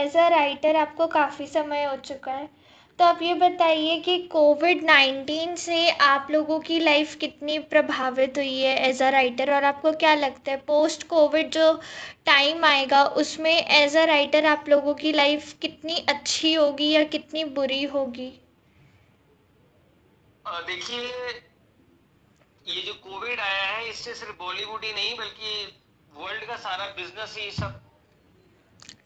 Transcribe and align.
As 0.00 0.16
a 0.16 0.26
writer 0.28 0.76
आपको 0.76 1.06
काफ़ी 1.06 1.46
समय 1.46 1.84
हो 1.84 1.96
चुका 1.96 2.32
है। 2.32 2.48
तो 2.98 3.04
आप 3.04 3.22
ये 3.22 3.34
बताइए 3.34 3.98
कि 4.00 4.16
कोविड 4.32 4.84
नाइन्टीन 4.84 5.54
से 5.56 5.88
आप 5.90 6.28
लोगों 6.30 6.58
की 6.60 6.78
लाइफ 6.78 7.14
कितनी 7.14 7.58
प्रभावित 7.72 8.38
हुई 8.38 8.58
है 8.58 8.76
एज 8.88 9.02
अ 9.02 9.08
राइटर 9.10 9.52
और 9.54 9.64
आपको 9.64 9.92
क्या 9.92 10.14
लगता 10.14 10.50
है 10.50 10.56
पोस्ट 10.56 11.06
कोविड 11.08 11.50
जो 11.50 11.72
टाइम 12.26 12.64
आएगा, 12.64 13.02
उसमें 13.04 13.50
एज 13.52 13.96
अ 13.96 14.04
राइटर 14.04 14.46
आप 14.46 14.68
लोगों 14.68 14.94
की 14.94 15.12
लाइफ 15.12 15.52
कितनी 15.62 15.96
अच्छी 16.08 16.54
होगी 16.54 16.90
या 16.90 17.02
कितनी 17.06 17.44
बुरी 17.44 17.82
होगी? 17.84 18.30
देखिए, 20.66 21.02
ये 22.66 22.82
जो 22.82 22.94
कोविड 22.94 23.40
आया 23.40 23.66
है, 23.66 23.88
इससे 23.90 24.14
सिर्फ़ 24.14 24.38
बॉलीवुड 24.38 24.84
ही 24.84 24.92
नहीं, 24.92 25.16
बल्कि 25.18 25.66
वर्ल्ड 26.14 26.44
का 26.44 26.56
सारा 26.58 26.86
बिज़नेस 26.96 27.36
ही 27.38 27.50
सब 27.50 27.80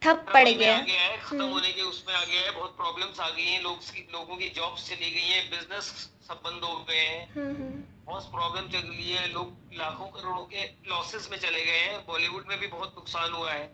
ठप 0.02 0.26
पड़ 0.34 0.48
गया। 0.48 0.76
है 0.76 1.18
खत्म 1.18 1.42
हम्म। 1.42 1.52
होने 1.52 1.72
के 1.72 1.82
उसमें 1.82 2.14
आ 2.14 2.24
गया 2.24 2.40
है 2.40 2.50
बहुत 2.50 2.76
प्रॉब्लम्स 2.76 3.20
आ 3.20 3.30
गई 3.30 3.42
हैं 3.42 3.62
लोग 3.62 3.78
लोगों 4.12 4.36
की 4.36 4.48
जॉब्स 4.48 4.88
चली 4.88 5.10
गई 5.10 5.28
हैं 5.28 5.50
बिज़नेस 5.50 6.10
सब 6.28 6.40
बंद 6.44 6.64
हो 6.64 6.86
गए 6.88 6.98
हैं। 6.98 7.34
हम्म, 7.34 7.56
हम्म। 7.56 7.82
बहुत 8.06 8.30
प्रॉब्लम 8.30 8.68
चल 8.68 8.88
रही 8.88 9.12
है 9.12 9.32
लोग 9.32 9.56
लाखों 9.74 10.06
करोड़ों 10.06 10.44
के 10.44 10.64
लॉसेस 10.64 11.28
में 11.30 11.38
चले 11.38 11.64
गए 11.64 11.78
हैं। 11.78 12.06
बॉलीवुड 12.06 12.44
में 12.48 12.58
भी 12.60 12.66
बहुत 12.66 12.94
नुकसान 12.98 13.32
हुआ 13.32 13.52
है। 13.52 13.66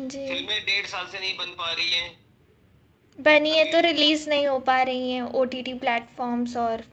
फ़िल्में 0.00 0.64
डेढ़ 0.64 0.86
साल 0.86 1.06
से 1.06 1.20
नहीं 1.20 1.36
बन 1.36 1.46
पा 1.46 1.72
रही 1.72 1.90
हैं। 1.90 2.26
बनी 3.20 3.50
है 3.50 3.72
तो 3.72 3.80
रिलीज़ 3.80 4.28
नहीं 4.28 4.46
हो 4.46 4.58
पा 4.58 4.82
रही 4.82 5.10
हैं 5.12 5.22
ओटीटी 5.22 5.74
प्लेटफॉर्म्स 5.74 6.56
और 6.56 6.84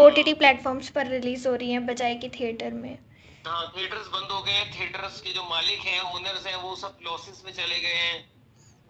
ओटीटी 0.00 0.34
प्लेटफॉर्म्स 0.34 0.88
पर 0.88 1.06
रिलीज़ 1.06 1.48
हो 1.48 1.54
रही 1.54 1.70
हैं 1.72 1.86
बजाय 1.86 2.14
कि 2.14 2.28
थिएटर 2.28 2.70
में। 2.70 2.98
हाँ 3.46 3.66
थिएटर्स 3.68 4.06
बंद 4.08 4.30
हो 4.30 4.42
गए 4.42 4.64
थिएटर्स 4.70 5.20
के 5.20 5.32
जो 5.32 5.42
मालिक 5.44 5.80
हैं 5.80 6.00
ओनर्स 6.12 6.46
हैं 6.46 6.56
वो 6.56 6.74
सब 6.76 6.98
लॉसेस 7.02 7.42
में 7.44 7.52
चले 7.52 7.80
गए 7.80 7.94
हैं 7.94 8.34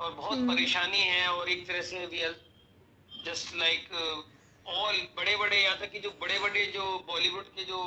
और 0.00 0.12
बहुत 0.12 0.32
हम्म। 0.32 0.54
परेशानी 0.54 1.00
है 1.00 1.26
और 1.28 1.48
एक 1.48 1.66
तरह 1.68 1.82
से 1.82 2.04
we 2.06 2.22
are 2.22 2.34
just 3.24 3.54
like 3.56 3.88
all 4.66 5.00
बड़े 5.16 5.36
बड़े 5.36 5.62
यहाँ 5.62 5.78
तक 5.78 5.90
कि 5.92 6.00
जो 6.00 6.10
बड़े 6.20 6.38
बड़े 6.38 6.64
जो 6.66 6.86
बॉलीवुड 7.08 7.48
के 7.48 7.64
जो 7.64 7.80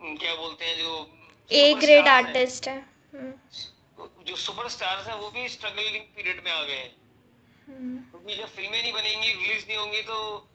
क्या 0.00 0.34
बोलते 0.34 0.64
हैं 0.64 0.76
जो 0.78 0.94
ए 1.50 1.74
ग्रेड 1.74 2.08
आर्टिस्ट 2.08 2.68
है 2.68 2.78
हम्म। 3.14 4.24
जो 4.24 4.36
सुपरस्टार्स 4.36 5.06
हैं 5.06 5.14
वो 5.16 5.30
भी 5.30 5.48
स्ट्रगलिंग 5.48 6.04
पीरियड 6.16 6.44
में 6.44 6.50
आ 6.52 6.62
गए 6.62 6.74
हैं 6.74 6.94
हम्म। 7.68 7.98
क्योंकि 8.10 8.36
जब 8.36 8.48
फ़िल्में 8.48 8.82
नहीं 8.82 8.92
बनेंगी 8.92 9.28
रिलीज़ 9.28 9.66
नहीं 9.66 9.78
होंगी 9.78 10.02
तो 10.04 10.48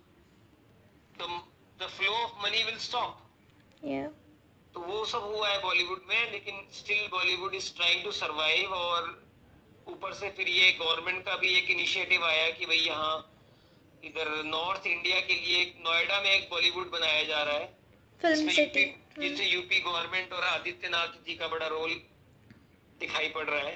the 1.16 1.88
flow 1.90 2.14
of 2.14 2.44
money 2.44 2.64
will 2.64 2.78
stop 2.80 3.20
तो 4.76 4.82
वो 4.82 5.04
सब 5.06 5.24
हुआ 5.24 5.50
है 5.50 5.62
बॉलीवुड 5.62 6.02
में 6.10 6.32
लेकिन 6.32 6.62
still 6.74 7.08
Bollywood 7.12 7.54
is 7.56 7.74
trying 7.76 8.04
to 8.04 8.12
survive 8.12 8.72
और 8.74 9.10
ऊपर 9.88 10.14
से 10.14 10.30
फिर 10.38 10.48
ये 10.50 10.72
गवर्नमेंट 10.80 11.24
का 11.26 11.36
भी 11.36 11.54
एक 11.58 11.70
इनिशिएटिव 11.72 12.26
आया 12.26 12.50
कि 12.50 12.66
भाई 12.66 12.78
यहाँ 12.78 13.14
इधर 14.04 14.32
नॉर्थ 14.46 14.88
इंडिया 14.88 15.20
के 15.20 15.34
लिए 15.36 15.64
नोएडा 15.80 16.20
में 16.22 16.30
एक 16.32 16.50
बॉलीवुड 16.50 16.90
बनाया 16.92 17.24
जा 17.24 17.42
रहा 17.44 17.56
है। 17.56 17.68
जिससे 19.20 19.46
यूपी 19.46 19.80
गवर्नमेंट 19.80 20.34
और 20.34 20.44
आदित्यनाथ 20.44 21.14
जी 21.26 21.36
का 21.36 21.48
बड़ा 21.48 21.68
रोल 21.68 21.94
दिखाई 23.00 23.30
पड़ 23.30 23.46
रहा 23.50 23.62
है। 23.62 23.76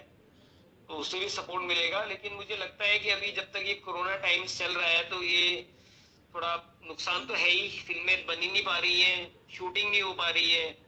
तो 0.89 0.95
उससे 0.95 1.19
भी 1.19 1.29
सपोर्ट 1.29 1.63
मिलेगा 1.63 2.03
लेकिन 2.05 2.33
मुझे 2.33 2.57
लगता 2.57 2.85
है 2.85 2.99
कि 2.99 3.09
अभी 3.09 3.31
जब 3.31 3.51
तक 3.53 3.63
ये 3.67 3.73
कोरोना 3.85 4.15
टाइम्स 4.17 4.57
चल 4.59 4.73
रहा 4.73 4.89
है 4.89 5.03
तो 5.09 5.21
ये 5.23 5.61
थोड़ा 6.35 6.55
नुकसान 6.87 7.25
तो 7.27 7.33
है 7.33 7.49
ही। 7.49 7.69
फ़िल्में 7.87 8.25
बनी 8.27 8.51
नहीं 8.51 8.63
पा 8.63 8.77
रही 8.77 9.01
हैं 9.01 9.31
शूटिंग 9.55 9.89
नहीं 9.89 10.01
हो 10.01 10.13
पा 10.13 10.29
रही 10.29 10.51
है। 10.51 10.86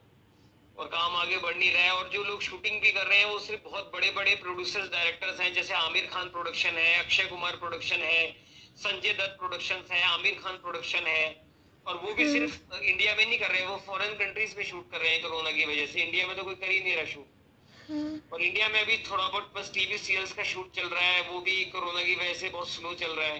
और 0.76 0.86
काम 0.88 1.16
आगे 1.16 1.38
बढ़ 1.38 1.56
नहीं 1.56 1.72
रहा 1.72 1.82
है 1.82 1.92
और 1.92 2.08
जो 2.08 2.22
लोग 2.24 2.42
शूटिंग 2.42 2.80
भी 2.80 2.90
कर 2.92 3.06
रहे 3.06 3.18
हैं 3.18 3.26
वो 3.26 3.38
सिर्फ़ 3.40 3.64
बहुत 3.64 3.90
बड़े 3.94 4.10
बड़े 4.12 4.34
प्रोड्यूसर्स 4.38 4.90
डायरेक्टर्स 4.90 5.40
हैं 5.40 5.52
जैसे 5.54 5.74
आमिर 5.76 6.06
खान 6.06 6.28
प्रोडक्शन 6.30 6.76
है 6.76 6.94
अक्षय 6.98 7.26
कुमार 7.26 7.56
प्रोडक्शन 7.56 8.02
है 8.04 8.22
संजय 8.78 9.12
दत्त 9.14 9.36
प्रोडक्शन 9.38 9.84
है 9.90 10.02
आमिर 10.04 10.38
खान 10.38 10.56
प्रोडक्शन 10.58 11.06
है 11.08 11.24
और 11.86 11.96
वो 11.96 12.12
भी 12.12 12.22
हम्म। 12.22 12.32
सिर्फ़ 12.32 12.82
इंडिया 12.84 13.14
में 13.14 13.24
नहीं 13.24 13.38
कर 13.38 13.50
रहे 13.50 13.60
हैं 13.60 13.68
वो 13.68 13.76
फॉरेन 13.86 14.14
कंट्रीज़ 14.16 14.56
में 14.56 14.64
शूट 14.64 14.90
कर 14.90 14.98
रहे 14.98 15.10
हैं 15.10 15.22
कोरोना 15.22 15.50
की 15.52 15.64
वजह 15.66 15.86
से 15.88 16.02
इंडिया 16.02 16.26
में 16.26 16.36
तो 16.36 16.42
कोई 16.44 16.54
कर 16.56 16.70
ही 16.70 16.80
नहीं 16.80 16.96
रहा 16.96 17.04
शूट 17.06 17.38
हम्म। 17.88 18.20
और 18.32 18.42
इंडिया 18.42 18.68
में 18.68 18.80
अभी 18.80 18.96
थोड़ा 19.04 19.28
बहुत 19.28 19.52
बस 19.56 19.70
टीवी 19.74 19.98
सीरियल्स 20.00 20.32
का 20.32 20.42
शूट 20.46 20.74
चल 20.74 20.88
रहा 20.88 21.04
है 21.04 21.22
वो 21.28 21.40
भी 21.42 21.64
कोरोना 21.70 22.02
की 22.02 22.14
वजह 22.16 22.34
से 22.36 22.48
बहुत 22.50 22.70
स्लो 22.70 22.94
चल 22.96 23.12
रहा 23.12 23.28
है 23.28 23.38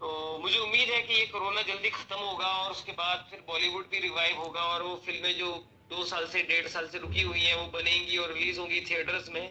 तो 0.00 0.10
मुझे 0.38 0.58
उम्मीद 0.58 0.90
है 0.90 1.00
कि 1.02 1.14
ये 1.14 1.26
कोरोना 1.28 1.62
जल्दी 1.64 1.90
खत्म 1.92 2.16
होगा 2.18 2.46
और 2.58 2.70
उसके 2.70 2.92
बाद 2.98 3.26
फिर 3.30 3.40
बॉलीवुड 3.46 3.88
भी 3.90 3.98
रिवाइव 4.00 4.36
होगा 4.38 4.62
और 4.66 4.82
वो 4.82 4.94
फ़िल्में 5.06 5.32
जो 5.38 5.50
दो 5.90 6.04
साल 6.04 6.26
से 6.26 6.42
डेढ़ 6.42 6.66
साल 6.68 6.88
से 6.88 6.98
रुकी 6.98 7.20
हुई 7.20 7.40
है 7.40 7.56
वो 7.56 7.66
बनेंगी 7.66 8.16
और 8.16 8.32
रिलीज़ 8.32 8.60
होंगी 8.60 8.80
थिएटर्स 8.80 9.28
में। 9.28 9.48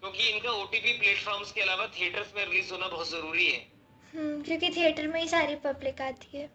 क्योंकि 0.00 0.28
इनका 0.28 0.50
ओटीपी 0.50 0.92
प्लेटफॉर्म्स 0.98 1.52
के 1.52 1.60
अलावा 1.60 1.86
थिएटर्स 1.86 2.34
में 2.36 2.44
रिलीज़ 2.46 2.72
होना 2.72 2.88
बहुत 2.88 3.10
ज़रूरी 3.10 3.46
है। 3.48 3.72
हम्म, 4.14 4.42
क्योंकि 4.42 4.70
थिएटर 4.70 5.06
में 5.06 5.20
ही 5.20 5.28
सारी 5.28 5.54
पब्लिक 5.54 6.00
आती 6.00 6.38
है। 6.38 6.50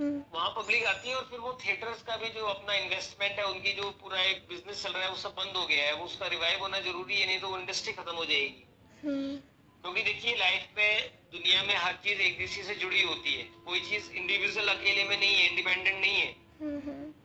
हम्म। 0.00 0.24
वहाँ 0.34 0.50
पब्लिक 0.50 0.84
आती 0.84 1.08
है 1.08 1.14
और 1.14 1.26
फिर 1.30 1.38
वो 1.38 1.58
थिएटर्स 1.66 2.02
का 2.02 2.16
भी 2.16 2.28
जो 2.28 2.46
अपना 2.46 2.74
इन्वेस्टमेंट 2.74 3.38
है 3.38 3.44
उनकी 3.46 3.72
जो 3.72 3.90
पूरा 3.90 4.22
एक 4.22 4.46
बिज़नेस 4.48 4.82
चल 4.82 4.92
रहा 4.92 5.02
है 5.02 5.10
वो 5.10 5.16
सब 5.16 5.34
बंद 5.34 5.56
हो 5.56 5.66
गया 5.66 5.84
है। 5.84 5.94
वो 5.94 6.04
उसका 6.04 6.26
रिवाइव 6.26 6.60
होना 6.60 6.80
ज़रूरी 6.80 7.20
है 7.20 7.26
नहीं 7.26 7.40
तो 7.40 7.48
वो 7.48 7.58
इंडस्ट्री 7.58 7.92
खत्म 7.92 8.12
हो 8.12 8.24
जाएगी। 8.24 8.64
हम्म। 9.04 9.36
क्योंकि 9.82 10.02
देखिए 10.02 10.36
लाइफ 10.36 10.66
में 10.78 11.10
दुनिया 11.32 11.62
में 11.62 11.74
हर 11.74 11.92
चीज़ 11.92 12.20
एक 12.20 12.38
दूसरे 12.38 12.62
से 12.62 12.74
जुड़ी 12.74 13.02
होती 13.02 13.34
है। 13.34 13.42
कोई 13.42 13.80
चीज़ 13.80 14.10
इंडिविजुअल 14.12 14.68
अकेले 14.68 15.04
में 15.04 15.18
नहीं 15.20 15.34
है 15.34 15.48
इंडिपेंडेंट 15.48 16.00
नहीं 16.00 16.14
है। 16.14 16.36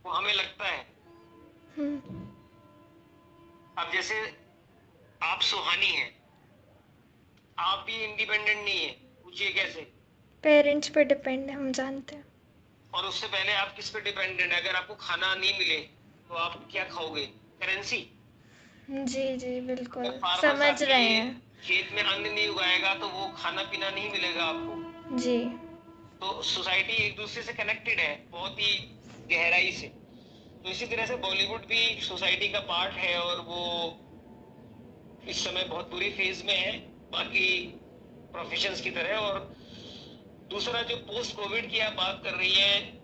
वो 0.05 0.11
हमें 0.11 0.33
लगता 0.33 0.67
है। 0.67 1.00
अब 1.71 2.03
जैसे 3.93 4.15
आप 5.23 5.41
सुहानी 5.41 5.87
हैं 5.87 6.11
आप 7.57 7.83
भी 7.87 8.03
इंडिपेंडेंट 8.03 8.57
नहीं 8.57 8.79
है 8.79 8.89
पूछिए 9.23 9.51
कैसे? 9.51 9.81
पेरेंट्स 10.43 10.89
पे 10.89 11.03
डिपेंड 11.03 11.49
है 11.49 11.55
हम 11.55 11.71
जानते 11.71 12.15
हैं। 12.15 12.25
और 12.93 13.05
उससे 13.05 13.27
पहले 13.27 13.53
आप 13.53 13.75
किस 13.75 13.89
पे 13.89 14.01
डिपेंडेंट 14.01 14.53
है? 14.53 14.61
अगर 14.61 14.75
आपको 14.75 14.95
खाना 14.95 15.35
नहीं 15.35 15.59
मिले 15.59 15.77
तो 15.77 16.35
आप 16.35 16.67
क्या 16.71 16.83
खाओगे? 16.83 17.25
करेंसी 17.61 18.09
जी 18.89 19.37
जी 19.37 19.61
बिल्कुल। 19.61 20.19
समझ 20.41 20.83
रहे 20.83 21.03
हैं। 21.03 21.41
खेत 21.63 21.89
में 21.93 22.03
अन्न 22.03 22.25
नहीं 22.25 22.47
उगाएगा 22.47 22.95
तो 22.95 23.07
वो 23.07 23.33
खाना 23.37 23.63
पीना 23.63 23.89
नहीं 23.89 24.11
मिलेगा 24.11 24.43
आपको। 24.43 25.17
जी। 25.17 25.45
तो 26.21 26.41
सोसाइटी 26.43 26.93
एक 27.05 27.15
दूसरे 27.15 27.43
से 27.43 27.53
कनेक्टेड 27.53 27.99
है 27.99 28.27
बहुत 28.31 28.59
ही 28.59 28.73
गहराई 29.31 29.71
से। 29.71 29.91
तो 30.63 30.69
इसी 30.69 30.85
तरह 30.85 31.05
से 31.05 31.15
बॉलीवुड 31.15 31.59
भी 31.59 32.01
सोसाइटी 32.01 32.49
का 32.49 32.59
पार्ट 32.59 32.93
है 32.93 33.19
और 33.19 33.39
वो 33.41 33.61
इस 35.29 35.43
समय 35.45 35.63
बहुत 35.63 35.89
बुरी 35.91 36.09
फ़ेज़ 36.11 36.43
में 36.43 36.57
है। 36.57 36.77
बाकी 37.11 37.79
प्रोफेशंस 38.33 38.81
की 38.81 38.91
तरह 38.91 39.17
और 39.17 39.39
दूसरा 40.49 40.81
जो 40.81 40.95
पोस्ट 40.97 41.35
कोविड 41.35 41.71
की 41.71 41.79
आप 41.79 41.93
बात 41.93 42.21
कर 42.23 42.33
रही 42.33 42.53
है 42.53 43.01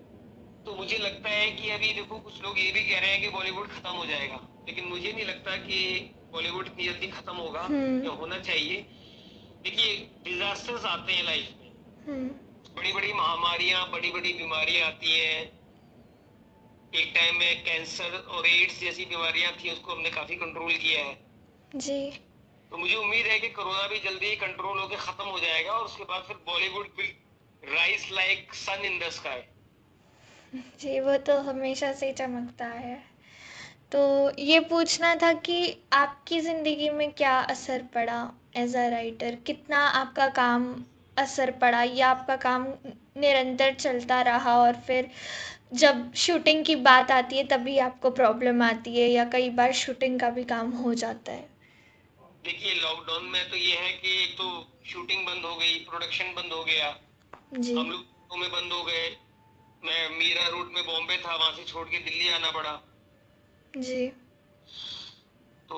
तो 0.66 0.76
मुझे 0.76 0.98
लगता 0.98 1.30
है 1.30 1.52
कि 1.52 1.70
अभी 1.70 1.94
देखो 1.94 2.20
कुछ 2.20 2.42
लोग 2.42 2.60
ये 2.60 2.72
भी 2.72 2.90
कह 2.90 3.00
रहे 3.00 3.10
हैं 3.10 3.22
कि 3.22 3.30
बॉलीवुड 3.30 3.68
खत्म 3.68 3.90
हो 3.90 4.06
जाएगा। 4.06 4.40
लेकिन 4.68 4.86
मुझे 4.86 5.12
नहीं 5.12 5.26
लगता 5.26 5.56
कि 5.58 6.12
बॉलीवुड 6.32 6.68
इतनी 6.68 6.86
जल्दी 6.86 7.08
खत्म 7.08 7.36
होगा 7.36 7.62
हम्म। 7.62 8.04
या 8.06 8.12
होना 8.12 8.40
चाहिए। 8.40 8.82
देखिए 9.64 9.96
डिजास्टर्स 10.24 10.86
आते 10.86 11.14
हैं 11.14 11.24
लाइफ 11.24 11.54
में। 11.62 11.70
हम्म। 12.08 12.28
बड़ी 12.76 12.94
बड़ी 12.94 13.14
महामारियाँ 13.14 13.92
बड़ी 13.92 14.12
बड़ी 14.12 14.34
बीमारियाँ 14.34 14.88
आती 14.88 15.20
हैं। 15.20 15.57
एक 16.94 17.12
टाइम 17.16 17.36
में 17.36 17.64
कैंसर 17.64 18.18
और 18.30 18.48
एड्स 18.48 18.80
जैसी 18.80 19.06
बीमारियाँ 19.06 19.52
थी 19.54 19.72
उसको 19.72 19.92
हमने 19.92 20.10
काफ़ी 20.10 20.36
कंट्रोल 20.36 20.74
किया 20.76 21.04
है। 21.06 21.18
जी। 21.76 22.00
तो 22.72 22.78
मुझे 22.78 22.96
उम्मीद 22.96 23.26
है 23.26 23.40
कि 23.40 23.50
कोरोना 23.50 23.88
भी 23.88 24.00
जल्दी 24.00 24.26
ही 24.26 24.36
कंट्रोल 24.36 24.80
होकर 24.80 24.96
खत्म 24.96 25.26
हो 25.26 25.40
जाएगा 25.40 25.72
और 25.72 25.86
उसके 25.86 26.04
बाद 26.04 26.24
फिर 26.24 26.38
Bollywood 26.46 26.88
will 26.98 27.76
rise 27.76 28.08
like 28.12 28.54
sun 28.54 28.86
in 28.86 29.00
the 29.00 29.10
sky 29.12 29.42
जी 30.82 31.00
वो 31.00 31.18
तो 31.18 31.38
हमेशा 31.42 31.92
से 31.94 32.12
चमकता 32.14 32.66
है। 32.66 32.98
तो 33.92 34.00
ये 34.40 34.60
पूछना 34.60 35.14
था 35.16 35.32
कि 35.34 35.60
आपकी 35.94 36.40
ज़िंदगी 36.42 36.90
में 36.90 37.12
क्या 37.12 37.38
असर 37.52 37.84
पड़ा 37.94 38.20
एज 38.58 38.76
अ 38.76 38.88
राइटर 38.90 39.36
कितना 39.46 39.78
आपका 39.78 40.28
काम 40.34 40.74
असर 41.18 41.52
पड़ा 41.52 41.84
या 41.84 42.10
आपका 42.10 42.36
काम 42.36 42.68
निरंतर 43.18 43.74
चलता 43.74 44.22
रहा 44.22 44.58
और 44.58 44.76
फिर 44.88 45.10
जब 45.72 46.14
शूटिंग 46.14 46.66
की 46.66 46.76
बात 46.76 47.12
आती 47.12 47.38
है 47.38 47.44
तभी 47.44 47.78
आपको 47.78 48.10
प्रॉब्लम 48.10 48.62
आती 48.62 48.96
है 49.00 49.08
या 49.10 49.26
कई 49.26 49.50
बार 49.50 49.74
शूटिंग 49.74 50.20
का 50.20 50.30
भी 50.30 50.44
काम 50.44 50.72
हो 50.72 50.94
जाता 50.94 51.32
है? 51.32 51.50
देखिए 52.44 52.74
लॉकडाउन 52.74 53.26
में 53.26 53.50
तो 53.50 53.56
ये 53.56 53.76
है 53.76 53.92
कि 53.94 54.24
एक 54.24 54.38
तो 54.38 54.76
शूटिंग 54.86 55.26
बंद 55.26 55.46
हो 55.46 55.56
गई 55.56 55.80
प्रोडक्शन 55.80 56.34
बंद 56.36 56.54
हो 56.54 56.64
गया। 56.64 56.96
जी। 57.54 57.76
हम 57.76 57.92
लोग 57.92 58.40
में 58.40 58.52
बंद 58.52 58.74
हो 58.74 58.84
गए। 58.84 59.10
मैं 59.84 60.10
मीरा 60.10 60.48
रूट 60.48 60.72
में 60.74 60.86
बॉम्बे 60.86 61.18
था 61.18 61.36
वहाँ 61.36 61.52
से 61.52 61.64
छोड़ 61.64 61.88
के 61.88 61.98
दिल्ली 61.98 62.30
आना 62.30 62.52
पड़ा। 62.52 62.72
जी। 63.78 64.08
तो 65.70 65.78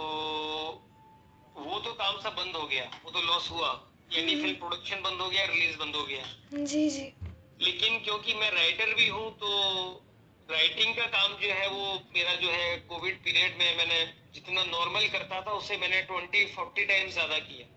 वो 1.55 1.79
तो 1.79 1.93
काम 1.93 2.19
सब 2.21 2.35
बंद 2.35 2.55
हो 2.55 2.67
गया 2.67 2.83
वो 3.05 3.11
तो 3.11 3.21
लॉस 3.21 3.49
हुआ। 3.51 3.69
यानी 4.13 4.35
फ़िल्म 4.35 4.53
प्रोडक्शन 4.55 5.01
बंद 5.01 5.21
हो 5.21 5.29
गया 5.29 5.45
रिलीज़ 5.45 5.77
बंद 5.77 5.95
हो 5.95 6.03
गया। 6.03 6.63
जी 6.65 6.89
जी। 6.89 7.13
लेकिन 7.59 7.97
क्योंकि 7.99 8.33
मैं 8.33 8.51
राइटर 8.51 8.93
भी 8.93 9.07
हूँ 9.07 9.31
तो 9.37 9.49
राइटिंग 10.49 10.95
का 10.95 11.05
काम 11.07 11.33
जो 11.41 11.53
है 11.53 11.67
वो 11.69 11.93
मेरा 12.15 12.35
जो 12.35 12.51
है 12.51 12.77
कोविड 12.89 13.17
पीरियड 13.23 13.57
में 13.57 13.77
मैंने 13.77 14.05
जितना 14.33 14.63
नॉर्मल 14.65 15.07
करता 15.07 15.41
था 15.41 15.51
उससे 15.53 15.77
मैंने 15.77 16.01
ट्वेंटी 16.01 16.45
फोर्टी 16.53 16.85
टाइम्स 16.85 17.13
ज़्यादा 17.13 17.37
किया। 17.39 17.67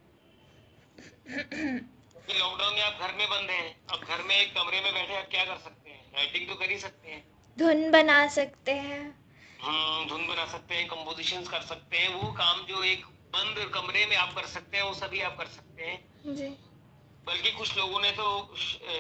क्योंकि 1.26 2.38
लॉकडाउन 2.38 2.74
में 2.74 2.82
आप 2.82 3.00
घर 3.00 3.14
में 3.14 3.26
बंद 3.28 3.50
हैं 3.50 3.74
अब 3.90 4.00
घर 4.00 4.22
में 4.22 4.36
एक 4.36 4.54
कमरे 4.54 4.80
में 4.80 4.92
बैठे 4.94 5.16
आप 5.16 5.28
क्या 5.30 5.44
कर 5.44 5.58
सकते 5.58 5.90
हैं? 5.90 6.00
राइटिंग 6.16 6.48
तो 6.48 6.54
कर 6.54 6.70
ही 6.70 6.78
सकते 6.78 7.10
हैं। 7.10 7.24
धुन 7.56 7.90
बना 7.90 8.26
सकते 8.28 8.72
हैं। 8.72 9.02
हम्म 9.62 10.08
धुन 10.08 10.26
बना 10.26 10.46
सकते 10.46 10.74
हैं 10.74 10.86
कंपोजिशंस 10.88 11.48
कर 11.48 11.60
सकते 11.62 11.96
हैं 11.96 12.08
वो 12.14 12.32
काम 12.32 12.64
जो 12.66 12.82
एक 12.84 13.04
बंद 13.34 13.70
कमरे 13.74 14.06
में 14.06 14.16
आप 14.16 14.34
कर 14.34 14.46
सकते 14.48 14.76
हैं 14.76 14.84
वो 14.84 14.94
सभी 14.94 15.20
आप 15.20 15.36
कर 15.38 15.46
सकते 15.48 15.82
हैं। 15.82 16.34
जी। 16.36 16.48
बल्कि 17.26 17.50
कुछ 17.52 17.76
लोगों 17.76 18.00
ने 18.00 18.10
तो 18.10 18.24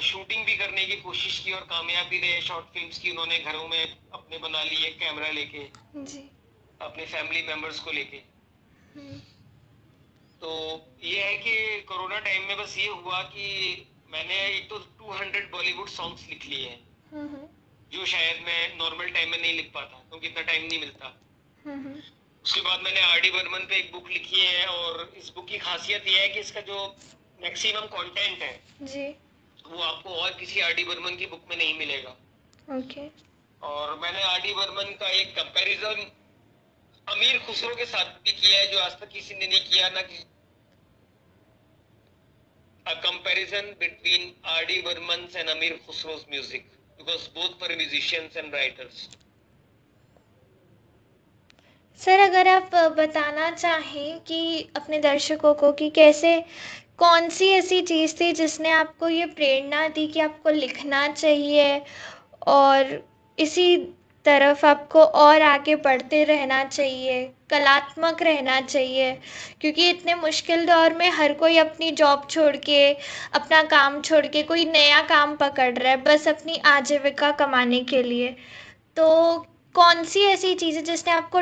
शूटिंग 0.02 0.44
भी 0.46 0.56
करने 0.56 0.84
की 0.86 0.96
कोशिश 0.96 1.38
की 1.38 1.52
और 1.52 1.60
कामयाब 1.70 2.06
भी 2.06 2.18
रहे 2.20 2.40
शॉर्ट 2.42 2.66
फिल्म्स 2.74 2.98
की। 2.98 3.10
उन्होंने 3.10 3.38
घरों 3.38 3.68
में 3.68 3.96
अपने 4.12 4.38
बना 4.38 4.62
लिए 4.62 4.90
कैमरा 5.00 5.30
लेके 5.30 5.64
जी। 6.04 6.20
अपने 6.80 7.06
फैमिली 7.06 7.42
मेंबर्स 7.42 7.80
को 7.80 7.92
लेके। 7.92 8.16
हम्म, 8.96 9.18
तो 10.40 10.50
ये 11.02 11.22
है 11.24 11.36
कि 11.38 11.80
कोरोना 11.80 12.18
टाइम 12.20 12.44
में 12.44 12.56
बस 12.56 12.76
ये 12.78 12.86
हुआ 12.86 13.22
कि 13.22 13.46
मैंने 14.10 14.38
एक 14.46 14.68
तो 14.70 14.78
200 15.00 15.50
बॉलीवुड 15.50 15.88
सॉन्ग्स 15.88 16.28
लिख 16.28 16.46
लिए 16.46 16.68
हैं 16.68 16.80
हम्म, 17.12 17.28
हम्म, 17.28 17.46
जो 17.92 18.06
शायद 18.06 18.42
मैं 18.46 18.78
नॉर्मल 18.78 19.10
टाइम 19.10 19.30
में 19.30 19.40
नहीं 19.40 19.54
लिख 19.54 19.70
पाता 19.74 19.98
क्योंकि 20.08 20.26
इतना 20.26 20.42
टाइम 20.42 20.66
नहीं 20.66 20.80
मिलता। 20.80 21.18
उसके 22.44 22.60
बाद 22.60 22.80
मैंने 22.80 23.00
आर 23.00 23.20
डी 23.20 23.30
बर्मन 23.30 23.66
पे 23.66 23.76
एक 23.76 23.92
बुक 23.92 24.08
लिखी 24.10 24.40
है 24.40 24.66
और 24.66 25.12
इस 25.16 25.28
बुक 25.34 25.46
की 25.48 25.58
खासियत 25.58 26.08
यह 26.08 26.20
है 26.20 26.28
कि 26.28 26.40
इसका 26.40 26.60
जो 26.60 26.78
मैक्सिमम 27.42 27.86
कंटेंट 27.92 28.42
है 28.42 28.86
जी 28.86 29.06
वो 29.66 29.82
आपको 29.82 30.14
और 30.22 30.32
किसी 30.40 30.60
आर 30.60 30.74
डी 30.74 30.84
बर्मन 30.84 31.16
की 31.16 31.26
बुक 31.26 31.44
में 31.50 31.56
नहीं 31.56 31.78
मिलेगा 31.78 32.16
ओके 32.76 33.06
और 33.62 33.98
मैंने 34.00 34.22
आर 34.24 34.40
डी 34.40 34.54
बर्मन 34.54 34.92
का 35.00 35.08
एक 35.20 35.34
कंपैरिजन 35.36 36.04
अमीर 37.06 37.38
खुसरो 37.46 37.74
के 37.74 37.86
साथ 37.86 38.12
भी 38.24 38.32
किया 38.32 38.60
है 38.60 38.66
जो 38.72 38.78
आज 38.80 39.00
तक 39.00 39.08
किसी 39.12 39.34
ने 39.34 39.46
नहीं 39.46 39.64
किया 39.70 39.88
ना 39.90 40.02
कि 40.02 40.24
a 42.86 42.94
comparison 42.96 43.74
between 43.78 44.34
R.D. 44.44 44.82
Burman's 44.82 45.36
and 45.36 45.48
Amir 45.48 45.74
Khusro's 45.78 46.26
music 46.28 46.66
because 46.98 47.28
both 47.28 47.60
were 47.60 47.76
musicians 47.76 48.36
and 48.36 48.52
writers. 48.52 49.08
Sir 52.00 52.18
अगर 52.20 52.48
आप 52.48 52.74
बताना 52.96 53.50
चाहें 53.52 54.20
कि 54.20 54.38
अपने 54.76 54.98
दर्शकों 54.98 55.52
को 55.54 55.70
कि 55.72 55.88
कैसे 55.90 56.32
कौन 56.98 57.28
सी 57.28 57.48
ऐसी 57.48 57.80
चीज़ 57.82 58.14
थी 58.20 58.32
जिसने 58.32 58.70
आपको 58.70 59.08
ये 59.08 59.26
प्रेरणा 59.26 59.88
दी 59.88 60.06
कि 60.06 60.20
आपको 60.20 60.50
लिखना 60.50 61.08
चाहिए? 61.08 61.82
और 62.46 63.08
इसी 63.38 63.76
तरफ़ 64.24 64.66
आपको 64.66 65.02
और 65.02 65.42
आगे 65.42 65.74
बढ़ते 65.76 66.24
रहना 66.24 66.62
चाहिए, 66.64 67.24
कलात्मक 67.50 68.22
रहना 68.22 68.60
चाहिए, 68.60 69.12
क्योंकि 69.60 69.88
इतने 69.90 70.14
मुश्किल 70.14 70.66
दौर 70.66 70.94
में 70.94 71.10
हर 71.10 71.32
कोई 71.32 71.58
अपनी 71.58 71.90
जॉब 71.90 72.26
छोड़ 72.30 72.56
के, 72.56 72.92
अपना 73.34 73.62
काम 73.62 74.00
छोड़ 74.00 74.26
के 74.26 74.42
कोई 74.42 74.64
नया 74.64 75.00
काम 75.02 75.36
पकड़ 75.36 75.78
रहा 75.78 75.90
है, 75.90 75.96
बस 75.96 76.28
अपनी 76.28 76.56
आजीविका 76.66 77.30
कमाने 77.30 77.80
के 77.80 78.02
लिए। 78.02 78.28
तो 78.96 79.38
कौन 79.74 80.04
सी 80.04 80.20
ऐसी 80.20 80.54
चीज़ 80.54 80.80
जिसने 80.80 81.12
आपको 81.12 81.40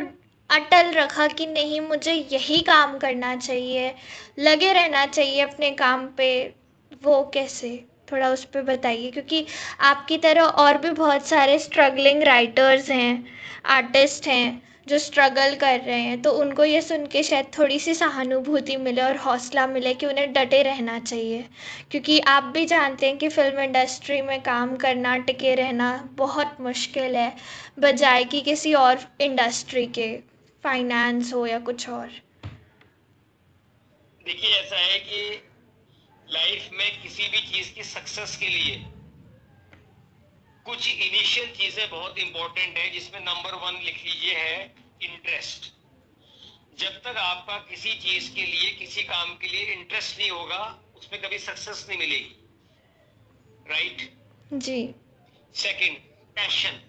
अटल 0.50 0.90
रखा 0.92 1.26
कि 1.26 1.46
नहीं, 1.46 1.80
मुझे 1.80 2.12
यही 2.32 2.60
काम 2.60 2.98
करना 2.98 3.36
चाहिए। 3.36 3.94
लगे 4.38 4.72
रहना 4.72 5.06
चाहिए 5.06 5.40
अपने 5.40 5.70
काम 5.70 6.06
पे। 6.06 6.54
वो 7.02 7.30
कैसे? 7.34 7.84
थोड़ा 8.12 8.28
उस 8.28 8.44
पर 8.44 8.62
बताइए, 8.62 9.10
क्योंकि 9.10 9.46
आपकी 9.80 10.18
तरह 10.18 10.42
और 10.42 10.78
भी 10.78 10.90
बहुत 10.90 11.26
सारे 11.26 11.58
स्ट्रगलिंग 11.58 12.22
राइटर्स 12.22 12.90
हैं 12.90 13.24
आर्टिस्ट 13.66 14.26
हैं, 14.26 14.62
जो 14.88 14.98
स्ट्रगल 14.98 15.54
कर 15.54 15.80
रहे 15.80 16.00
हैं। 16.00 16.22
तो 16.22 16.32
उनको 16.32 16.64
ये 16.64 16.80
सुन 16.82 17.06
के 17.06 17.22
शायद 17.22 17.46
थोड़ी 17.58 17.78
सी 17.78 17.94
सहानुभूति 17.94 18.76
मिले 18.76 19.02
और 19.02 19.16
हौसला 19.16 19.66
मिले 19.66 19.94
कि 19.94 20.06
उन्हें 20.06 20.32
डटे 20.32 20.62
रहना 20.62 20.98
चाहिए। 20.98 21.44
क्योंकि 21.90 22.20
आप 22.20 22.44
भी 22.44 22.64
जानते 22.66 23.06
हैं 23.06 23.16
कि 23.18 23.28
फ़िल्म 23.28 23.60
इंडस्ट्री 23.60 24.22
में 24.22 24.40
काम 24.42 24.76
करना, 24.76 25.16
टिके 25.16 25.54
रहना 25.54 26.08
बहुत 26.12 26.56
मुश्किल 26.60 27.16
है, 27.16 27.32
बजाय 27.78 28.24
कि 28.24 28.40
किसी 28.40 28.74
और 28.74 28.98
इंडस्ट्री 29.20 29.86
के। 29.86 30.29
फाइनेंस 30.64 31.32
हो 31.34 31.46
या 31.46 31.58
कुछ 31.58 31.88
और। 31.88 32.08
देखिए 34.24 34.50
ऐसा 34.50 34.76
है 34.76 34.98
कि 34.98 35.20
लाइफ 36.32 36.68
में 36.72 37.02
किसी 37.02 37.28
भी 37.28 37.40
चीज़ 37.52 37.72
की 37.74 37.82
सक्सेस 37.82 38.36
के 38.36 38.48
लिए 38.48 38.76
कुछ 40.64 40.88
इनिशियल 40.88 41.50
चीज़ें 41.54 41.90
बहुत 41.90 42.18
इंपॉर्टेंट 42.18 42.76
है 42.78 42.90
जिसमें 42.90 43.20
नंबर 43.20 43.54
वन 43.54 43.80
लिख 43.84 44.04
लीजिए 44.04 44.34
है 44.34 44.74
इंटरेस्ट 45.02 45.72
जब 46.78 47.00
तक 47.04 47.16
आपका 47.16 47.56
किसी 47.70 47.94
चीज़ 47.94 48.34
के 48.34 48.44
लिए 48.44 48.70
किसी 48.74 49.02
काम 49.02 49.34
के 49.36 49.48
लिए 49.48 49.72
इंटरेस्ट 49.72 50.18
नहीं 50.18 50.30
होगा 50.30 50.62
उसमें 50.96 51.20
कभी 51.22 51.38
सक्सेस 51.38 51.86
नहीं 51.88 51.98
मिलेगी। 51.98 52.36
Right 53.70 53.96
right? 53.96 54.62
जी। 54.64 54.94
सेकंड 55.54 55.96
पैशन 56.36 56.80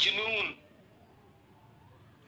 जुनून। 0.00 0.54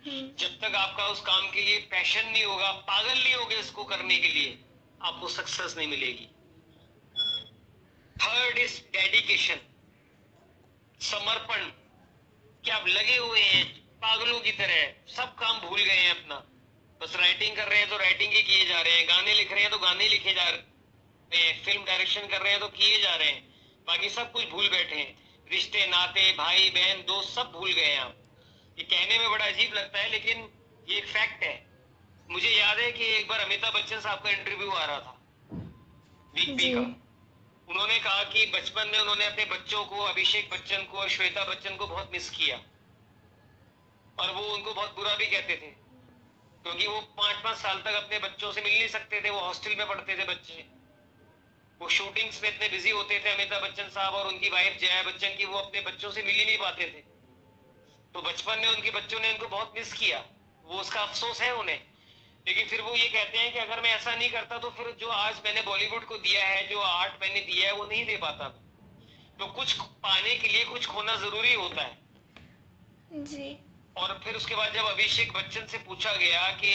जब 0.08 0.58
तक 0.60 0.74
आपका 0.74 1.08
उस 1.08 1.20
काम 1.20 1.50
के 1.50 1.62
लिए 1.62 1.78
पैशन 1.78 2.28
नहीं 2.28 2.44
होगा, 2.44 2.72
पागल 2.72 3.18
नहीं 3.18 3.34
होगे 3.34 3.56
इसको 3.56 3.84
करने 3.84 4.16
के 4.16 4.28
लिए, 4.28 4.58
आपको 5.02 5.28
सक्सेस 5.28 5.74
नहीं 5.76 5.88
मिलेगी। 5.88 6.28
थर्ड 8.22 8.58
इज़ 8.58 8.80
डेडिकेशन 8.80 9.60
समर्पण। 11.00 11.72
कि 12.64 12.70
आप 12.70 12.88
लगे 12.88 13.16
हुए 13.16 13.40
हैं, 13.40 13.80
पागलों 13.80 14.40
की 14.40 14.52
तरह, 14.52 15.14
सब 15.14 15.34
काम 15.34 15.60
भूल 15.60 15.80
गए 15.80 15.96
हैं 15.96 16.10
अपना। 16.10 16.44
बस 17.00 17.16
राइटिंग 17.16 17.56
कर 17.56 17.68
रहे 17.68 17.78
हैं 17.78 17.88
तो 17.88 17.96
राइटिंग 17.96 18.32
ही 18.32 18.42
किए 18.42 18.64
जा 18.64 18.80
रहे 18.80 18.92
हैं, 18.92 19.08
गाने 19.08 19.34
लिख 19.34 19.52
रहे 19.52 19.60
हैं 19.60 19.70
तो 19.70 19.78
गाने 19.78 20.08
लिखे 20.08 20.34
जा 20.34 20.48
रहे 20.48 21.42
हैं 21.42 21.64
फ़िल्म 21.64 21.84
डायरेक्शन 21.84 22.26
कर 22.26 22.40
रहे 22.40 22.50
हैं 22.50 22.60
तो 22.60 22.68
किए 22.68 23.00
जा 23.00 23.14
रहे 23.14 23.28
हैं। 23.28 23.48
बाकी 23.86 24.10
सब 24.10 24.32
कुछ 24.32 24.48
भूल 24.48 24.68
बैठे 24.68 24.96
हैं। 24.96 25.40
रिश्ते, 25.52 25.86
नाते, 25.86 26.32
भाई, 26.32 26.70
बहन, 26.70 26.96
दोस्त, 26.96 27.30
सब 27.30 27.52
भूल 27.52 27.72
गए 27.72 27.84
हैं 27.84 27.98
आप। 27.98 28.16
ये 28.76 28.84
कहने 28.84 29.18
में 29.18 29.30
बड़ा 29.30 29.44
अजीब 29.44 29.74
लगता 29.74 29.98
है 29.98 30.10
लेकिन 30.10 30.48
ये 30.88 30.96
एक 30.98 31.06
फैक्ट 31.06 31.42
है। 31.44 31.54
मुझे 32.30 32.48
याद 32.48 32.78
है 32.78 32.90
कि 32.92 33.04
एक 33.16 33.28
बार 33.28 33.40
अमिताभ 33.40 33.74
बच्चन 33.74 34.00
साहब 34.00 34.22
का 34.22 34.30
इंटरव्यू 34.30 34.70
आ 34.70 34.84
रहा 34.84 34.98
था 35.00 35.14
वीक 36.34 36.56
बी 36.56 36.72
का। 36.74 36.80
उन्होंने 37.68 37.98
कहा 37.98 38.22
कि 38.24 38.46
बचपन 38.46 38.88
में 38.88 38.98
उन्होंने 38.98 39.26
अपने 39.26 39.44
बच्चों 39.44 39.84
को 39.84 40.02
अभिषेक 40.04 40.50
बच्चन 40.50 40.84
को 40.92 40.98
और 40.98 41.08
श्वेता 41.08 41.44
बच्चन 41.44 41.76
को 41.76 41.86
बहुत 41.86 42.12
मिस 42.12 42.30
किया। 42.30 42.56
और 44.20 44.34
वो 44.34 44.42
उनको 44.54 44.74
बहुत 44.74 44.94
बुरा 44.96 45.14
भी 45.14 45.26
कहते 45.26 45.56
थे 45.56 45.70
क्योंकि 46.62 46.86
वो 46.86 47.00
पाँच 47.16 47.42
पाँच 47.44 47.56
साल 47.56 47.80
तक 47.80 47.94
अपने 47.94 48.18
बच्चों 48.18 48.52
से 48.52 48.62
मिल 48.62 48.72
नहीं 48.72 48.88
सकते 48.90 49.20
थे 49.24 49.30
वो 49.30 49.40
हॉस्टल 49.40 49.74
में 49.78 49.86
पढ़ते 49.88 50.18
थे 50.18 50.24
बच्चे। 50.26 50.64
वो 51.80 51.88
शूटिंग्स 51.88 52.42
में 52.42 52.48
इतने 52.50 52.68
बिज़ी 52.68 52.90
होते 52.90 53.18
थे 53.24 53.34
अमिताभ 53.34 53.62
बच्चन 53.62 53.88
साहब 53.90 54.14
और 54.14 54.26
उनकी 54.28 54.48
वाइफ 54.50 54.78
जया 54.80 55.02
बच्चन 55.02 55.36
की 55.38 55.44
वो 55.46 55.58
अपने 55.58 55.80
बच्चों 55.82 56.10
से 56.10 56.22
मिल 56.22 56.34
ही 56.34 56.44
नहीं 56.44 56.58
पाते 56.58 56.84
थे। 56.86 57.15
तो 58.16 58.22
बचपन 58.22 58.58
में 58.58 58.68
उनके 58.68 58.90
बच्चों 58.90 59.18
ने 59.20 59.32
उनको 59.32 59.46
बहुत 59.46 59.72
मिस 59.76 59.92
किया। 59.92 60.18
वो 60.64 60.78
उसका 60.80 61.00
अफसोस 61.00 61.40
है 61.40 61.54
उन्हें। 61.54 61.80
लेकिन 62.48 62.68
फिर 62.68 62.80
वो 62.80 62.94
ये 62.94 63.08
कहते 63.08 63.38
हैं 63.38 63.52
कि 63.52 63.58
अगर 63.58 63.80
मैं 63.80 63.90
ऐसा 63.90 64.14
नहीं 64.16 64.30
करता 64.30 64.58
तो 64.58 64.70
फिर 64.70 64.96
जो 65.00 65.08
आज 65.08 65.40
मैंने 65.44 65.62
बॉलीवुड 65.62 66.04
को 66.04 66.16
दिया 66.18 66.44
है 66.44 66.66
जो 66.68 66.80
आर्ट 66.80 67.20
मैंने 67.22 67.40
दिया 67.40 67.66
है 67.66 67.74
वो 67.74 67.84
नहीं 67.84 68.06
दे 68.06 68.16
पाता। 68.16 68.48
तो 69.38 69.46
कुछ 69.46 69.72
पाने 70.02 70.34
के 70.36 70.48
लिए 70.48 70.64
कुछ 70.64 70.86
खोना 70.86 71.16
ज़रूरी 71.16 71.54
होता 71.54 71.82
है। 71.82 73.24
जी। 73.24 73.58
और 73.96 74.20
फिर 74.24 74.36
उसके 74.36 74.54
बाद 74.54 74.74
जब 74.74 74.86
अभिषेक 74.86 75.32
बच्चन 75.32 75.66
से 75.66 75.78
पूछा 75.78 76.12
गया 76.16 76.50
कि 76.52 76.74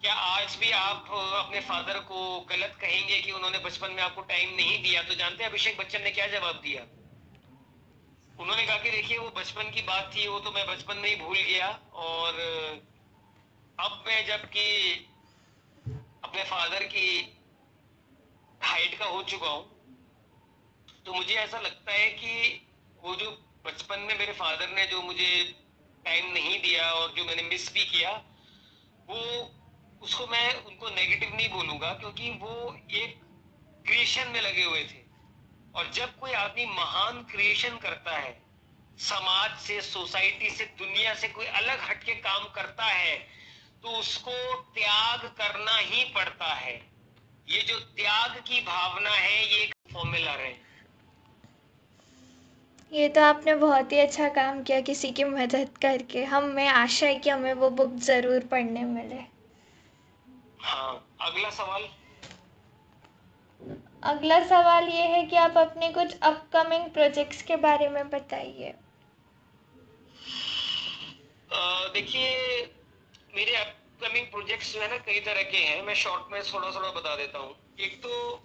क्या 0.00 0.14
आज 0.14 0.56
भी 0.56 0.70
आप 0.70 1.10
अपने 1.10 1.60
फादर 1.60 1.98
को 1.98 2.40
गलत 2.40 2.78
कहेंगे 2.80 3.20
कि 3.20 3.32
उन्होंने 3.32 3.58
बचपन 3.58 3.90
में 3.90 4.02
आपको 4.02 4.22
टाइम 4.22 4.54
नहीं 4.56 4.82
दिया 4.82 5.02
तो 5.02 5.14
जानते 5.14 5.44
हैं 5.44 5.50
अभिषेक 5.50 5.78
बच्चन 5.78 6.02
ने 6.02 6.10
क्या 6.10 6.26
जवाब 6.26 6.54
दिया? 6.54 6.86
उन्होंने 8.38 8.66
कहा 8.66 8.76
कि 8.78 8.90
देखिए, 8.90 9.18
वो 9.18 9.30
बचपन 9.30 9.70
की 9.70 9.82
बात 9.82 10.10
थी, 10.14 10.26
वो 10.26 10.38
तो 10.40 10.50
मैं 10.52 10.66
बचपन 10.66 10.96
में 10.96 11.08
ही 11.08 11.14
भूल 11.16 11.36
गया। 11.38 11.68
और 11.94 12.40
अब 13.78 14.04
मैं 14.06 14.26
जबकि 14.26 14.66
अपने 16.24 16.42
फादर 16.44 16.84
की 16.86 17.08
हाइट 18.62 18.98
का 18.98 19.06
हो 19.06 19.22
चुका 19.24 19.48
हूँ 19.48 19.70
तो 21.06 21.12
मुझे 21.12 21.34
ऐसा 21.34 21.58
लगता 21.60 21.92
है 21.92 22.08
कि 22.10 22.60
वो 23.02 23.14
जो 23.14 23.30
बचपन 23.64 24.00
में 24.00 24.18
मेरे 24.18 24.32
फादर 24.32 24.68
ने 24.68 24.86
जो 24.86 25.02
मुझे 25.02 25.30
टाइम 26.04 26.32
नहीं 26.32 26.60
दिया 26.62 26.90
और 26.92 27.12
जो 27.16 27.24
मैंने 27.24 27.42
मिस 27.42 27.72
भी 27.74 27.84
किया, 27.86 28.10
वो 29.08 29.18
उसको 30.02 30.26
मैं 30.26 30.54
उनको 30.56 30.88
नेगेटिव 30.90 31.34
नहीं 31.36 31.48
बोलूँगा, 31.50 31.92
क्योंकि 31.92 32.30
वो 32.32 32.76
एक 32.92 33.20
क्रिएशन 33.86 34.28
में 34.28 34.40
लगे 34.40 34.64
हुए 34.64 34.84
थे। 34.84 35.01
और 35.74 35.90
जब 35.94 36.18
कोई 36.18 36.32
आदमी 36.32 36.64
महान 36.66 37.22
क्रिएशन 37.30 37.76
करता 37.76 38.16
है 38.16 38.40
समाज 39.00 39.58
से 39.58 39.80
सोसाइटी 39.80 40.50
से 40.50 40.64
दुनिया 40.78 41.14
से 41.14 41.28
कोई 41.28 41.46
अलग 41.46 41.80
हटके 41.80 42.14
काम 42.14 42.44
करता 42.54 42.84
है 42.84 43.16
तो 43.82 43.98
उसको 43.98 44.32
त्याग 44.74 45.24
करना 45.38 45.76
ही 45.76 46.04
पड़ता 46.14 46.52
है। 46.54 46.74
ये 47.48 47.62
जो 47.62 47.78
त्याग 47.78 48.36
की 48.40 48.60
भावना 48.60 49.10
है 49.10 49.40
ये 49.46 49.62
एक 49.62 49.72
फॉर्मूला 49.92 50.30
है। 50.30 50.52
ये 52.92 53.08
तो 53.08 53.20
आपने 53.20 53.54
बहुत 53.54 53.92
ही 53.92 53.98
अच्छा 53.98 54.28
काम 54.28 54.62
किया 54.62 54.80
किसी 54.80 55.10
की 55.10 55.24
मदद 55.24 55.78
करके। 55.82 56.24
हम 56.24 56.44
में 56.44 56.66
आशा 56.68 57.06
है 57.06 57.14
कि 57.14 57.30
हमें 57.30 57.52
वो 57.54 57.70
बुक 57.70 57.94
ज़रूर 58.00 58.46
पढ़ने 58.46 58.84
मिले। 58.84 59.20
हाँ 60.60 61.16
अगला 61.20 61.50
सवाल? 61.50 61.88
अगला 64.02 64.38
सवाल 64.46 64.88
ये 64.88 65.02
है 65.06 65.22
कि 65.26 65.36
आप 65.36 65.58
अपने 65.58 65.88
कुछ 65.88 66.14
अपकमिंग 66.22 66.84
प्रोजेक्ट्स 66.90 67.42
के 67.42 67.56
बारे 67.56 67.88
में 67.88 68.08
बताइए। 68.10 68.74
देखिए 71.94 72.30
मेरे 73.34 73.54
अपकमिंग 73.56 74.26
प्रोजेक्ट्स 74.26 74.72
जो 74.74 74.80
है 74.80 74.88
ना 74.90 74.96
कई 74.96 75.20
तरह 75.20 75.42
के 75.42 75.58
हैं। 75.58 75.82
मैं 75.82 75.94
शॉर्ट 75.94 76.32
में 76.32 76.42
थोड़ा 76.42 76.70
थोड़ा 76.70 76.90
बता 76.90 77.14
देता 77.16 77.38
हूँ। 77.38 77.54
एक 77.80 78.00
तो 78.02 78.42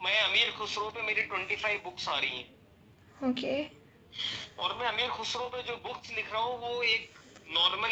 मैं 0.00 0.20
अमीर 0.22 0.50
खुसरो 0.58 0.90
पे 0.90 1.02
मेरी 1.02 1.22
25 1.28 1.82
बुक्स 1.84 2.08
आ 2.08 2.18
रही 2.18 2.36
हैं। 2.36 3.30
ओके। 3.30 3.30
okay. 3.30 3.60
और 4.58 4.76
मैं 4.78 4.86
अमीर 4.86 5.08
खुसरो 5.08 5.48
पे 5.48 5.62
जो 5.62 5.76
बुक्स 5.88 6.12
लिख 6.16 6.32
रहा 6.32 6.42
हूँ 6.42 6.58
वो 6.60 6.82
एक 6.82 7.18
नॉर्मल 7.50 7.90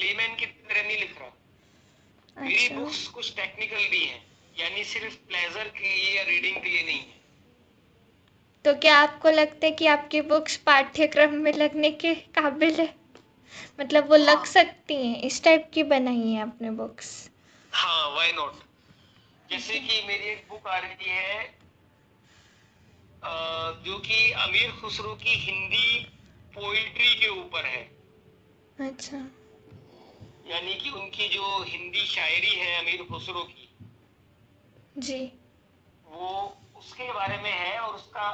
लेमैन 0.00 0.34
की 0.34 0.46
तरह 0.46 0.82
नहीं 0.82 0.98
लिख 0.98 1.18
रहा। 1.18 1.28
अच्छा। 1.28 2.42
मेरी 2.42 2.68
बुक्स 2.74 3.06
कुछ 3.08 3.34
टेक्निकल 3.36 3.88
भी 3.90 4.04
हैं। 4.04 4.29
यानी 4.60 4.84
सिर्फ़ 4.84 5.16
प्लेजर 5.28 5.68
के 5.68 5.88
लिए 5.88 6.16
या 6.16 6.22
रीडिंग 6.22 6.56
के 6.62 6.68
लिए 6.68 6.82
नहीं 6.82 6.98
है। 6.98 7.18
तो 8.64 8.74
क्या 8.74 8.96
आपको 8.98 9.30
लगता 9.30 9.66
है 9.66 9.72
कि 9.72 9.86
आपकी 9.86 10.20
बुक्स 10.30 10.56
पाठ्यक्रम 10.66 11.34
में 11.34 11.52
लगने 11.52 11.90
के 11.90 12.14
काबिल 12.38 12.74
है? 12.80 12.94
मतलब 13.80 14.08
वो 14.10 14.16
हाँ. 14.16 14.24
लग 14.24 14.44
सकती 14.44 14.94
हैं 14.94 15.22
इस 15.22 15.42
टाइप 15.44 15.70
की 15.74 15.82
बनाई 15.82 16.30
है 16.32 16.42
आपने 16.42 16.70
बुक्स 16.70 17.08
हाँ 17.72 18.10
व्हाई 18.10 18.32
नॉट 18.32 18.60
जैसे 19.50 19.78
कि 19.78 20.02
मेरी 20.06 20.24
एक 20.24 20.46
बुक 20.50 20.66
आ 20.66 20.78
रही 20.78 21.10
है 21.10 21.48
जो 23.84 23.98
कि 23.98 24.30
अमीर 24.32 24.70
खुसरो 24.80 25.14
की 25.14 25.34
हिंदी 25.40 25.98
पोइट्री 26.54 27.14
के 27.14 27.28
ऊपर 27.28 27.66
है। 27.66 27.82
अच्छा। 28.78 29.16
यानी 30.46 30.74
कि 30.74 30.90
उनकी 30.90 31.28
जो 31.28 31.62
हिंदी 31.62 32.06
शायरी 32.06 32.54
है 32.54 32.78
अमीर 32.78 33.02
खुसरो 33.10 33.42
की 33.42 33.59
जी। 35.00 35.20
वो 36.06 36.28
उसके 36.76 37.12
बारे 37.12 37.36
में 37.36 37.52
है 37.52 37.78
और 37.78 37.94
उसका 37.94 38.28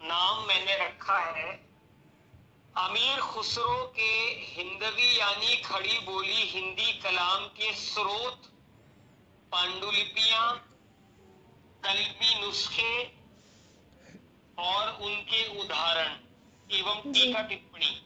नाम 0.00 0.46
मैंने 0.46 0.76
रखा 0.76 1.18
है। 1.18 1.52
अमीर 2.76 3.20
खुसरो 3.20 3.92
के 3.96 4.10
हिंदवी 4.54 5.18
यानी 5.18 5.56
खड़ी 5.62 5.98
बोली 5.98 6.42
हिंदी 6.48 6.92
कलाम 6.92 7.46
के 7.46 7.72
स्रोत 7.72 8.50
पांडुलिपियाँ 9.52 10.46
कलमी 11.84 12.40
नुस्खे 12.40 12.94
और 14.58 14.90
उनके 15.02 15.60
उदाहरण 15.60 16.16
एवं 16.70 17.12
टीका 17.12 17.42
टिप्पणी। 17.42 18.02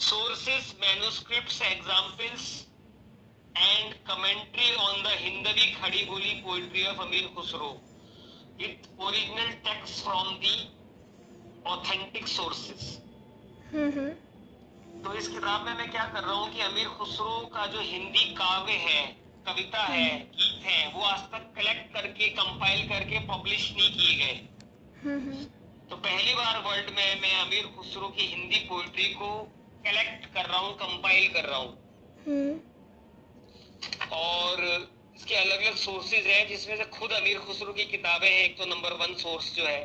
Sources 0.00 0.74
manuscripts 0.80 1.58
examples 1.60 2.44
and 3.56 3.94
commentary 4.04 4.70
on 4.78 5.02
the 5.02 5.14
Hindavi 5.24 5.74
Khadi 5.76 6.06
Boli 6.06 6.42
poetry 6.44 6.86
of 6.86 6.98
Amir 6.98 7.28
Khusro. 7.36 7.78
With 8.58 8.88
original 9.00 9.50
text 9.64 10.04
from 10.04 10.38
the 10.40 10.54
authentic 11.66 12.26
sources. 12.26 13.00
mm-hmm. 13.72 14.08
तो 15.04 15.14
इस 15.14 15.28
किताब 15.28 15.64
में 15.66 15.74
मैं 15.78 15.90
क्या 15.90 16.04
कर 16.12 16.22
रहा 16.22 16.34
हूँ 16.34 16.48
कि 16.52 16.60
अमीर 16.62 16.86
खुसरो 16.98 17.32
का 17.54 17.66
जो 17.72 17.80
हिंदी 17.80 18.24
काव्य 18.34 18.72
है 18.84 19.00
कविता 19.48 19.82
है 19.86 20.08
गीत 20.36 20.64
है 20.66 20.78
वो 20.94 21.02
आज 21.04 21.20
तक 21.32 21.52
कलेक्ट 21.56 21.92
करके 21.94 22.28
कंपाइल 22.38 22.88
करके 22.88 23.18
पब्लिश 23.26 23.70
नहीं 23.76 23.90
किए 23.96 24.14
गए। 24.20 24.36
तो 25.90 25.96
पहली 25.96 26.34
बार 26.34 26.62
वर्ल्ड 26.66 26.88
में 26.96 27.20
मैं 27.20 27.34
अमीर 27.40 27.66
खुसरो 27.76 28.08
की 28.16 28.26
हिंदी 28.26 28.58
पोइट्री 28.70 29.12
को 29.20 29.28
कलेक्ट 29.86 30.24
कर 30.34 30.46
रहा 30.46 30.58
हूँ 30.58 30.72
कंपाइल 30.76 31.28
कर 31.34 31.44
रहा 31.48 31.58
हूँ। 31.58 31.72
और 34.12 34.64
इसके 35.16 35.34
अलग 35.34 35.60
अलग 35.60 35.76
सोर्सेज 35.76 36.26
हैं 36.26 36.46
जिसमें 36.48 36.76
से 36.76 36.84
खुद 36.90 37.12
अमीर 37.12 37.38
खुसरो 37.38 37.72
की 37.72 37.84
किताबें 37.86 38.28
हैं। 38.28 38.40
एक 38.40 38.56
तो 38.58 38.64
नंबर 38.66 38.92
वन 38.92 39.14
सोर्स 39.14 39.54
जो 39.54 39.66
है। 39.66 39.82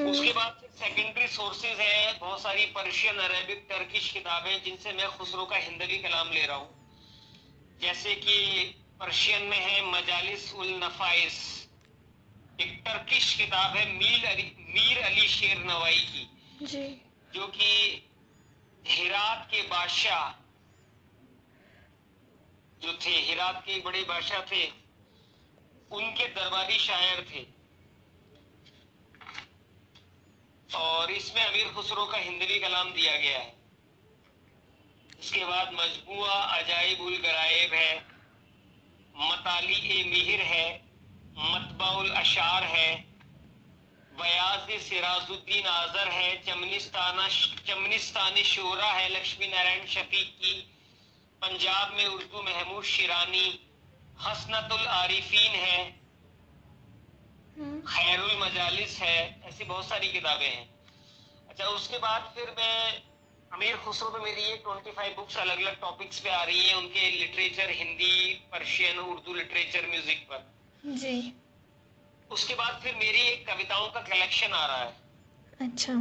उसके 0.00 0.32
बाद 0.32 0.60
सेकेंडरी 0.78 1.26
सोर्सेज 1.28 1.78
है। 1.80 2.18
बहुत 2.18 2.42
सारी 2.42 2.64
पर्शियन 2.74 3.16
अरेबिक 3.18 3.66
टर्किश 3.70 4.10
किताबें 4.12 4.62
जिनसे 4.64 4.92
मैं 4.92 5.08
खुसरो 5.08 5.44
का 5.44 5.56
हिंदवी 5.58 5.98
कलाम 5.98 6.32
ले 6.32 6.44
रहा 6.46 6.56
हूँ। 6.56 7.78
जैसे 7.82 8.14
कि 8.16 8.36
पर्शियन 9.00 9.42
में 9.42 9.58
है 9.58 9.80
मजालिस 9.92 10.52
उल 10.54 10.68
नफाइस। 10.84 11.36
एक 12.60 12.82
टर्किश 12.86 13.34
किताब 13.34 13.76
है 13.76 13.84
मीर 13.92 14.24
अली 14.26 14.42
मीर 14.68 14.98
अली 14.98 15.28
शेर 15.28 15.58
नवाई 15.64 15.98
की। 16.06 16.66
जी। 16.66 16.86
जो 17.34 17.46
कि 17.46 17.70
हिरात 18.86 19.48
के 19.50 19.62
बादशाह 19.62 20.24
जो 22.82 22.92
थे, 22.94 23.10
हिरात 23.20 23.62
के 23.66 23.78
बड़े 23.80 24.02
बादशाह 24.02 24.40
थे, 24.42 24.64
उनके 25.90 26.26
दरबारी 26.28 26.78
शायर 26.78 27.24
थे। 27.30 27.46
और 30.78 31.10
इसमें 31.10 31.44
अमीर 31.44 31.72
खुसरो 31.74 32.04
का 32.06 32.18
हिंदवी 32.18 32.58
कलाम 32.60 32.92
दिया 32.92 33.16
गया 33.16 33.38
है। 33.38 33.56
उसके 35.20 35.44
बाद 35.44 35.72
मजबुआ 35.74 36.34
अजाइब 36.58 37.00
उल 37.00 37.16
गराइब 37.16 37.72
है, 37.74 37.96
मताली 39.20 39.74
ए 39.90 40.02
मिहिर 40.04 40.40
है 40.42 40.66
मतबाउल 41.36 42.10
अशार 42.12 42.64
है, 42.64 42.94
बयाज 44.12 44.70
सिराजुद्दीन 44.82 45.66
आजर 45.66 46.08
है, 46.08 46.30
चमनिस्ताना, 46.44 47.28
चमनिस्तानी 47.68 48.42
शोरा 48.44 48.90
है 48.92 49.08
लक्ष्मी 49.08 49.46
नारायण 49.46 49.86
शफीक 49.86 50.34
की 50.38 50.54
पंजाब 51.42 51.92
में 51.96 52.06
उर्दू 52.06 52.42
महमूद 52.42 52.84
शिरानी 52.84 53.46
हसनतुल 54.20 54.86
आरिफीन 54.92 55.52
है 55.56 55.80
हम्म। 57.58 57.80
खैरुल 57.82 58.36
मजालिस 58.40 58.98
है 59.00 59.18
ऐसी 59.48 59.64
बहुत 59.64 59.88
सारी 59.88 60.08
किताबें 60.12 60.46
हैं। 60.46 60.66
अच्छा 61.48 61.66
उसके 61.68 61.98
बाद 61.98 62.32
फिर 62.34 62.50
मैं 62.58 62.76
अमीर 63.52 63.76
खुसरो 63.84 64.08
पे 64.08 64.18
मेरी 64.24 64.42
ये 64.42 64.56
ट्वेंटी 64.64 64.90
फाइव 64.90 65.14
बुक्स 65.16 65.36
अलग 65.36 65.60
अलग 65.60 65.80
टॉपिक्स 65.80 66.20
पे 66.20 66.30
आ 66.30 66.42
रही 66.44 66.68
हैं 66.68 66.74
उनके 66.74 67.10
literature 67.10 67.70
Hindi 67.72 68.32
Persian 68.52 68.98
Urdu 69.00 69.34
literature 69.34 69.86
music 69.90 70.26
पर। 70.30 70.40
जी। 70.96 71.32
उसके 72.30 72.54
बाद 72.54 72.80
फिर 72.82 72.94
मेरी 72.94 73.20
एक 73.20 73.46
कविताओं 73.46 73.88
का 73.88 74.00
कलेक्शन 74.02 74.52
आ 74.52 74.64
रहा 74.66 74.82
है। 74.82 74.92
अच्छा। 75.60 75.92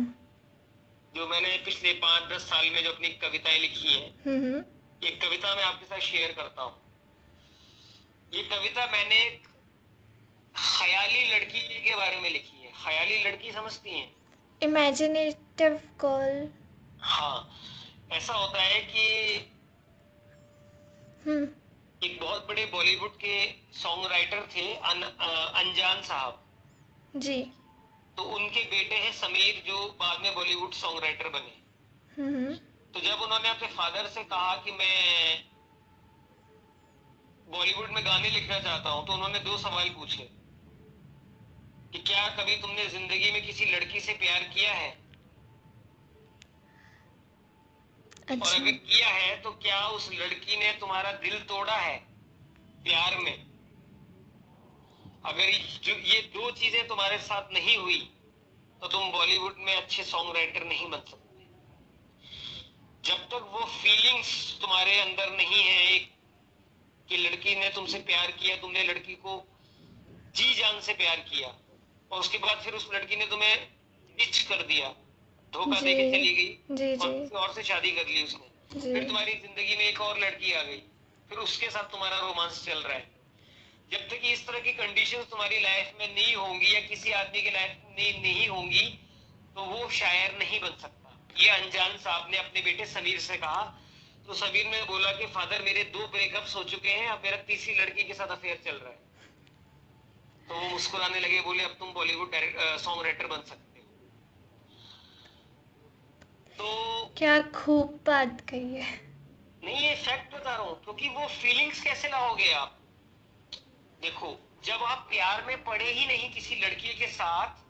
जो 1.14 1.28
मैंने 1.28 1.56
पिछले 1.66 1.94
पाँच 2.02 2.32
दस 2.32 2.50
साल 2.50 2.70
में 2.70 2.84
जो 2.84 2.92
अपनी 2.92 3.10
कविताएँ 3.22 3.60
लिखी 3.60 3.94
है। 3.94 4.66
ये 5.04 5.10
कविता 5.24 5.56
मैं 5.56 5.64
आपके 5.64 5.86
साथ 5.86 6.00
शेयर 6.00 6.32
करता 6.32 6.62
हूँ। 6.62 6.76
ये 8.34 8.44
कविता 8.44 8.86
मैंने 8.92 9.16
एक 9.16 9.48
ख्याली 10.56 11.24
लड़की 11.34 11.60
के 11.84 11.96
बारे 11.96 12.20
में 12.20 12.30
लिखी 12.30 12.64
है। 12.64 12.72
ख्याली 12.84 13.24
लड़की 13.24 13.52
समझती 13.52 13.92
हैं? 13.92 14.16
इमेजिनेटिव 14.62 15.80
गर्ल 16.02 16.50
हाँ 17.02 17.38
ऐसा 18.12 18.34
होता 18.34 18.62
है 18.62 18.80
कि 18.84 19.06
हम्म। 21.26 21.48
एक 22.04 22.20
बहुत 22.22 22.48
बड़े 22.48 22.66
बॉलीवुड 22.66 23.16
के 23.16 23.36
सॉन्ग 23.74 24.12
राइटर 24.12 24.48
थे 24.56 24.74
अन, 24.74 25.02
अनजान 25.02 26.02
साहब। 26.02 26.44
जी। 27.16 27.42
तो 28.18 28.24
उनके 28.36 28.64
बेटे 28.64 28.96
हैं 28.96 29.12
समीर 29.14 29.64
जो 29.68 29.86
बाद 30.00 30.22
में 30.22 30.34
बॉलीवुड 30.36 30.74
सॉन्ग 30.74 31.04
राइटर 31.04 31.30
बने। 31.30 31.56
हम्म। 32.18 32.58
तो 32.94 33.00
जब 33.02 33.22
उन्होंने 33.22 33.50
अपने 33.50 33.68
फादर 33.68 34.08
से 34.10 34.24
कहा 34.26 34.56
कि 34.66 34.72
मैं 34.72 35.44
बॉलीवुड 37.48 37.90
में 37.92 38.04
गाने 38.06 38.30
लिखना 38.30 38.60
चाहता 38.60 38.90
हूँ 38.90 39.06
तो 39.08 39.14
उन्होंने 39.14 39.40
दो 39.40 39.58
सवाल 39.58 39.90
पूछे 39.90 40.24
कि 41.94 42.00
क्या 42.02 42.28
कभी 42.38 42.56
तुमने 42.62 42.86
ज़िंदगी 42.90 43.32
में 43.32 43.46
किसी 43.46 43.66
लड़की 43.66 44.00
से 44.00 44.14
प्यार 44.14 44.44
किया 44.56 44.74
है? 44.74 44.90
अच्छा। 48.28 48.50
और 48.50 48.62
अगर 48.62 48.72
किया 48.72 49.08
है 49.10 49.36
तो 49.42 49.52
क्या 49.64 49.80
उस 49.90 50.10
लड़की 50.14 50.58
ने 50.58 50.72
तुम्हारा 50.80 51.12
दिल 51.22 51.40
तोड़ा 51.44 51.76
है 51.76 51.98
प्यार 52.86 53.18
में? 53.20 53.36
अगर 55.26 55.52
जो 55.84 55.94
ये 56.08 56.22
दो 56.34 56.52
चीज़ें 56.52 56.88
तुम्हारे 56.88 57.18
साथ 57.22 57.54
नहीं 57.54 57.78
हुई 57.78 58.00
तो 58.82 58.88
तुम 58.88 59.12
बॉलीवुड 59.12 59.56
में 59.60 59.76
अच्छे 59.76 60.04
सॉन्ग 60.04 60.36
राइटर 60.36 60.64
नहीं 60.66 60.90
बन 60.90 61.00
सकते। 61.00 61.27
जब 63.08 63.20
तक 63.32 63.44
वो 63.52 63.66
फीलिंग्स 63.74 64.30
तुम्हारे 64.62 65.00
अंदर 65.00 65.30
नहीं 65.32 65.62
है 65.64 65.76
एक 65.92 66.08
कि 67.10 67.18
लड़की 67.18 67.56
ने 67.56 67.70
तुमसे 67.76 68.00
प्यार 68.10 68.32
किया 68.40 68.56
तुमने 68.58 68.84
लड़की 68.84 69.14
को 69.22 69.36
जी 70.36 70.54
जान 70.54 70.80
से 70.88 70.94
प्यार 70.94 71.20
किया 71.30 71.52
और 72.12 72.20
उसके 72.20 72.38
बाद 72.38 72.58
फिर 72.64 72.74
उस 72.74 72.90
लड़की 72.94 73.16
ने 73.16 73.26
तुम्हें 73.28 73.56
डिच 74.18 74.42
कर 74.50 74.64
दिया 74.64 74.90
धोखा 75.54 75.80
देके 75.80 76.10
चली 76.12 76.34
गई 76.34 76.52
और 76.96 77.14
किसी 77.14 77.36
और 77.36 77.54
से 77.54 77.64
शादी 77.64 77.92
कर 77.92 78.08
ली 78.08 78.24
उसने। 78.24 78.82
फिर 78.82 79.04
तुम्हारी 79.04 79.34
ज़िंदगी 79.38 79.76
में 79.76 79.86
एक 79.86 80.02
और 80.02 80.20
लड़की 80.20 80.54
आ 80.54 80.64
गई 80.64 80.82
फिर 81.30 81.38
उसके 81.40 81.70
साथ 81.70 81.92
तुम्हारा 81.92 82.20
रोमांस 82.20 82.64
चल 82.66 82.80
रहा 82.80 82.98
है। 82.98 83.06
जब 83.92 84.08
तक 84.10 84.30
इस 84.34 84.46
तरह 84.48 84.60
की 84.60 84.74
कंडीशन 84.76 85.24
तुम्हारी 85.32 85.60
लाइफ 85.62 85.94
में 86.00 86.08
नहीं 86.10 86.36
होंगी 86.36 86.76
या 86.76 86.82
किसी 86.88 87.12
आदमी 87.22 87.42
की 87.42 87.52
लाइफ 87.52 87.72
में 87.90 88.22
नहीं 88.22 88.48
होंगी 88.50 88.86
तो 89.56 89.66
वो 89.66 89.90
शायर 89.94 90.38
नहीं 90.40 90.60
बन 90.62 90.78
सकता। 90.78 90.97
ये 91.36 91.50
अनजान 91.50 91.98
साहब 91.98 92.30
ने 92.32 92.38
अपने 92.38 92.62
बेटे 92.62 92.86
समीर 92.88 93.20
से 93.22 93.38
कहा। 93.38 93.64
तो 94.28 94.34
समीर 94.36 94.66
ने 94.68 94.82
बोला 94.84 95.12
कि 95.12 95.26
फादर 95.34 95.62
मेरे 95.64 95.84
दो 95.94 96.08
ब्रेकअप्स 96.08 96.56
हो 96.56 96.64
चुके 96.66 96.90
हैं 96.92 97.08
अब 97.10 97.22
मेरा 97.24 97.38
तीसरी 97.44 97.76
लड़की 97.76 98.04
के 98.04 98.14
साथ 98.14 98.28
अफेयर 98.30 98.62
चल 98.66 98.76
रहा 98.76 98.90
है। 98.90 99.06
तो 100.48 100.56
वो 100.56 100.70
मुस्कुराने 100.70 101.20
लगे 101.20 101.42
बोले 101.42 101.64
अब 101.64 101.76
तुम 101.80 101.94
बॉलीवुड 101.94 102.32
सॉन्ग 102.80 103.04
राइटर 103.06 103.28
बन 103.28 103.42
सकते 103.48 103.80
हो। 103.80 103.86
तो 106.58 106.66
क्या 107.18 107.42
खूब 107.56 108.00
बात 108.08 108.42
कही 108.50 108.76
है। 108.76 108.90
नहीं 109.64 109.80
ये 109.80 109.96
फैक्ट 109.98 110.34
बता 110.36 110.56
रहा 110.56 110.64
हूँ 110.64 110.84
क्योंकि 110.84 111.10
वो 111.10 111.28
फीलिंग्स 111.36 111.82
कैसे 111.84 112.08
लाओगे 112.10 112.52
आप? 112.54 112.78
देखो 114.02 114.38
जब 114.66 114.84
आप 114.84 115.06
प्यार 115.10 115.44
में 115.46 115.64
पड़े 115.64 115.92
ही 115.92 116.06
नहीं 116.08 116.30
किसी 116.34 116.56
लड़की 116.62 116.94
के 116.96 117.08
साथ 117.14 117.66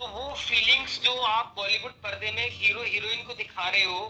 तो 0.00 0.06
वो 0.06 0.34
फीलिंग्स 0.38 1.00
जो 1.02 1.12
आप 1.26 1.52
बॉलीवुड 1.56 1.92
पर्दे 2.02 2.30
में 2.32 2.48
हीरो 2.50 2.82
हीरोइन 2.84 3.22
को 3.26 3.34
दिखा 3.34 3.68
रहे 3.68 3.84
हो 3.84 4.00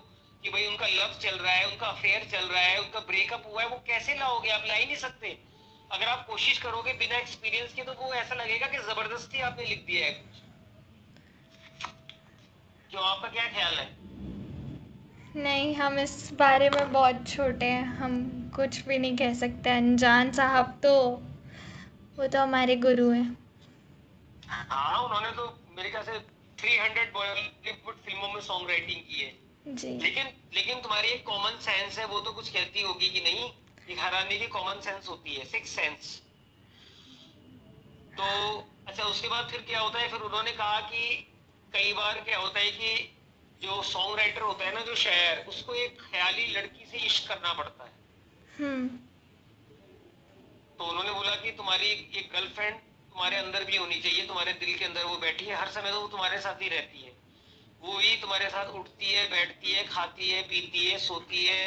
कि 0.43 0.51
भाई 0.51 0.67
उनका 0.67 0.87
लव 0.87 1.19
चल 1.23 1.37
रहा 1.37 1.53
है 1.53 1.67
उनका 1.67 1.87
अफेयर 1.87 2.25
चल 2.33 2.47
रहा 2.47 2.63
है 2.63 2.79
उनका 2.81 3.01
ब्रेकअप 3.01 3.45
हुआ 3.47 3.63
है 3.63 3.69
वो 3.69 3.77
कैसे 3.87 4.15
लाओगे? 4.15 4.51
आप 4.51 4.65
ला 4.69 4.75
ही 4.75 4.87
नहीं 4.87 4.97
सकते। 4.97 5.29
अगर 5.93 6.09
आप 6.09 6.27
कोशिश 6.27 6.59
करोगे 6.59 6.93
बिना 6.93 7.19
एक्सपीरियंस 7.19 7.75
के 7.75 7.83
तो 7.83 7.93
वो 7.93 8.13
ऐसा 8.15 8.35
लगेगा 8.35 8.67
कि 8.67 8.79
ज़बरदस्ती 8.79 9.41
आपने 9.41 9.65
लिख 9.65 9.85
दिया 9.87 10.07
है 10.07 10.13
कुछ। 10.13 10.43
क्यों 12.91 13.05
आपका 13.05 13.29
क्या 13.29 13.47
ख्याल 13.49 13.75
है? 13.75 13.89
नहीं 15.37 15.75
हम 15.75 15.99
इस 15.99 16.31
बारे 16.33 16.71
में 16.71 16.93
बहुत 16.93 17.27
छोटे 17.29 17.67
हैं। 17.67 17.85
हम 17.97 18.19
कुछ 18.57 18.81
भी 18.87 18.99
नहीं 18.99 19.17
कह 19.17 19.35
सकते। 19.35 19.71
अनजान 19.71 20.33
साहब 20.33 20.79
तो 20.83 20.95
वो 22.19 22.27
तो 22.27 22.41
हमारे 22.41 22.77
गुरु 22.77 23.11
हैं। 23.11 23.37
हाँ 24.49 25.03
उन्होंने 25.05 25.31
तो 25.31 25.47
मेरे 25.77 25.91
ख्याल 25.91 26.05
से 26.05 26.19
300 26.61 27.13
बॉलीवुड 27.13 27.97
फ़िल्मों 28.05 28.33
में 28.33 28.41
सॉन्ग 28.43 28.71
राइटिंग 28.71 29.01
की 29.09 29.21
है। 29.21 29.75
जी। 29.75 29.89
लेकिन 29.99 30.27
लेकिन 30.55 30.81
तुम्हारी 30.81 31.09
एक 31.09 31.25
कॉमन 31.27 31.59
सेंस 31.61 31.99
है 31.99 32.05
वो 32.07 32.21
तो 32.21 32.33
कुछ 32.33 32.49
कहती 32.49 32.83
होगी 32.83 33.09
कि 33.09 33.21
नहीं 33.21 33.45
एक 33.91 33.99
हराने 33.99 34.39
की 34.39 34.47
कॉमन 34.47 34.81
सेंस 34.81 35.09
होती 35.09 35.35
है 35.35 35.45
सिक्स 35.45 35.71
सेंस 35.71 36.15
तो 38.19 38.29
अच्छा 38.87 39.05
उसके 39.05 39.29
बाद 39.29 39.51
फिर 39.51 39.61
क्या 39.63 39.81
होता 39.81 39.99
है 39.99 40.09
फिर 40.09 40.21
उन्होंने 40.21 40.53
कहा 40.53 40.81
कि 40.81 41.03
कई 41.73 41.93
बार 41.93 42.21
क्या 42.21 42.39
होता 42.39 42.61
है 42.61 42.71
कि 42.71 43.13
जो 43.63 43.83
सॉन्ग 43.83 44.19
राइटर 44.19 44.43
होता 44.43 44.65
है 44.65 44.75
ना 44.75 44.81
जो 44.81 44.95
शायर 44.95 45.45
उसको 45.49 45.75
एक 45.75 46.01
ख्याली 46.03 46.47
लड़की 46.47 46.87
से 46.91 46.99
इश्क 47.07 47.29
करना 47.29 47.53
पड़ता 47.53 47.85
है। 47.85 47.93
हम्म। 48.59 48.89
तो 50.79 50.85
उन्होंने 50.85 51.13
बोला 51.13 51.35
कि 51.37 51.51
तुम्हारी 51.51 51.87
एक 51.87 52.31
गर्लफ्रेंड 52.33 52.81
तुम्हारे 53.17 53.37
अंदर 53.39 53.63
भी 53.65 53.77
होनी 53.77 53.99
चाहिए 54.01 54.25
तुम्हारे 54.27 54.53
दिल 54.55 54.73
के 54.79 54.85
अंदर 54.85 55.05
वो 55.05 55.17
बैठी 55.19 55.45
है 55.47 55.55
हर 55.57 55.69
समय 55.73 55.91
तो 55.91 56.01
वो 56.01 56.09
तुम्हारे 56.09 56.39
साथ 56.41 56.63
ही 56.63 56.69
रहती 56.69 56.99
है। 57.01 57.13
वो 57.83 57.99
ही 57.99 58.17
तुम्हारे 58.21 58.49
साथ 58.51 58.73
उठती 58.77 59.13
है 59.13 59.23
बैठती 59.31 59.73
है 59.73 59.85
खाती 59.87 60.29
है 60.31 60.43
पीती 60.51 60.85
है 60.87 60.99
सोती 61.01 61.45
है 61.45 61.63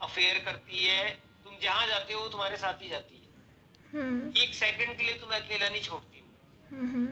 अफेयर 0.00 0.38
करती 0.44 0.84
है 0.84 1.08
तुम 1.44 1.54
जहाँ 1.62 1.86
जाते 1.88 2.14
हो 2.14 2.26
तुम्हारे 2.28 2.56
साथ 2.56 2.82
ही 2.82 2.88
जाती 2.88 3.16
है। 3.16 3.28
हम्म। 3.92 4.32
एक 4.38 4.54
सेकंड 4.54 4.96
के 4.98 5.04
लिए 5.04 5.14
तुम 5.14 5.30
अकेला 5.36 5.68
नहीं 5.68 5.82
छोड़ती 5.82 6.22
हम्म। 6.72 7.06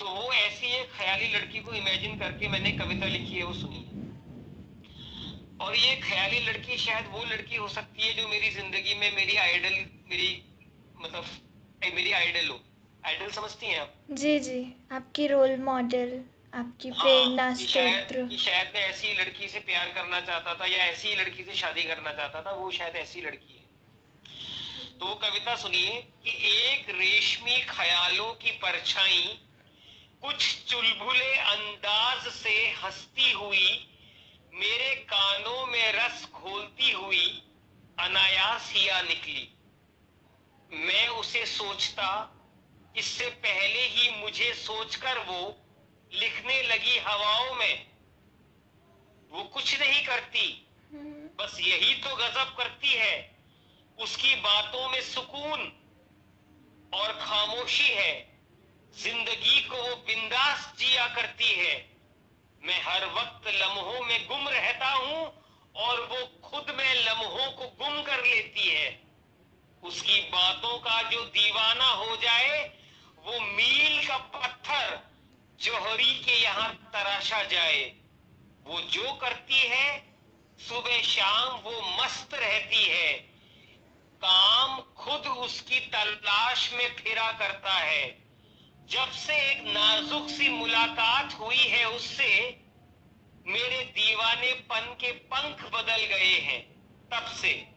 तो 0.00 0.08
वो 0.08 0.32
ऐसी 0.32 0.74
एक 0.80 0.90
ख्याली 0.96 1.32
लड़की 1.34 1.60
को 1.60 1.74
इमेजिन 1.74 2.18
करके 2.18 2.48
मैंने 2.48 2.72
कविता 2.74 3.12
लिखी 3.14 3.34
है 3.34 3.44
वो 3.44 3.54
सुनी 3.54 3.84
है। 3.84 4.02
और 5.60 5.76
ये 5.76 5.94
ख्याली 6.02 6.40
लड़की 6.48 6.78
शायद 6.80 7.06
वो 7.12 7.24
लड़की 7.26 7.56
हो 7.56 7.68
सकती 7.70 8.02
है 8.02 8.12
जो 8.14 8.28
मेरी 8.28 8.50
ज़िंदगी 8.50 8.94
में 8.96 9.08
मेरी 9.16 9.36
आइडल 9.46 9.80
मेरी 10.10 10.30
मतलब 10.98 11.24
मेरी 11.94 12.12
आइडल 12.14 12.48
हो। 12.48 12.60
आइडल 13.06 13.30
समझती 13.30 13.66
हैं 13.66 13.80
आप? 13.80 13.94
जी 14.10 14.38
जी। 14.40 14.60
आपकी 14.92 15.26
रोल 15.26 15.56
मॉडल 15.60 16.20
आपकी 16.54 16.88
हाँ, 16.88 17.04
प्रेरणा 17.04 17.54
स्त्रोत्र 17.54 18.28
शायद 18.36 18.72
मैं 18.74 18.82
ऐसी 18.88 19.12
लड़की 19.20 19.48
से 19.48 19.58
प्यार 19.60 19.88
करना 19.88 20.20
चाहता 20.20 20.54
था 20.54 20.66
या 20.66 20.84
ऐसी 20.84 21.14
लड़की 21.20 21.44
से 21.44 21.54
शादी 21.54 21.82
करना 21.82 22.12
चाहता 22.12 22.42
था 22.42 22.52
वो 22.52 22.70
शायद 22.70 22.96
ऐसी 22.96 23.20
लड़की 23.20 23.54
है। 23.54 23.60
तो 24.98 25.14
कविता 25.14 25.54
सुनिए 25.56 26.00
कि 26.24 26.30
एक 26.56 26.90
रेशमी 26.90 27.56
ख्यालों 27.68 28.32
की 28.34 28.50
परछाई 28.50 29.22
कुछ 30.22 30.64
चुलबुले 30.68 31.32
अंदाज 31.34 32.28
से 32.32 32.54
हंसती 32.82 33.32
हुई 33.32 33.88
मेरे 34.54 34.94
कानों 35.12 35.66
में 35.66 35.92
रस 35.92 36.28
घोलती 36.34 36.90
हुई 36.90 37.26
अनायास 37.98 38.70
हिया 38.74 39.00
निकली। 39.02 39.48
मैं 40.70 41.08
उसे 41.08 41.44
सोचता 41.46 42.08
इससे 42.96 43.26
पहले 43.26 43.86
ही 43.86 44.10
मुझे 44.22 44.52
सोचकर 44.54 45.18
वो 45.18 45.58
लिखने 46.12 46.62
लगी 46.62 46.98
हवाओं 46.98 47.54
में। 47.54 47.86
वो 49.30 49.42
कुछ 49.42 49.80
नहीं 49.80 50.04
करती। 50.04 50.66
बस 51.38 51.56
यही 51.60 51.94
तो 51.94 52.16
गजब 52.16 52.54
करती 52.56 52.88
है। 52.88 53.36
उसकी 53.98 54.34
बातों 54.34 54.88
में 54.88 55.00
सुकून 55.00 55.60
और 56.94 57.12
खामोशी 57.12 57.88
है। 57.88 58.12
ज़िंदगी 58.94 59.60
को 59.60 59.76
वो 59.76 59.94
बिंदास 59.96 60.72
जिया 60.78 61.06
करती 61.06 61.52
है। 61.54 61.74
मैं 62.62 62.80
हर 62.82 63.06
वक्त 63.06 63.48
लम्हों 63.54 64.00
में 64.00 64.26
गुम 64.28 64.48
रहता 64.48 64.90
हूँ 64.92 65.24
और 65.76 66.00
वो 66.00 66.26
खुद 66.40 66.74
में 66.74 66.94
लम्हों 66.94 67.50
को 67.52 67.68
गुम 67.84 68.02
कर 68.02 68.24
लेती 68.24 68.68
है। 68.68 69.00
उसकी 69.82 70.20
बातों 70.20 70.78
का 70.78 71.02
जो 71.02 71.24
दीवाना 71.24 71.88
हो 71.88 72.16
जाए 72.16 72.81
वो 73.24 73.40
मील 73.40 74.08
का 74.08 74.16
पत्थर 74.16 75.10
जोहरी 75.60 76.24
के 76.24 76.42
यहाँ 76.42 76.90
तराशा 76.92 77.42
जाए। 77.42 77.92
वो 78.64 78.80
जो 78.80 79.12
करती 79.12 79.58
है, 79.58 80.16
सुबह 80.68 81.02
शाम 81.02 81.60
वो 81.60 82.02
मस्त 82.02 82.34
रहती 82.34 82.84
है। 82.84 83.12
काम 84.24 84.80
खुद 84.80 85.26
उसकी 85.26 85.80
तलाश 85.80 86.72
में 86.72 86.96
फिरा 86.96 87.32
करता 87.32 87.72
है। 87.72 88.22
जब 88.90 89.10
से 89.10 89.50
एक 89.50 89.62
नाजुक 89.62 90.28
सी 90.28 90.48
मुलाकात 90.48 91.34
हुई 91.40 91.64
है 91.66 91.88
उससे, 91.88 92.60
मेरे 93.46 93.84
दीवानेपन 93.84 94.96
के 95.00 95.12
पंख 95.12 95.70
बदल 95.72 96.04
गए 96.04 96.38
हैं, 96.38 96.62
तब 97.08 97.26
से। 97.26 97.71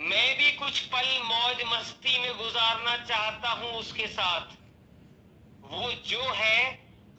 मैं 0.00 0.38
भी 0.38 0.50
कुछ 0.50 0.80
पल 0.80 1.06
मौज 1.24 1.62
मस्ती 1.66 2.18
में 2.18 2.36
गुजारना 2.36 2.96
चाहता 2.96 3.50
हूँ 3.50 3.70
उसके 3.72 4.06
साथ। 4.06 4.40
वो 5.60 5.92
जो 5.92 6.22
है, 6.32 6.72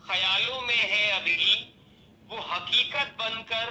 ख्यालों 0.08 0.62
में 0.62 0.76
है 0.76 1.12
अभी। 1.12 1.74
वो 2.28 2.38
हकीकत 2.38 3.16
बनकर 3.20 3.66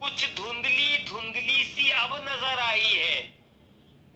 कुछ 0.00 0.24
धुंधली 0.34 1.04
धुंधली 1.04 1.64
सी 1.64 1.90
अब 1.90 2.14
नज़र 2.14 2.58
आई 2.58 2.94
है। 2.94 3.44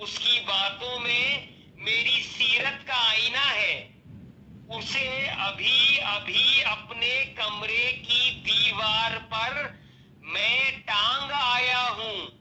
उसकी 0.01 0.41
बातों 0.41 0.99
में 0.99 1.49
मेरी 1.79 2.23
सीरत 2.23 2.85
का 2.89 3.09
आईना 3.11 3.45
है। 3.45 3.91
उसे 4.79 5.29
अभी 5.29 5.99
अभी 5.99 6.61
अपने 6.63 7.25
कमरे 7.25 7.93
की 7.93 8.31
दीवार 8.31 9.19
पर 9.19 9.81
मैं 10.25 10.81
टांग 10.81 11.31
आया 11.33 11.83
हूँ। 11.89 12.40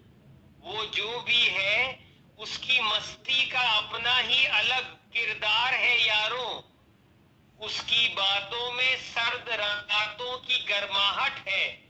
वो 0.61 0.85
जो 0.85 1.21
भी 1.21 1.45
है, 1.45 1.99
उसकी 2.39 2.81
मस्ती 2.81 3.49
का 3.49 3.59
अपना 3.59 4.17
ही 4.17 4.45
अलग 4.45 4.95
किरदार 4.95 5.73
है 5.73 6.07
यारो। 6.07 6.65
उसकी 7.61 8.07
बातों 8.07 8.71
में 8.71 8.97
सर्द 8.97 9.45
रातों 9.49 10.37
की 10.37 10.65
गर्माहट 10.69 11.47
है। 11.47 11.83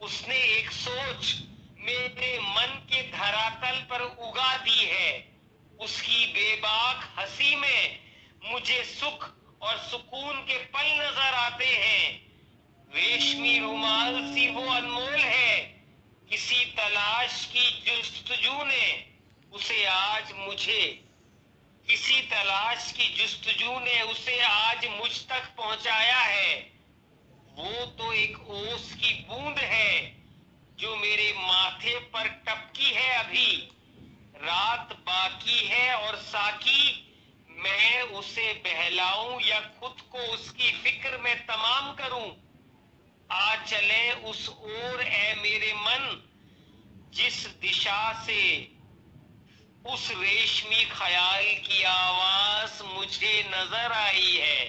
उसने 0.00 0.36
एक 0.36 0.70
सोच 0.70 1.42
मेरे 1.78 2.38
मन 2.38 2.86
के 2.92 3.10
धरातल 3.10 3.86
पर 3.90 4.00
उगा 4.00 4.56
दी 4.56 4.84
है। 4.84 5.38
उसकी 5.80 6.26
बेबाक 6.26 7.14
हँसी 7.18 7.56
में 7.56 7.98
मुझे 8.44 8.84
सुख 8.84 9.30
और 9.62 9.78
सुकून 9.78 10.40
के 10.40 10.58
पल 10.58 10.86
नज़र 10.86 11.34
आते 11.34 11.66
हैं। 11.66 12.32
रेशमी 12.94 13.58
रुमाल 13.58 14.34
सी 14.34 14.50
वो 14.50 14.62
अनमोल 14.62 15.14
है। 15.14 15.81
किसी 16.32 16.64
तलाश 16.64 17.44
की 17.44 17.82
जुस्तजू 17.86 18.64
ने 18.64 19.06
उसे 19.52 19.84
आज 19.84 20.32
मुझे। 20.36 21.04
किसी 21.88 22.20
तलाश 22.20 22.92
की 22.92 23.08
जुस्तजू 23.08 23.80
ने 23.80 24.02
उसे 24.02 24.40
आज 24.40 24.86
मुझ 24.86 25.10
तक 25.28 25.54
पहुँचाया 25.56 26.18
है। 26.18 26.58
वो 27.54 27.86
तो 27.86 28.12
एक 28.12 28.50
ओस 28.50 28.92
की 28.92 29.14
बूंद 29.14 29.58
है 29.58 30.16
जो 30.78 30.96
मेरे 30.96 31.32
माथे 31.36 31.98
पर 31.98 32.28
टपकी 32.28 32.90
है 32.90 33.14
अभी। 33.24 33.56
रात 34.34 34.92
बाकी 34.92 35.66
है 35.66 35.94
और 35.94 36.16
साकी 36.16 37.12
मैं 37.50 38.02
उसे 38.02 38.52
बहलाऊं 38.52 39.40
या 39.40 39.60
खुद 39.60 40.00
को 40.00 40.18
उसकी 40.18 40.72
फ़िक्र 40.72 41.18
में 41.18 41.46
तमाम 41.46 41.94
करूँ? 41.94 42.41
आ 43.32 43.54
चले 43.64 44.30
उस 44.30 44.48
ओर 44.48 45.00
ए 45.00 45.34
मेरे 45.42 45.72
मन, 45.72 46.22
जिस 47.14 47.46
दिशा 47.60 48.12
से, 48.26 48.42
उस 49.92 50.10
रेशमी 50.10 50.84
ख्याल 50.84 51.44
की 51.64 51.82
आवाज़ 51.82 52.82
मुझे 52.94 53.32
नज़र 53.48 53.92
आई 53.92 54.36
है। 54.36 54.64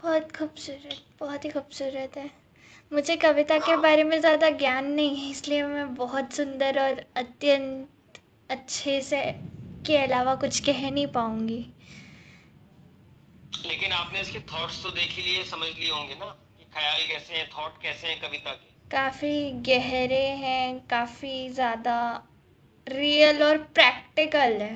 बहुत 0.00 0.36
खूबसूरत, 0.36 1.02
बहुत 1.20 1.44
ही 1.44 1.50
खूबसूरत 1.50 2.16
है। 2.16 2.30
मुझे 2.92 3.16
कविता 3.16 3.58
के 3.58 3.76
बारे 3.76 4.04
में 4.04 4.18
ज़्यादा 4.20 4.50
ज्ञान 4.50 4.92
नहीं 4.92 5.16
है, 5.16 5.30
इसलिए 5.30 5.62
मैं 5.62 5.94
बहुत 5.94 6.32
सुंदर 6.32 6.80
और 6.80 7.04
अत्यंत 7.16 8.20
अच्छे 8.50 9.00
से, 9.00 9.20
के 9.86 9.96
अलावा 9.96 10.34
कुछ 10.34 10.60
कह 10.60 10.90
नहीं 10.90 11.06
पाऊँगी। 11.06 11.64
लेकिन 13.52 13.92
आपने 13.92 14.20
इसके 14.20 14.38
थॉट्स 14.52 14.82
तो 14.82 14.90
देख 14.90 15.10
ही 15.10 15.22
लिए 15.22 15.42
समझ 15.44 15.68
लिए 15.68 15.90
होंगे 15.90 16.14
ना 16.14 16.26
कि 16.58 16.64
ख्याल 16.74 17.06
कैसे 17.08 17.34
हैं 17.34 17.48
थॉट 17.50 17.82
कैसे 17.82 18.06
हैं 18.08 18.20
कविता 18.20 18.52
के। 18.52 18.70
काफ़ी 18.90 19.50
गहरे 19.66 20.24
हैं 20.38 20.78
काफ़ी 20.86 21.48
ज़्यादा 21.50 21.98
रियल 22.86 23.42
और 23.42 23.58
प्रैक्टिकल 23.74 24.60
है। 24.62 24.74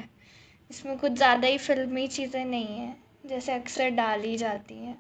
इसमें 0.71 0.97
कुछ 0.99 1.13
ज़्यादा 1.13 1.49
ही 1.49 1.59
फिल्मी 1.61 2.07
चीज़ें 2.09 2.45
नहीं 2.45 2.79
है 2.79 2.95
जैसे 3.27 3.53
अक्सर 3.55 3.91
डाली 3.93 4.37
जाती 4.37 4.75
हैं। 4.75 4.97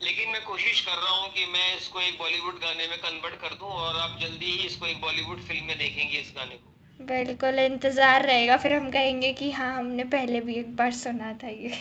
लेकिन 0.00 0.30
मैं 0.30 0.44
कोशिश 0.44 0.80
कर 0.80 0.96
रहा 0.96 1.16
हूँ 1.16 1.28
कि 1.28 1.46
मैं 1.46 1.76
इसको 1.76 2.00
एक 2.00 2.18
बॉलीवुड 2.18 2.60
गाने 2.60 2.86
में 2.88 2.98
कन्वर्ट 2.98 3.34
कर 3.40 3.54
दूँ 3.54 3.68
और 3.70 3.96
आप 3.96 4.18
जल्दी 4.20 4.46
ही 4.46 4.66
इसको 4.66 4.86
एक 4.86 5.00
बॉलीवुड 5.00 5.40
फ़िल्म 5.40 5.64
में 5.64 5.78
देखेंगे 5.78 6.18
इस 6.18 6.32
गाने 6.36 6.56
को। 6.56 7.04
बिल्कुल 7.06 7.58
इंतज़ार 7.58 8.26
रहेगा। 8.26 8.56
फिर 8.56 8.72
हम 8.72 8.90
कहेंगे 8.90 9.32
कि 9.32 9.50
हाँ 9.50 9.74
हमने 9.76 10.04
पहले 10.10 10.40
भी 10.40 10.54
एक 10.54 10.76
बार 10.76 10.92
सुना 10.94 11.32
था 11.42 11.48
ये। 11.48 11.72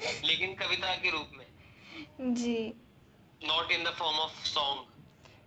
लेकिन 0.00 0.54
कविता 0.54 0.94
के 0.94 1.10
रूप 1.10 1.30
में। 1.34 2.34
जी। 2.34 2.72
Not 3.40 3.72
in 3.72 3.84
the 3.84 3.94
form 3.98 4.16
of 4.16 4.44
song 4.46 4.88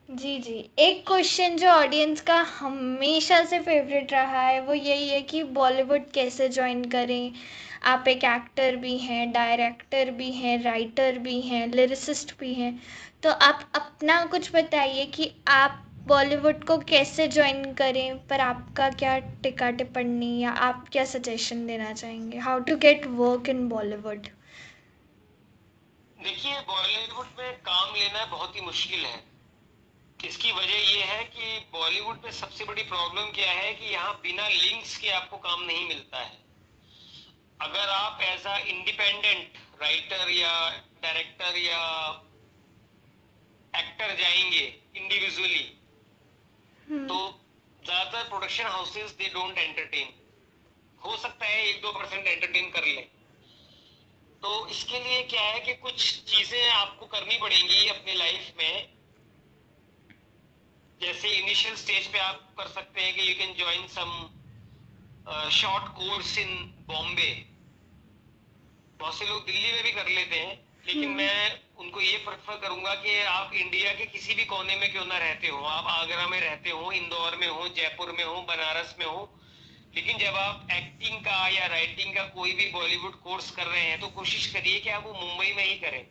जी 0.09 0.37
जी। 0.39 0.57
एक 0.79 1.03
क्वेश्चन 1.07 1.55
जो 1.57 1.67
ऑडियंस 1.67 2.21
का 2.21 2.35
हमेशा 2.49 3.43
से 3.43 3.59
फेवरेट 3.59 4.11
रहा 4.13 4.41
है 4.41 4.59
वो 4.61 4.73
यही 4.73 5.07
है 5.09 5.21
कि 5.21 5.43
बॉलीवुड 5.43 6.09
कैसे 6.11 6.49
ज्वाइन 6.49 6.83
करें? 6.85 7.31
आप 7.83 8.07
एक 8.07 8.23
एक्टर 8.23 8.75
भी 8.75 8.97
हैं 8.97 9.31
डायरेक्टर 9.31 10.11
भी 10.11 10.31
हैं 10.31 10.61
राइटर 10.63 11.17
भी 11.19 11.39
हैं 11.41 11.67
लिरिसिस्ट 11.67 12.39
भी 12.39 12.53
हैं 12.53 12.79
तो 13.23 13.29
आप 13.29 13.71
अपना 13.75 14.23
कुछ 14.25 14.55
बताइए 14.55 15.05
कि 15.05 15.31
आप 15.47 15.79
बॉलीवुड 16.07 16.63
को 16.63 16.77
कैसे 16.77 17.27
ज्वाइन 17.27 17.73
करें? 17.73 18.17
पर 18.27 18.39
आपका 18.39 18.89
क्या 18.89 19.17
टिका 19.43 19.69
टिप्पणी 19.71 20.37
या 20.39 20.51
आप 20.51 20.85
क्या 20.91 21.05
सजेशन 21.05 21.65
देना 21.67 21.91
चाहेंगे? 21.93 22.37
How 22.37 22.59
to 22.59 22.75
get 22.77 23.05
work 23.07 23.49
in 23.49 23.67
Bollywood 23.69 24.27
देखिए 26.23 26.59
बॉलीवुड 26.67 27.27
में 27.39 27.55
काम 27.61 27.95
लेना 27.95 28.25
बहुत 28.25 28.55
ही 28.55 28.61
मुश्किल 28.61 29.05
है। 29.05 29.23
इसकी 30.19 30.51
वजह 30.51 30.91
यह 30.91 31.05
है 31.05 31.23
कि 31.25 31.59
बॉलीवुड 31.71 32.23
में 32.23 32.31
सबसे 32.31 32.65
बड़ी 32.65 32.83
प्रॉब्लम 32.83 33.31
क्या 33.31 33.51
है 33.51 33.73
कि 33.73 33.85
यहाँ 33.85 34.13
बिना 34.23 34.47
लिंक्स 34.47 34.97
के 34.97 35.09
आपको 35.11 35.37
काम 35.39 35.63
नहीं 35.63 35.87
मिलता 35.87 36.19
है। 36.19 36.37
अगर 37.59 37.89
आप 37.89 38.21
एज 38.23 38.45
अ 38.47 38.57
इंडिपेंडेंट 38.57 39.57
राइटर 39.81 40.29
या 40.31 40.53
डायरेक्टर 41.01 41.57
या 41.57 41.81
एक्टर 43.73 44.15
जाएँगे 44.17 44.65
इंडिविजुअली 44.95 45.65
हम्म। 46.89 47.07
तो 47.07 47.17
ज़्यादातर 47.85 48.29
production 48.29 48.65
houses 48.67 49.11
they 49.17 49.29
don't 49.33 49.57
entertain 49.57 50.13
हो 51.01 51.17
सकता 51.17 51.45
है 51.45 51.63
एक 51.65 51.81
दो 51.81 51.91
परसेंट 51.91 52.27
एंटरटेन 52.27 52.69
कर 52.71 52.85
ले। 52.85 53.07
तो 54.43 54.49
इसके 54.67 54.99
लिए 54.99 55.21
क्या 55.23 55.41
है 55.41 55.59
कि 55.59 55.73
कुछ 55.81 55.95
चीज़ें 56.29 56.69
आपको 56.69 57.05
करनी 57.07 57.37
पड़ेंगी 57.41 57.87
अपनी 57.89 58.13
लाइफ 58.13 58.47
में। 58.57 58.89
जैसे 61.01 61.29
इनिशियल 61.29 61.75
स्टेज 61.75 62.07
पे 62.07 62.19
आप 62.19 62.41
कर 62.57 62.67
सकते 62.69 63.01
हैं 63.01 63.13
कि 63.15 63.29
you 63.29 63.35
can 63.35 63.53
join 63.57 63.87
some 63.89 64.11
short 65.51 65.85
course 65.95 66.37
in 66.37 66.51
Bombay 66.87 67.31
बहुत 68.99 69.17
से 69.17 69.25
लोग 69.25 69.45
दिल्ली 69.45 69.71
में 69.71 69.83
भी 69.83 69.91
कर 69.91 70.07
लेते 70.09 70.39
हैं 70.39 70.53
लेकिन 70.87 71.03
हम्म। 71.03 71.17
मैं 71.17 71.61
उनको 71.79 72.01
ये 72.01 72.17
प्रेफर 72.25 72.59
करूँगा 72.59 72.93
कि 72.95 73.15
आप 73.29 73.53
इंडिया 73.55 73.93
के 73.93 74.05
किसी 74.07 74.33
भी 74.33 74.45
कोने 74.45 74.75
में 74.75 74.91
क्यों 74.91 75.05
ना 75.05 75.17
रहते 75.17 75.47
हो। 75.47 75.63
आप 75.67 75.87
आगरा 75.89 76.27
में 76.27 76.39
रहते 76.39 76.69
हो 76.69 76.91
इंदौर 76.91 77.35
में 77.35 77.47
हो 77.47 77.67
जयपुर 77.69 78.11
में 78.11 78.23
हो 78.23 78.41
बनारस 78.49 78.95
में 78.99 79.05
हो 79.05 79.23
लेकिन 79.95 80.17
जब 80.17 80.35
आप 80.35 80.67
एक्टिंग 80.71 81.19
का 81.21 81.47
या 81.47 81.65
राइटिंग 81.67 82.13
का 82.15 82.23
कोई 82.27 82.53
भी 82.53 82.65
बॉलीवुड 82.71 83.15
कोर्स 83.21 83.49
कर 83.51 83.65
रहे 83.65 83.81
हैं 83.81 83.99
तो 84.01 84.07
कोशिश 84.07 84.45
करिए 84.53 84.79
कि 84.79 84.89
आप 84.89 85.03
वो 85.05 85.13
मुंबई 85.13 85.51
में 85.53 85.63
ही 85.63 85.75
करें 85.79 86.05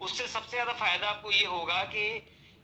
उससे 0.00 0.26
सबसे 0.26 0.50
ज़्यादा 0.50 0.72
फ़ायदा 0.72 1.08
आपको 1.08 1.30
ये 1.30 1.46
होगा 1.46 1.82
कि 1.84 2.04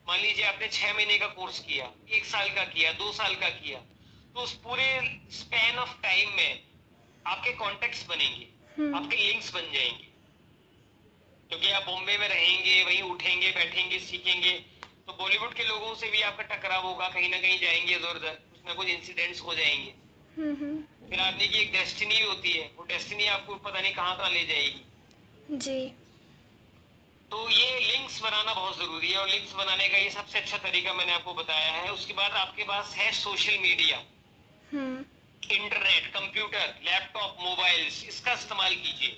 मान 0.09 0.21
लीजिए 0.21 0.45
आपने 0.45 0.69
छह 0.69 0.93
महीने 0.95 1.19
का 1.19 1.27
कोर्स 1.27 1.59
किया 1.61 1.91
एक 2.11 2.25
साल 2.25 2.49
का 2.49 2.65
किया 2.65 2.93
दो 2.93 3.11
साल 3.13 3.35
का 3.35 3.49
किया 3.49 3.79
तो 4.35 4.41
उस 4.41 4.53
पूरे 4.59 4.87
स्पैन 5.33 5.79
ऑफ़ 5.79 5.97
टाइम 6.03 6.37
में 6.37 6.63
आपके 7.27 7.53
कॉन्टेक्ट 7.55 8.07
बनेंगे 8.09 8.47
हम्म। 8.79 8.95
आपके 8.95 9.17
लिंक्स 9.17 9.53
बन 9.55 9.73
जाएँगे 9.73 10.13
क्योंकि 11.51 11.71
आप 11.71 11.87
बॉम्बे 11.87 12.19
में 12.19 12.29
रहेंगे 12.29 12.83
वहीं 12.85 13.03
उठेंगे 13.03 13.51
बैठेंगे 13.51 13.99
सीखेंगे 13.99 14.53
तो 15.07 15.13
बॉलीवुड 15.13 15.55
के 15.55 15.65
लोगों 15.65 15.95
से 15.95 16.11
भी 16.11 16.23
आपका 16.23 16.43
टकराव 16.55 16.87
होगा 16.87 17.09
कहीं 17.09 17.29
ना 17.31 17.39
कहीं 17.39 17.59
जाएँगे 17.59 17.95
इधर 17.97 18.17
उधर 18.17 18.41
कुछ 18.51 18.65
ना 18.67 18.75
कुछ 18.75 18.89
इंसिडेंट्स 18.89 19.41
हो 19.41 19.55
जाएँगे। 19.55 20.04
फिर 20.35 21.21
आदमी 21.21 21.47
की 21.49 21.59
एक 21.59 21.73
डेस्टिनी 21.73 22.21
होती 22.23 22.53
है। 22.53 22.71
वो 22.77 22.85
डेस्टिनी 22.85 23.27
आपको 23.29 23.55
पता 23.57 23.81
नहीं 23.81 23.95
कहाँ 23.95 24.17
कहाँ 24.17 24.31
ले 24.31 24.45
जाएगी। 24.47 25.59
जी। 25.59 25.87
तो 27.31 27.49
ये 27.51 27.79
लिंक्स 27.83 28.21
बनाना 28.23 28.55
बहुत 28.55 28.77
ज़रूरी 28.79 29.11
है 29.11 29.19
और 29.19 29.29
लिंक्स 29.29 29.53
बनाने 29.55 29.89
का 29.89 29.99
ये 29.99 30.11
सबसे 30.11 30.39
अच्छा 30.39 30.59
तरीका 30.59 30.93
मैंने 30.95 31.13
आपको 31.13 31.35
बताया 31.35 31.71
है। 31.73 31.93
उसके 31.93 32.13
बाद 32.13 32.33
आपके 32.41 32.65
पास 32.65 32.95
है 32.97 33.11
social 33.13 33.59
media 33.61 34.03
internet 35.53 36.07
computer 36.13 36.75
laptop 36.85 37.37
mobiles 37.41 38.05
इसका 38.05 38.33
इस्तेमाल 38.33 38.75
कीजिए। 38.75 39.11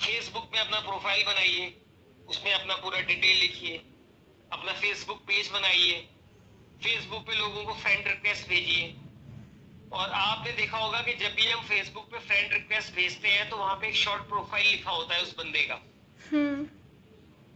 फेसबुक 0.00 0.50
में 0.52 0.60
अपना 0.60 0.80
प्रोफ़ाइल 0.80 1.24
बनाइए। 1.24 1.66
उसमें 2.28 2.52
अपना 2.52 2.74
पूरा 2.76 3.00
डिटेल 3.02 3.38
लिखिए। 3.38 3.76
अपना 4.52 4.72
फेसबुक 4.74 5.22
पेज 5.22 5.48
बनाइए। 5.52 6.00
फेसबुक 6.82 7.26
पे 7.26 7.34
लोगों 7.34 7.64
को 7.64 7.74
फ्रेंड 7.74 8.06
रिक्वेस्ट 8.08 8.48
भेजिए। 8.48 8.94
और 9.94 10.10
आपने 10.12 10.52
देखा 10.52 10.78
होगा 10.78 11.00
कि 11.00 11.12
जब 11.14 11.34
भी 11.34 11.50
हम 11.50 11.60
फेसबुक 11.64 12.10
पे 12.12 12.18
फ्रेंड 12.20 12.52
रिक्वेस्ट 12.52 12.94
भेजते 12.94 13.28
हैं 13.28 13.48
तो 13.50 13.56
वहाँ 13.56 13.74
पे 13.80 13.88
एक 13.88 13.96
शॉर्ट 13.96 14.22
प्रोफ़ाइल 14.28 14.66
लिखा 14.68 14.90
होता 14.90 15.14
है 15.14 15.22
उस 15.22 15.34
बंदे 15.38 15.62
का। 15.62 15.80
हम्म। 16.30 16.64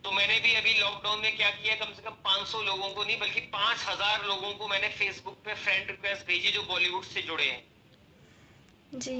तो 0.04 0.12
मैंने 0.12 0.38
भी 0.40 0.54
अभी 0.54 0.74
लॉकडाउन 0.80 1.20
में 1.20 1.36
क्या 1.36 1.50
किया 1.52 1.74
कम 1.76 1.92
से 1.94 2.02
कम 2.02 2.14
500 2.24 2.62
लोगों 2.62 2.90
को 2.90 3.04
नहीं 3.04 3.18
बल्कि 3.20 3.40
5000 3.54 4.26
लोगों 4.26 4.52
को 4.52 4.68
मैंने 4.68 4.88
फेसबुक 4.98 5.42
पे 5.44 5.54
फ्रेंड 5.56 5.90
रिक्वेस्ट 5.90 6.26
भेजी 6.26 6.52
जो 6.52 6.62
बॉलीवुड 6.64 7.04
से 7.04 7.22
जुड़े 7.22 7.44
हैं। 7.44 8.98
जी। 8.98 9.18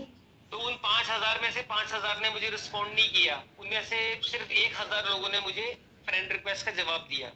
तो 0.53 0.59
उन 0.59 0.75
पाँच 0.85 1.11
हज़ार 1.11 1.41
में 1.43 1.51
से 1.53 1.63
पाँच 1.71 1.93
हज़ार 1.93 2.21
ने 2.23 2.31
मुझे 2.31 2.51
रिस्पॉन्ड 2.51 2.93
नहीं 2.95 3.09
किया। 3.11 3.43
उनमें 3.59 3.85
से 3.85 3.99
सिर्फ़ 4.25 4.53
एक 4.53 4.77
हज़ार 4.77 5.09
लोगों 5.11 5.29
ने 5.29 5.41
मुझे 5.41 5.67
फ्रेंड 6.07 6.33
रिक्वेस्ट 6.33 6.67
का 6.67 6.73
जवाब 6.75 7.07
दिया। 7.11 7.29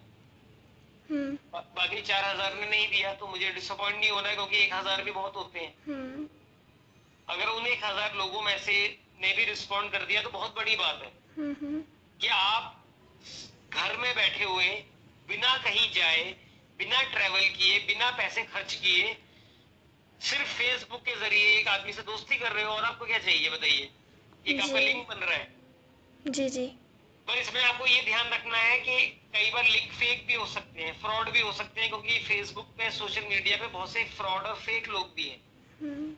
हम्म। 1.10 1.60
बाकी 1.74 2.00
चार 2.02 2.24
हज़ार 2.24 2.54
ने 2.54 2.66
नहीं 2.66 2.86
दिया 2.88 3.12
तो 3.14 3.26
मुझे 3.26 3.50
डिसअपॉइंट 3.52 3.98
नहीं 3.98 4.10
होना 4.10 4.34
क्योंकि 4.34 4.56
एक 4.58 4.72
हज़ार 4.74 5.02
भी 5.02 5.10
बहुत 5.12 5.36
होते 5.36 5.58
हैं। 5.58 5.74
हम्म। 5.86 6.28
अगर 7.28 7.48
उन 7.48 7.66
एक 7.66 7.84
हज़ार 7.84 8.14
लोगों 8.16 8.42
में 8.42 8.58
से 8.60 8.76
ने 9.22 9.32
भी 9.32 9.44
रिस्पॉन्ड 9.44 9.92
कर 9.92 10.04
दिया 10.04 10.22
तो 10.22 10.30
बहुत 10.30 10.56
बड़ी 10.56 10.76
बात 10.76 11.02
है। 11.02 11.12
हम्म, 11.36 11.80
कि 12.20 12.28
आप 12.28 12.84
घर 13.74 13.96
में 13.96 14.14
बैठे 14.14 14.44
हुए 14.44 14.68
बिना 15.28 15.56
कहीं 15.64 15.90
जाए 15.92 16.24
बिना 16.78 17.02
ट्रेवल 17.12 17.48
किए 17.50 17.78
बिना 17.86 18.10
पैसे 18.16 18.42
खर्च 18.44 18.74
किए 18.76 19.16
सिर्फ़ 20.20 20.48
फेसबुक 20.48 21.00
के 21.02 21.14
ज़रिए 21.20 21.46
एक 21.58 21.68
आदमी 21.68 21.92
से 21.92 22.02
दोस्ती 22.02 22.36
कर 22.38 22.52
रहे 22.52 22.64
हो 22.64 22.72
और 22.72 22.84
आपको 22.84 23.06
क्या 23.06 23.18
चाहिए 23.18 23.50
बताइए? 23.50 23.90
एक 24.46 24.60
आपका 24.60 24.78
लिंक 24.78 25.08
बन 25.08 25.16
रहा 25.16 25.34
है। 25.34 25.50
जी 26.28 26.48
जी। 26.48 26.66
पर 27.28 27.38
इसमें 27.38 27.62
आपको 27.62 27.86
ये 27.86 28.00
ध्यान 28.04 28.28
रखना 28.28 28.58
है 28.58 28.78
कि 28.80 28.96
कई 29.34 29.50
बार 29.50 29.64
लिंक 29.66 29.92
फेक 29.92 30.26
भी 30.26 30.34
हो 30.34 30.46
सकते 30.48 30.82
हैं 30.82 30.92
फ्रॉड 31.00 31.30
भी 31.30 31.40
हो 31.40 31.52
सकते 31.52 31.80
हैं 31.80 31.88
क्योंकि 31.88 32.18
फेसबुक 32.24 32.66
पे 32.78 32.90
सोशल 32.92 33.28
मीडिया 33.28 33.56
पे 33.56 33.66
बहुत 33.68 33.92
से 33.92 34.04
फ्रॉड 34.12 34.46
और 34.46 34.54
फेक 34.60 34.88
लोग 34.88 35.12
भी 35.14 35.28
हैं 35.28 35.40
हम्म। 35.80 36.10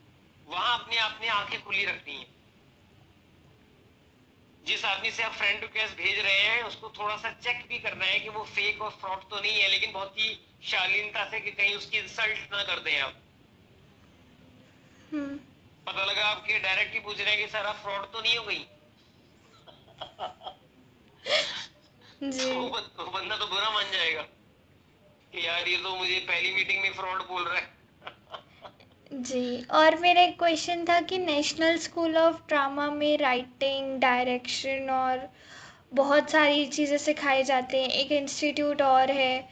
वहाँ 0.47 0.79
अपने 0.79 0.99
अपने 1.01 1.29
आँखें 1.31 1.62
खुली 1.62 1.85
रखनी 1.85 2.14
है 2.14 2.33
जिस 4.64 4.85
आदमी 4.85 5.11
से 5.11 5.23
आप 5.23 5.33
फ्रेंड 5.35 5.61
रिक्वेस्ट 5.61 5.97
भेज 5.97 6.19
रहे 6.19 6.40
हैं 6.40 6.62
उसको 6.64 6.93
थोड़ा 6.99 7.17
सा 7.17 7.31
चेक 7.38 7.64
भी 7.69 7.79
करना 7.81 8.05
है 8.05 8.19
कि 8.21 8.29
वो 8.31 8.45
फेक 8.51 8.83
और 8.83 8.90
फ्रॉड 9.01 9.29
तो 9.31 9.40
नहीं 9.40 9.61
है 9.61 9.69
लेकिन 9.71 9.93
बहुत 9.93 10.19
ही 10.19 10.38
शालीनता 10.64 11.25
से 11.31 11.40
कि 11.40 11.51
कहीं 11.53 11.75
उसकी 11.77 11.99
इंसल्ट 11.99 12.53
ना 12.53 12.62
कर 12.64 12.81
दें 12.81 12.99
आप 12.99 13.21
हम्म। 15.12 15.37
पता 15.87 16.05
लगा 16.05 16.27
आपके 16.27 16.59
डायरेक्ट 16.61 16.95
ही 16.95 17.01
पूछ 17.01 17.21
रहे 17.21 17.31
हैं 17.31 17.38
कि 17.38 17.51
सर 17.53 17.67
आप 17.67 17.83
फ्रॉड 17.83 18.12
तो 18.12 18.21
नहीं 18.21 18.37
हो 18.37 18.45
गई 18.45 18.67
जी। 22.22 22.54
तो, 22.54 22.80
तो 22.80 23.04
बंदा 23.10 23.37
तो 23.37 23.46
बुरा 23.46 23.70
मान 23.70 23.90
जाएगा 23.92 24.22
कि 25.32 25.46
यार 25.46 25.68
ये 25.68 25.76
तो 25.76 25.96
मुझे 25.96 26.18
पहली 26.28 26.54
मीटिंग 26.54 26.82
में 26.82 26.92
फ्रॉड 26.92 27.22
बोल 27.28 27.42
रहा 27.42 27.58
है। 27.58 27.72
जी 29.22 29.62
और 29.72 29.96
मेरा 30.00 30.22
एक 30.22 30.38
क्वेश्चन 30.38 30.84
था 30.84 31.00
कि 31.00 31.18
नेशनल 31.18 31.76
स्कूल 31.78 32.16
ऑफ़ 32.16 32.37
ड्रामा 32.48 32.90
में 32.90 33.16
राइटिंग 33.18 33.98
डायरेक्शन 34.00 34.90
और 34.90 35.28
बहुत 35.94 36.30
सारी 36.30 36.66
चीज़ें 36.66 36.96
सिखाई 36.98 37.42
जाती 37.42 37.82
हैं। 37.82 37.88
एक 37.90 38.12
इंस्टीट्यूट 38.12 38.82
और 38.82 39.10
है 39.10 39.48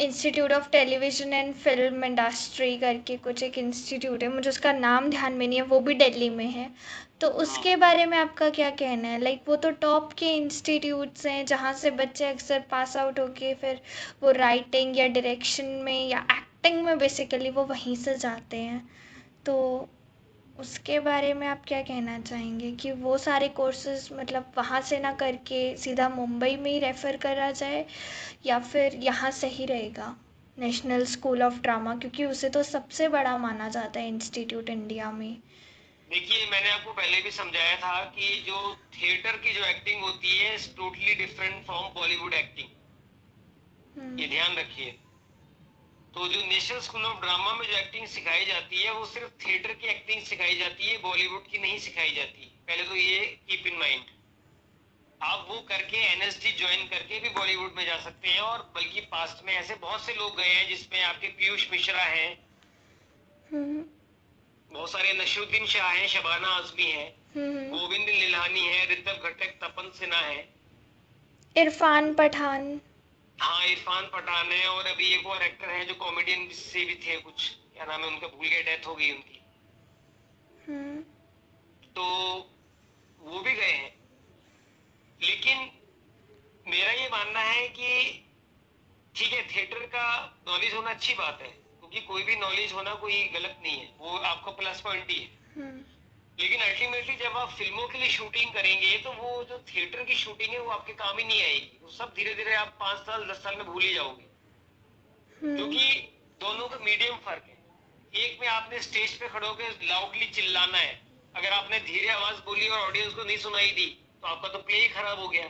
institute 0.00 0.52
of 0.52 0.68
television 0.70 1.32
and 1.32 1.54
film 1.54 2.04
industry 2.04 2.76
करके 2.78 3.16
कुछ 3.16 3.42
एक 3.42 3.58
इंस्टीट्यूट 3.58 4.22
है। 4.22 4.28
मुझे 4.28 4.48
उसका 4.50 4.72
नाम 4.72 5.08
ध्यान 5.10 5.32
में 5.32 5.46
नहीं 5.48 5.58
है 5.58 5.64
वो 5.66 5.80
भी 5.80 5.94
दिल्ली 5.94 6.30
में 6.30 6.46
है। 6.46 6.70
तो 7.20 7.28
उसके 7.42 7.74
बारे 7.76 8.04
में 8.06 8.16
आपका 8.18 8.48
क्या 8.50 8.70
कहना 8.70 9.08
है? 9.08 9.18
लाइक 9.20 9.42
वो 9.48 9.56
तो 9.56 9.70
टॉप 9.70 10.12
के 10.12 10.26
इंस्टीट्यूट्स 10.36 11.26
हैं 11.26 11.44
जहाँ 11.46 11.72
से 11.72 11.90
बच्चे 11.90 12.24
अक्सर 12.24 12.60
पास 12.70 12.96
आउट 12.96 13.18
होके 13.20 13.52
फिर 13.54 13.80
वो 14.22 14.30
राइटिंग 14.30 14.98
या 14.98 15.06
डायरेक्शन 15.08 15.66
में 15.84 16.08
या 16.08 16.18
एक्टिंग 16.32 16.82
में 16.84 16.98
बेसिकली 16.98 17.50
वो 17.50 17.64
वहीं 17.64 17.94
से 17.96 18.16
जाते 18.18 18.56
हैं। 18.56 18.88
तो 19.46 19.56
उसके 20.58 20.98
बारे 21.00 21.32
में 21.34 21.46
आप 21.46 21.62
क्या 21.68 21.80
कहना 21.82 22.18
चाहेंगे 22.20 22.70
कि 22.72 22.92
वो 22.92 23.16
सारे 23.18 23.48
कोर्सेज 23.48 24.08
मतलब 24.12 24.52
वहाँ 24.56 24.80
से 24.80 24.98
ना 24.98 25.12
करके 25.12 25.76
सीधा 25.76 26.08
मुंबई 26.08 26.56
में 26.56 26.70
ही 26.70 26.78
रेफ़र 26.78 27.16
करा 27.16 27.50
जाए 27.52 27.84
या 28.46 28.58
फिर 28.60 28.94
यहाँ 28.94 29.30
से 29.30 29.48
ही 29.48 29.66
रहेगा? 29.66 30.14
नेशनल 30.56 31.04
स्कूल 31.04 31.42
ऑफ़ 31.42 31.60
ड्रामा 31.62 31.94
क्योंकि 31.96 32.24
उसे 32.24 32.48
तो 32.48 32.62
सबसे 32.62 33.08
बड़ा 33.08 33.36
माना 33.38 33.68
जाता 33.68 34.00
है 34.00 34.08
इंस्टीट्यूट 34.08 34.70
इंडिया 34.70 35.10
में। 35.12 35.36
देखिए 36.10 36.46
मैंने 36.50 36.70
आपको 36.70 36.92
पहले 36.92 37.20
भी 37.22 37.30
समझाया 37.30 37.76
था 37.76 38.04
कि 38.16 38.28
जो 38.46 38.58
थिएटर 38.94 39.36
की 39.36 39.52
जो 39.52 39.64
एक्टिंग 39.64 40.02
होती 40.02 40.36
है 40.38 40.56
totally 40.76 41.14
different 41.14 41.64
from 41.64 41.88
Bollywood 41.94 42.34
acting 42.34 44.20
ये 44.20 44.28
ध्यान 44.28 44.56
रखिए। 44.56 44.90
तो 46.14 46.28
जो 46.28 46.40
नेशनल 46.42 46.80
स्कूल 46.80 47.04
ऑफ़ 47.06 47.20
ड्रामा 47.20 47.54
में 47.54 47.66
जो 47.66 47.76
एक्टिंग 47.78 48.06
सिखाई 48.06 48.44
जाती 48.44 48.82
है 48.82 48.92
वो 48.92 49.04
सिर्फ़ 49.06 49.32
थिएटर 49.44 49.72
की 49.72 49.86
एक्टिंग 49.86 50.22
सिखाई 50.22 50.56
जाती 50.56 50.86
है 50.86 50.96
बॉलीवुड 50.98 51.50
की 51.50 51.58
नहीं 51.58 51.78
सिखाई 51.78 52.14
जाती। 52.14 52.50
पहले 52.68 52.84
तो 52.84 52.96
ये 52.96 53.18
कीप 53.48 53.66
इन 53.66 53.78
माइंड 53.78 54.04
आप 55.22 55.46
वो 55.48 55.60
करके 55.68 55.96
एनएसडी 55.96 56.52
ज्वाइन 56.52 56.86
करके 56.88 57.20
भी 57.20 57.28
बॉलीवुड 57.28 57.74
में 57.76 57.84
जा 57.86 57.98
सकते 58.00 58.28
हैं 58.28 58.40
और 58.40 58.62
बल्कि 58.74 59.00
पास्ट 59.12 59.44
में 59.44 59.52
ऐसे 59.52 59.74
बहुत 59.76 60.04
से 60.06 60.14
लोग 60.14 60.36
गए 60.36 60.48
हैं 60.48 60.68
जिसमें 60.68 61.02
आपके 61.02 61.28
पीयूष 61.28 61.70
मिश्रा 61.70 62.02
हैं। 62.02 62.30
हम्म। 63.52 63.84
बहुत 64.72 64.90
सारे 64.92 65.12
नशरुद्दीन 65.12 65.66
शाह 65.66 65.88
हैं 65.88 66.08
शबाना 66.08 66.48
आजमी 66.48 66.84
है 66.84 67.16
हम्म। 67.36 67.78
गोविंद 67.78 68.08
लिलानी 68.08 68.60
है 68.60 68.90
ऋतव 68.92 69.12
घटक 69.12 69.58
तपन 69.62 69.90
सिन्हा 69.98 70.20
है। 70.20 70.54
इरफान 71.56 72.14
पठान। 72.14 72.80
हाँ 73.40 73.66
इरफान 73.66 74.04
पठान 74.04 74.46
है 74.46 74.68
और 74.68 74.86
अभी 74.86 75.14
एक 75.14 75.26
और 75.26 75.42
एक्टर 75.42 75.68
है 75.68 75.84
जो 75.84 75.94
कॉमेडियन 75.94 76.48
से 76.48 76.84
भी 76.84 76.94
थे 76.94 77.16
कुछ। 77.16 77.48
क्या 77.48 77.84
नाम 77.84 78.00
है 78.00 78.06
उनका? 78.06 78.28
भूल 78.28 78.48
गया 78.48 78.60
डेथ 78.60 78.86
हो 78.86 78.94
गई 78.94 79.10
उनकी। 79.10 79.42
हम्म। 80.68 81.00
तो 81.86 82.04
वो 83.18 83.40
भी 83.40 83.52
गए 83.52 83.72
हैं। 83.72 83.98
लेकिन 85.22 85.70
मेरा 86.66 86.92
ये 86.92 87.08
मानना 87.08 87.40
है 87.40 87.68
कि 87.68 88.24
ठीक 89.16 89.32
है 89.32 89.56
थिएटर 89.56 89.78
का 89.78 90.36
नॉलेज 90.48 90.74
होना 90.74 90.90
अच्छी 90.90 91.14
बात 91.14 91.38
है। 91.42 91.67
क्योंकि 91.88 92.06
कोई 92.06 92.22
भी 92.22 92.34
नॉलेज 92.36 92.72
होना 92.72 92.94
कोई 92.94 93.22
गलत 93.34 93.60
नहीं 93.62 93.76
है। 93.78 93.92
वो 93.98 94.16
आपका 94.26 94.50
प्लस 94.52 94.80
पॉइंट 94.80 95.10
ही 95.10 95.18
है। 95.18 95.28
हम्म। 95.56 95.84
लेकिन 96.40 96.60
अल्टीमेटली 96.60 97.14
जब 97.16 97.36
आप 97.36 97.50
फ़िल्मों 97.50 97.86
के 97.88 97.98
लिए 97.98 98.08
शूटिंग 98.08 98.52
करेंगे 98.54 98.98
तो 98.98 99.12
वो 99.12 99.44
जो 99.44 99.58
थिएटर 99.68 100.02
की 100.04 100.14
शूटिंग 100.14 100.52
है 100.52 100.60
वो 100.60 100.70
आपके 100.70 100.92
काम 100.92 101.18
ही 101.18 101.24
नहीं 101.24 101.42
आएगी। 101.42 101.78
वो 101.82 101.90
सब 101.90 102.12
धीरे 102.16 102.34
धीरे 102.34 102.54
आप 102.54 102.76
पाँच 102.80 102.98
साल 102.98 103.24
दस 103.28 103.36
साल 103.36 103.56
में 103.56 103.66
भूल 103.66 103.82
ही 103.82 103.94
जाओगे। 103.94 104.26
हम्म। 105.42 105.56
क्योंकि 105.56 105.84
दोनों 106.40 106.68
का 106.68 106.78
मीडियम 106.78 107.16
फ़र्क 107.16 107.44
है। 107.46 107.56
एक 108.14 108.38
में 108.40 108.48
आपने 108.48 108.82
स्टेज 108.82 109.18
पे 109.18 109.28
खड़े 109.28 109.48
होकर 109.48 109.78
लाउडली 109.82 110.26
चिल्लाना 110.26 110.78
है। 110.78 110.92
अगर 111.36 111.52
आपने 111.52 111.80
धीरे 111.80 112.08
आवाज़ 112.08 112.36
बोली 112.36 112.68
और 112.68 112.78
ऑडियंस 112.78 113.14
को 113.14 113.24
नहीं 113.24 113.38
सुनाई 113.38 113.70
दी 113.70 113.86
तो 114.22 114.28
आपका 114.28 114.48
तो 114.48 114.58
प्ले 114.58 114.76
ही 114.76 114.88
खराब 114.88 115.18
हो 115.20 115.28
गया। 115.28 115.46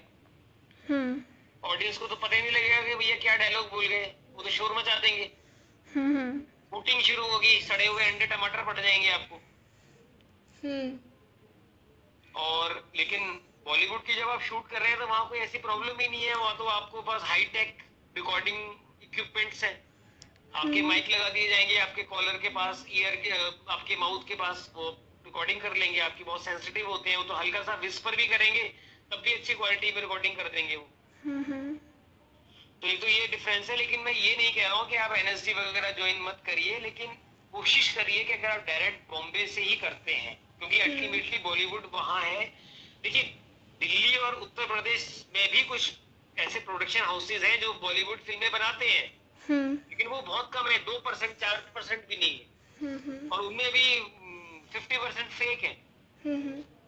ऑडियंस 1.64 1.96
हम्म। 1.96 2.06
को 2.06 2.06
तो 2.06 2.16
पता 2.16 2.36
ही 2.36 2.42
नहीं 2.42 2.52
लगेगा 2.52 2.82
कि 2.82 2.94
भैया 2.94 3.16
क्या 3.16 3.36
डायलॉग 3.36 3.70
बोल 3.70 3.86
गए। 3.86 4.14
वो 4.32 4.42
तो 4.42 4.50
शोर 4.50 4.76
मचा 4.76 4.94
देंगे। 4.94 5.30
कुटिंग 5.96 7.00
शुरू 7.02 7.26
होगी 7.26 7.60
सड़े 7.62 7.86
हुए 7.86 8.04
अंडे 8.04 8.26
टमाटर 8.26 8.64
पड़ 8.64 8.78
जाएँगे 8.80 9.10
आपको। 9.10 9.36
हम्म। 10.62 10.98
और 12.34 12.90
लेकिन 12.96 13.28
बॉलीवुड 13.64 14.04
की 14.04 14.14
जब 14.14 14.28
आप 14.28 14.42
शूट 14.42 14.68
कर 14.70 14.80
रहे 14.80 14.90
हैं 14.90 14.98
तो 14.98 15.06
वहाँ 15.06 15.28
कोई 15.28 15.38
ऐसी 15.38 15.58
प्रॉब्लम 15.58 16.00
ही 16.00 16.08
नहीं 16.08 16.24
है 16.24 16.34
वहाँ 16.34 16.56
तो 16.58 16.64
आपको 16.68 17.02
पास 17.02 17.22
हाई 17.24 17.44
टेक 17.52 17.78
रिकॉर्डिंग 18.16 18.58
इक्विपमेंट्स 19.02 19.64
है। 19.64 19.72
आपके 20.54 20.82
माइक 20.82 21.04
हम्म। 21.04 21.14
लगा 21.14 21.28
दिए 21.28 21.48
जाएँगे 21.48 21.78
आपके 21.78 22.02
कॉलर 22.02 22.38
के 22.42 22.48
पास 22.48 22.84
ईयर 22.90 23.16
के 23.16 23.30
आपके 23.72 23.96
माउथ 23.96 24.26
के 24.28 24.34
पास 24.34 24.70
वो 24.74 24.90
रिकॉर्डिंग 25.24 25.60
कर 25.60 25.74
लेंगे 25.76 26.00
आपकी 26.00 26.24
बहुत 26.24 26.44
सेंसिटिव 26.44 26.86
होते 26.86 27.10
हैं 27.10 27.16
वो 27.16 27.24
तो 27.24 27.34
हल्का 27.34 27.62
सा 27.62 27.74
विस्पर 27.82 28.16
भी 28.16 28.26
करेंगे 28.28 28.62
तब 29.10 29.20
भी 29.24 29.34
अच्छी 29.34 29.54
क्वालिटी 29.54 29.92
में 29.92 30.00
रिकॉर्डिंग 30.00 30.36
कर 30.36 30.48
देंगे 30.48 30.76
वो। 30.76 30.88
हम्म, 31.24 31.42
तो 32.82 32.88
एक 32.88 33.00
तो 33.00 33.06
ये 33.08 33.26
डिफरेंस 33.26 33.70
है 33.70 33.76
लेकिन 33.76 34.00
मैं 34.00 34.12
ये 34.12 34.36
नहीं 34.36 34.54
कह 34.54 34.66
रहा 34.66 34.76
हूँ 34.78 34.88
कि 34.90 34.96
आप 34.96 35.12
एनएसडी 35.12 35.52
वगैरह 35.52 35.90
ज्वाइन 35.90 36.22
मत 36.22 36.42
करिए 36.46 36.78
लेकिन 36.80 37.16
कोशिश 37.52 37.92
करिए 37.92 38.24
कि 38.24 38.32
अगर 38.32 38.48
आप 38.48 38.64
डायरेक्ट 38.66 39.10
बॉम्बे 39.10 39.46
से 39.46 39.62
ही 39.62 39.76
करते 39.76 40.14
हैं 40.14 40.34
क्योंकि 40.58 40.78
अल्टीमेटली 40.78 41.36
हम्म। 41.36 41.42
बॉलीवुड 41.42 41.90
वहाँ 41.92 42.20
है। 42.22 42.44
देखिए 43.02 43.22
दिल्ली 43.80 44.16
और 44.16 44.34
उत्तर 44.34 44.66
प्रदेश 44.66 45.26
में 45.34 45.50
भी 45.52 45.62
कुछ 45.62 45.92
ऐसे 46.38 46.58
प्रोडक्शन 46.58 47.00
हाउसेज 47.00 47.44
हैं 47.44 47.60
जो 47.60 47.72
बॉलीवुड 47.72 48.18
फ़िल्में 48.18 48.50
बनाते 48.52 48.88
हैं। 48.88 49.06
हम्म। 49.48 49.74
लेकिन 49.90 50.08
वो 50.08 50.20
बहुत 50.22 50.50
कम 50.54 50.66
है 50.66 50.78
दो 50.78 50.98
परसेंट 51.00 51.36
चार 51.36 51.56
परसेंट 51.74 52.08
भी 52.08 52.16
नहीं 52.16 52.38
है। 52.38 52.46
हम्म, 52.80 53.28
और 53.28 53.40
उनमें 53.40 53.72
भी 53.72 53.86
फिफ्टी 54.72 54.96
परसेंट 54.96 55.28
फेक 55.28 55.64
है। 55.64 55.76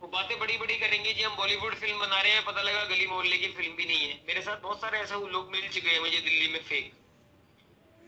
वो 0.02 0.08
बातें 0.08 0.38
बड़ी 0.38 0.56
बड़ी 0.56 0.76
करेंगे 0.76 1.12
जी 1.12 1.22
हम 1.22 1.36
बॉलीवुड 1.36 1.74
फ़िल्म 1.76 1.98
बना 1.98 2.20
रहे 2.20 2.32
हैं 2.32 2.44
पता 2.44 2.62
लगा 2.62 2.84
गली 2.86 3.06
मोहल्ले 3.06 3.36
की 3.38 3.48
फ़िल्म 3.50 3.74
भी 3.76 3.84
नहीं 3.84 4.08
है 4.08 4.14
मेरे 4.26 4.42
साथ 4.42 4.60
बहुत 4.60 4.80
सारे 4.80 4.98
ऐसे 4.98 5.14
लोग 5.28 5.50
मिल 5.52 5.68
चुके 5.68 5.88
हैं 5.88 6.00
मुझे 6.00 6.18
दिल्ली 6.20 6.48
में 6.48 6.62
फेक 6.62 6.92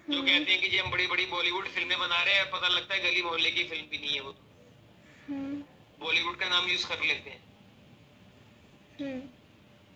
जो 0.04 0.16
हम्म। 0.16 0.26
कहते 0.26 0.52
हैं 0.52 0.60
कि 0.60 0.68
जी 0.68 0.78
हम 0.78 0.90
बड़ी 0.90 1.06
बड़ी 1.06 1.26
बॉलीवुड 1.28 1.68
फ़िल्में 1.70 1.98
बना 1.98 2.22
रहे 2.22 2.34
हैं 2.34 2.50
पता 2.50 2.68
लगता 2.68 2.94
है 2.94 3.00
गली 3.02 3.22
मोहल्ले 3.22 3.50
की 3.50 3.64
फ़िल्म 3.64 3.84
भी 3.86 3.98
नहीं 3.98 4.14
है 4.14 4.20
वो 4.20 4.32
बॉलीवुड 6.00 6.32
हम्म। 6.32 6.40
का 6.40 6.48
नाम 6.48 6.68
यूज़ 6.68 6.86
कर 6.88 7.02
लेते 7.02 7.30
हैं 7.30 7.42
हम्म। 9.00 9.20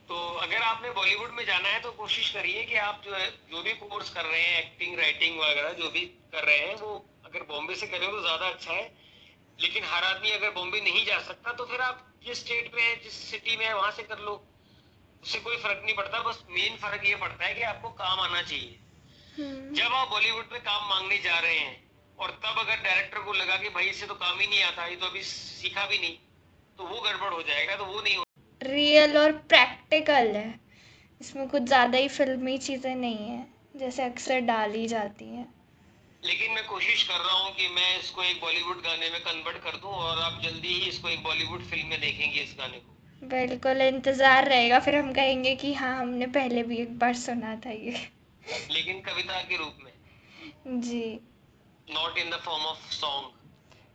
तो 0.08 0.20
अगर 0.40 0.62
आपने 0.64 0.90
बॉलीवुड 0.92 1.30
में 1.30 1.44
जाना 1.46 1.68
है 1.68 1.80
तो 1.82 1.90
कोशिश 1.94 2.30
करिए 2.30 2.64
कि 2.64 2.76
आप 2.82 3.02
जो 3.04 3.14
है 3.14 3.30
जो 3.50 3.62
भी 3.62 3.72
कोर्स 3.80 4.10
कर 4.10 4.24
रहे 4.24 4.42
हैं 4.42 4.58
एक्टिंग 4.58 4.98
राइटिंग 4.98 5.40
वगैरह 5.40 5.72
जो 5.74 5.90
भी 5.90 6.04
कर 6.32 6.44
रहे 6.44 6.58
हैं 6.58 6.76
वो 6.76 6.94
अगर 7.26 7.42
बॉम्बे 7.46 7.74
से 7.76 7.86
करें 7.86 8.10
तो 8.10 8.20
ज़्यादा 8.20 8.48
अच्छा 8.48 8.72
है 8.72 8.86
लेकिन 9.58 9.84
हर 9.86 10.04
आदमी 10.04 10.30
अगर 10.30 10.50
बॉम्बे 10.52 10.80
नहीं 10.80 11.04
जा 11.06 11.18
सकता 11.22 11.52
तो 11.52 11.64
फिर 11.66 11.80
आप 11.82 12.04
जिस 12.24 12.40
स्टेट 12.40 12.74
में 12.74 12.82
है 12.82 12.94
जिस 13.02 13.12
सिटी 13.30 13.56
में 13.56 13.64
है 13.66 13.74
वहाँ 13.74 13.90
से 13.90 14.02
कर 14.02 14.18
लो। 14.20 14.34
उससे 15.22 15.38
कोई 15.40 15.56
फ़र्क 15.56 15.80
नहीं 15.84 15.94
पड़ता 15.96 16.22
बस 16.22 16.42
मेन 16.50 16.76
फ़र्क 16.76 17.04
ये 17.04 17.14
पड़ता 17.16 17.44
है 17.44 17.54
कि 17.54 17.62
आपको 17.64 17.88
काम 18.00 18.20
आना 18.20 18.42
चाहिए। 18.42 18.78
हम्म। 19.38 19.74
जब 19.74 19.94
आप 19.94 20.08
बॉलीवुड 20.08 20.52
में 20.52 20.60
काम 20.62 20.88
मांगने 20.90 21.18
जा 21.18 21.38
रहे 21.38 21.58
हैं 21.58 21.74
और 22.18 22.30
तब 22.44 22.58
अगर 22.58 22.82
डायरेक्टर 22.82 23.18
को 23.18 23.32
लगा 23.32 23.56
कि 23.56 23.68
भाई 23.68 23.86
इससे 23.86 24.06
तो 24.06 24.14
काम 24.16 24.38
ही 24.38 24.46
नहीं 24.46 24.62
आता 24.62 24.86
ये 24.86 24.96
तो 24.96 25.06
अभी 25.06 25.22
सीखा 25.22 25.86
भी 25.86 25.98
नहीं 25.98 26.16
तो 26.78 26.84
वो 26.84 27.00
गड़बड़ 27.00 27.32
हो 27.32 27.42
जाएगा 27.42 27.76
तो 27.76 27.84
वो 27.84 28.00
नहीं 28.00 28.22
रियल 28.60 29.16
और 29.18 29.32
प्रैक्टिकल 29.48 30.36
है। 30.36 30.48
इसमें 31.20 31.48
कुछ 31.48 31.62
ज़्यादा 31.62 31.98
ही 31.98 32.08
फिल्मी 32.08 32.56
चीज़ें 32.58 32.94
नहीं 32.94 33.28
है 33.28 33.46
जैसे 33.76 34.02
अक्सर 34.04 34.40
डाली 34.42 34.86
जाती 34.86 35.24
हैं। 35.24 35.46
लेकिन 36.26 36.52
मैं 36.52 36.64
कोशिश 36.66 37.02
कर 37.02 37.18
रहा 37.18 37.38
हूँ 37.38 37.50
कि 37.56 37.68
मैं 37.68 37.98
इसको 37.98 38.22
एक 38.22 38.40
बॉलीवुड 38.40 38.82
गाने 38.82 39.10
में 39.10 39.20
कन्वर्ट 39.20 39.56
कर 39.64 39.76
दूँ 39.76 39.90
और 39.90 40.18
आप 40.22 40.40
जल्दी 40.44 40.68
ही 40.68 40.88
इसको 40.88 41.08
एक 41.08 41.22
बॉलीवुड 41.22 41.62
फ़िल्म 41.62 41.86
में 41.86 42.00
देखेंगे 42.00 42.40
इस 42.40 42.54
गाने 42.58 42.78
को। 42.78 43.28
बिल्कुल 43.28 43.82
इंतज़ार 43.82 44.48
रहेगा। 44.48 44.78
फिर 44.78 44.96
हम 44.96 45.12
कहेंगे 45.12 45.54
कि 45.56 45.72
हाँ 45.74 45.96
हमने 45.98 46.26
पहले 46.32 46.62
भी 46.62 46.78
एक 46.78 46.98
बार 46.98 47.14
सुना 47.16 47.54
था 47.56 47.70
ये। 47.70 47.94
लेकिन 48.70 49.00
कविता 49.00 49.40
के 49.42 49.56
रूप 49.56 49.78
में। 49.84 50.80
जी। 50.80 51.08
Not 51.88 52.18
in 52.18 52.30
the 52.30 52.40
form 52.44 52.64
of 52.64 52.92
song 52.92 53.34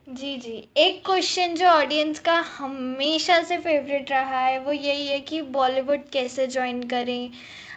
जी 0.08 0.36
जी। 0.38 0.54
एक 0.78 1.06
क्वेश्चन 1.06 1.56
जो 1.56 1.68
ऑडियंस 1.68 2.20
का 2.20 2.40
हमेशा 2.50 3.42
से 3.44 3.58
फेवरेट 3.58 4.12
रहा 4.12 4.40
है 4.40 4.60
वो 4.60 4.72
यही 4.72 5.08
है 5.08 5.20
कि 5.22 5.42
बॉलीवुड 5.52 6.10
कैसे 6.10 6.48
ज्वाइन 6.48 6.82
करें? 6.84 7.32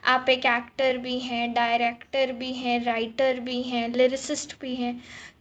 आप 0.04 0.28
एक 0.28 0.46
एक्टर 0.46 0.96
भी 0.98 1.18
हैं 1.18 1.52
डायरेक्टर 1.54 2.32
भी 2.32 2.52
हैं 2.54 2.84
राइटर 2.84 3.40
भी 3.40 3.62
हैं 3.62 3.88
लिरिसिस्ट 3.88 4.58
भी 4.60 4.74
हैं 4.74 4.94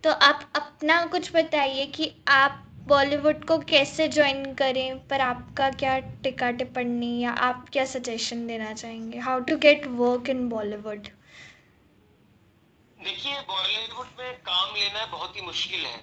तो 0.04 0.12
आप 0.24 0.50
अपना 0.56 1.06
कुछ 1.06 1.32
बताइए 1.36 1.86
कि 1.96 2.12
आप 2.30 2.60
बॉलीवुड 2.88 3.44
को 3.46 3.58
कैसे 3.60 4.08
ज्वाइन 4.08 4.54
करें, 4.54 5.08
पर 5.08 5.22
आपका 5.22 5.70
क्या 5.72 5.98
टिका 6.24 6.50
टिप्पणी 6.52 7.20
या 7.20 7.32
आप 7.42 7.66
क्या 7.74 7.86
सजेशन 7.86 8.46
देना 8.48 8.74
चाहेंगे? 8.74 9.20
How 9.20 9.40
to 9.42 9.58
get 9.58 9.88
work 9.90 10.30
in 10.30 10.48
Bollywood 10.50 11.08
देखिए 12.98 13.40
बॉलीवुड 13.48 14.08
में 14.20 14.34
काम 14.42 14.76
लेना 14.76 15.06
बहुत 15.08 15.36
ही 15.36 15.42
मुश्किल 15.42 15.86
है। 15.86 16.00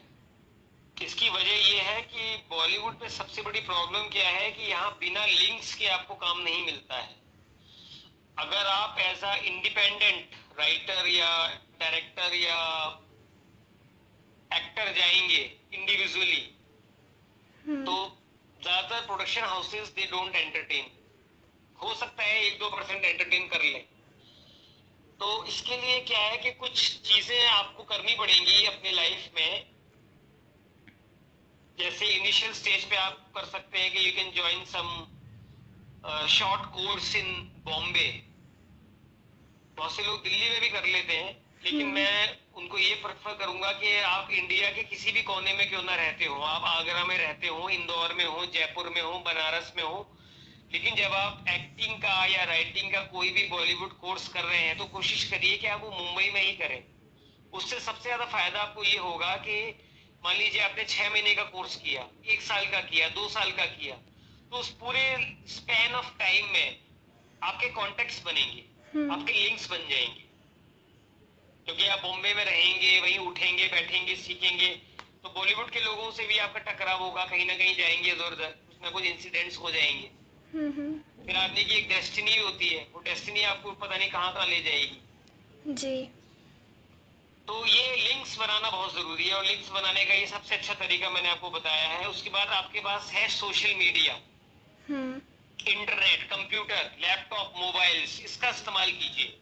इसकी 0.97 1.29
वजह 1.29 1.69
यह 1.69 1.83
है 1.83 2.01
कि 2.03 2.37
बॉलीवुड 2.51 2.97
में 3.03 3.09
सबसे 3.09 3.43
बड़ी 3.43 3.61
प्रॉब्लम 3.61 4.09
क्या 4.09 4.29
है 4.29 4.51
कि 4.51 4.71
यहाँ 4.71 4.91
बिना 5.01 5.25
लिंक्स 5.27 5.75
के 5.75 5.87
आपको 5.89 6.15
काम 6.17 6.41
नहीं 6.41 6.65
मिलता 6.67 6.97
है। 6.97 7.15
अगर 8.37 8.67
आप 8.67 8.99
एज 9.01 9.25
अ 9.25 9.35
इंडिपेंडेंट 9.37 10.35
राइटर 10.59 11.07
या 11.09 11.31
डायरेक्टर 11.81 12.35
या 12.35 12.59
एक्टर 14.51 14.93
जाएँगे 14.93 15.43
इंडिविजुअली 15.75 16.43
हम्म। 17.67 17.85
तो 17.85 17.95
ज़्यादातर 18.63 19.07
production 19.07 19.43
houses 19.45 19.89
they 19.89 20.07
don't 20.07 20.37
entertain 20.37 20.91
हो 21.79 21.95
सकता 21.95 22.23
है 22.23 22.41
एक 22.45 22.59
दो 22.59 22.69
परसेंट 22.71 23.05
एंटरटेन 23.05 23.47
कर 23.49 23.63
ले। 23.63 23.79
तो 25.21 25.45
इसके 25.45 25.77
लिए 25.77 26.01
क्या 26.01 26.21
है 26.21 26.37
कि 26.39 26.51
कुछ 26.55 26.73
चीज़ें 27.03 27.47
आपको 27.47 27.83
करनी 27.85 28.15
पड़ेंगी 28.15 28.65
अपने 28.67 28.91
लाइफ 28.93 29.31
में। 29.35 29.67
जैसे 31.79 32.07
इनिशियल 32.07 32.53
स्टेज 32.53 32.85
पे 32.85 32.97
आप 32.97 33.31
कर 33.35 33.45
सकते 33.47 33.79
हैं 33.79 33.91
कि 33.93 34.07
you 34.07 34.13
can 34.13 34.31
join 34.35 34.65
some 34.67 34.89
short 36.05 36.63
course 36.73 37.15
in 37.17 37.27
Bombay 37.65 38.09
बहुत 39.77 39.95
से 39.97 40.03
लोग 40.03 40.23
दिल्ली 40.23 40.49
में 40.51 40.61
भी 40.61 40.69
कर 40.69 40.85
लेते 40.85 41.17
हैं 41.17 41.33
लेकिन 41.65 41.83
हम्म। 41.83 41.95
मैं 41.95 42.39
उनको 42.57 42.79
ये 42.79 42.95
प्रेफर 42.95 43.35
करूँगा 43.35 43.73
कि 43.73 43.99
आप 44.01 44.31
इंडिया 44.31 44.71
के 44.71 44.83
किसी 44.83 45.13
भी 45.13 45.23
कोने 45.23 45.53
में 45.53 45.69
क्यों 45.69 45.83
ना 45.83 45.95
रहते 45.95 46.25
हो? 46.25 46.35
आप 46.35 46.65
आगरा 46.65 47.05
में 47.05 47.17
रहते 47.19 47.49
हो 47.49 47.69
इंदौर 47.69 48.15
में 48.15 48.25
हो 48.25 48.47
जयपुर 48.47 48.89
में 48.89 49.03
हो 49.03 49.19
बनारस 49.27 49.73
में 49.77 49.83
हो 49.83 50.07
लेकिन 50.73 50.95
जब 50.95 51.13
आप 51.13 51.45
एक्टिंग 51.49 51.97
का 51.99 52.25
या 52.27 52.45
राइटिंग 52.45 52.93
का 52.93 53.01
कोई 53.13 53.31
भी 53.31 53.47
बॉलीवुड 53.49 53.93
कोर्स 54.01 54.29
कर 54.29 54.45
रहे 54.45 54.59
हैं 54.59 54.77
तो 54.79 54.85
कोशिश 54.85 55.25
करिए 55.31 55.57
कि 55.57 55.67
आप 55.67 55.81
वो 55.83 55.91
मुंबई 55.91 56.31
में 56.35 56.43
ही 56.43 56.53
करें। 56.57 56.83
उससे 57.53 57.81
सबसे 57.81 58.03
ज़्यादा 58.03 58.25
फ़ायदा 58.25 58.61
आपको 58.61 58.85
ये 58.85 58.99
होगा 58.99 59.35
कि 59.37 59.57
मान 60.25 60.37
लीजिए 60.37 60.63
आपने 60.63 60.85
छह 60.85 61.11
महीने 61.11 61.35
का 61.35 61.43
कोर्स 61.43 61.77
किया 61.77 62.07
एक 62.33 62.43
साल 62.43 62.67
का 62.67 62.81
किया 62.81 63.09
दो 63.09 63.29
साल 63.29 63.51
का 63.53 63.67
किया 63.67 63.97
तो 64.51 64.57
उस 64.57 64.69
पूरे 64.71 65.03
स्पैन 65.49 65.95
ऑफ़ 65.95 66.19
टाइम 66.19 66.47
में 66.53 66.79
आपके 67.43 67.69
कॉन्टेक्ट 67.71 68.25
बनेंगे 68.25 68.65
हम्म। 68.95 69.13
आपके 69.13 69.33
लिंक्स 69.33 69.71
बन 69.71 69.89
जाएँगे। 69.91 70.25
क्योंकि 71.65 71.87
आप 71.87 72.01
बॉम्बे 72.03 72.35
में 72.35 72.45
रहेंगे 72.45 73.01
वहीं 73.01 73.19
उठेंगे 73.19 73.67
बैठेंगे 73.67 74.17
सीखेंगे 74.17 74.69
तो 75.23 75.29
बॉलीवुड 75.29 75.71
के 75.71 75.81
लोगों 75.81 76.11
से 76.11 76.27
भी 76.27 76.39
आपका 76.39 76.61
टकराव 76.71 77.03
होगा 77.03 77.25
कहीं 77.25 77.47
ना 77.47 77.55
कहीं 77.55 77.75
जाएँगे 77.77 78.13
इधर 78.13 78.33
उधर 78.33 78.51
कुछ 78.69 78.83
ना 78.83 78.91
कुछ 78.91 79.05
इंसिडेंट्स 79.05 79.59
हो 79.59 79.71
जाएँगे। 79.71 80.11
हम्म, 80.55 80.71
हम्म। 80.73 81.27
फिर 81.27 81.37
आदमी 81.37 81.65
की 81.65 81.75
एक 81.75 81.89
डेस्टिनी 81.89 82.37
होती 82.39 82.69
है 82.69 82.87
वो 82.95 83.01
डेस्टिनी 83.01 83.43
आपको 83.43 83.73
पता 83.73 83.97
नहीं 83.97 84.11
कहाँ 84.11 84.33
कहाँ 84.35 84.47
ले 84.47 84.61
जाएगी। 84.63 85.75
जी। 85.75 86.03
तो 87.49 87.67
ये 87.67 87.97
लिंक्स 87.97 88.37
बनाना 88.39 88.71
बहुत 88.71 88.95
ज़रूरी 88.95 89.29
है 89.29 89.35
और 89.35 89.45
लिंक्स 89.45 89.69
बनाने 89.69 90.05
का 90.05 90.15
ये 90.15 90.27
सबसे 90.27 90.55
अच्छा 90.55 90.75
तरीका 90.75 91.11
मैंने 91.11 91.29
आपको 91.29 91.51
बताया 91.51 91.89
है। 91.89 92.09
उसके 92.09 92.31
बाद 92.31 92.49
आपके 92.49 92.81
पास 92.81 93.11
है 93.13 93.29
social 93.29 93.75
media 93.75 94.19
internet, 95.69 96.23
computer, 96.23 96.91
laptop, 97.01 97.53
mobiles, 97.57 98.21
इसका 98.21 98.49
इस्तेमाल 98.49 98.91
कीजिए। 98.91 99.39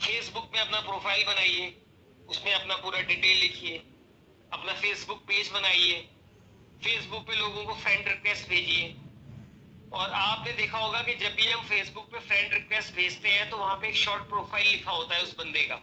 फेसबुक 0.00 0.50
में 0.54 0.60
अपना 0.60 0.80
प्रोफ़ाइल 0.80 1.24
बनाइए, 1.26 1.66
उसमें 2.28 2.54
अपना 2.54 2.76
पूरा 2.76 3.00
डिटेल 3.00 3.38
लिखिए, 3.38 3.76
अपना 4.52 4.72
फेसबुक 4.72 5.22
पेज 5.22 5.50
बनाइए 5.50 6.08
फेसबुक 6.84 7.26
पे 7.26 7.34
लोगों 7.34 7.64
को 7.64 7.74
फ्रेंड 7.74 8.08
रिक्वेस्ट 8.08 8.48
भेजिए। 8.48 8.88
और 9.92 10.10
आपने 10.10 10.52
देखा 10.52 10.78
होगा 10.78 11.02
कि 11.02 11.14
जब 11.14 11.34
भी 11.34 11.46
हम 11.46 11.64
फेसबुक 11.64 12.10
पे 12.12 12.18
फ्रेंड 12.18 12.52
रिक्वेस्ट 12.52 12.94
भेजते 12.94 13.28
हैं 13.28 13.50
तो 13.50 13.56
वहाँ 13.56 13.76
पे 13.76 13.88
एक 13.88 13.96
शॉर्ट 13.96 14.22
प्रोफ़ाइल 14.22 14.68
लिखा 14.68 14.90
होता 14.90 15.14
है 15.14 15.22
उस 15.22 15.36
बंदे 15.38 15.62
का। 15.62 15.80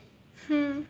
हम्म। 0.50 0.86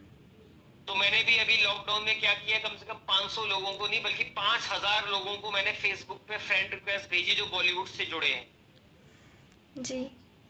तो 0.91 0.95
मैंने 0.95 1.21
भी 1.23 1.37
अभी 1.39 1.55
लॉकडाउन 1.57 2.03
में 2.03 2.19
क्या 2.19 2.33
किया 2.35 2.57
कम 2.59 2.75
से 2.77 2.85
कम 2.85 2.97
500 3.09 3.45
लोगों 3.45 3.71
को 3.73 3.87
नहीं 3.87 4.01
बल्कि 4.03 4.23
5000 4.37 5.07
लोगों 5.09 5.35
को 5.37 5.51
मैंने 5.51 5.71
फेसबुक 5.73 6.17
पे 6.27 6.37
फ्रेंड 6.37 6.73
रिक्वेस्ट 6.73 7.09
भेजी 7.11 7.35
जो 7.35 7.45
बॉलीवुड 7.45 7.87
से 7.89 8.05
जुड़े 8.05 8.27
हैं। 8.27 9.83
जी। 9.83 9.99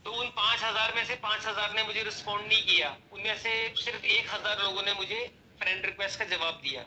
तो 0.05 0.11
उन 0.13 0.27
पाँच 0.37 0.63
हज़ार 0.63 0.93
में 0.95 1.03
से 1.05 1.15
पाँच 1.27 1.45
हज़ार 1.47 1.75
ने 1.75 1.83
मुझे 1.83 2.03
रिस्पॉन्ड 2.03 2.47
नहीं 2.47 2.63
किया। 2.63 2.89
उनमें 3.13 3.37
से 3.37 3.53
सिर्फ़ 3.83 4.05
एक 4.07 4.33
हज़ार 4.33 4.63
लोगों 4.63 4.83
ने 4.83 4.93
मुझे 4.95 5.21
फ्रेंड 5.61 5.85
रिक्वेस्ट 5.85 6.19
का 6.19 6.25
जवाब 6.35 6.59
दिया। 6.63 6.85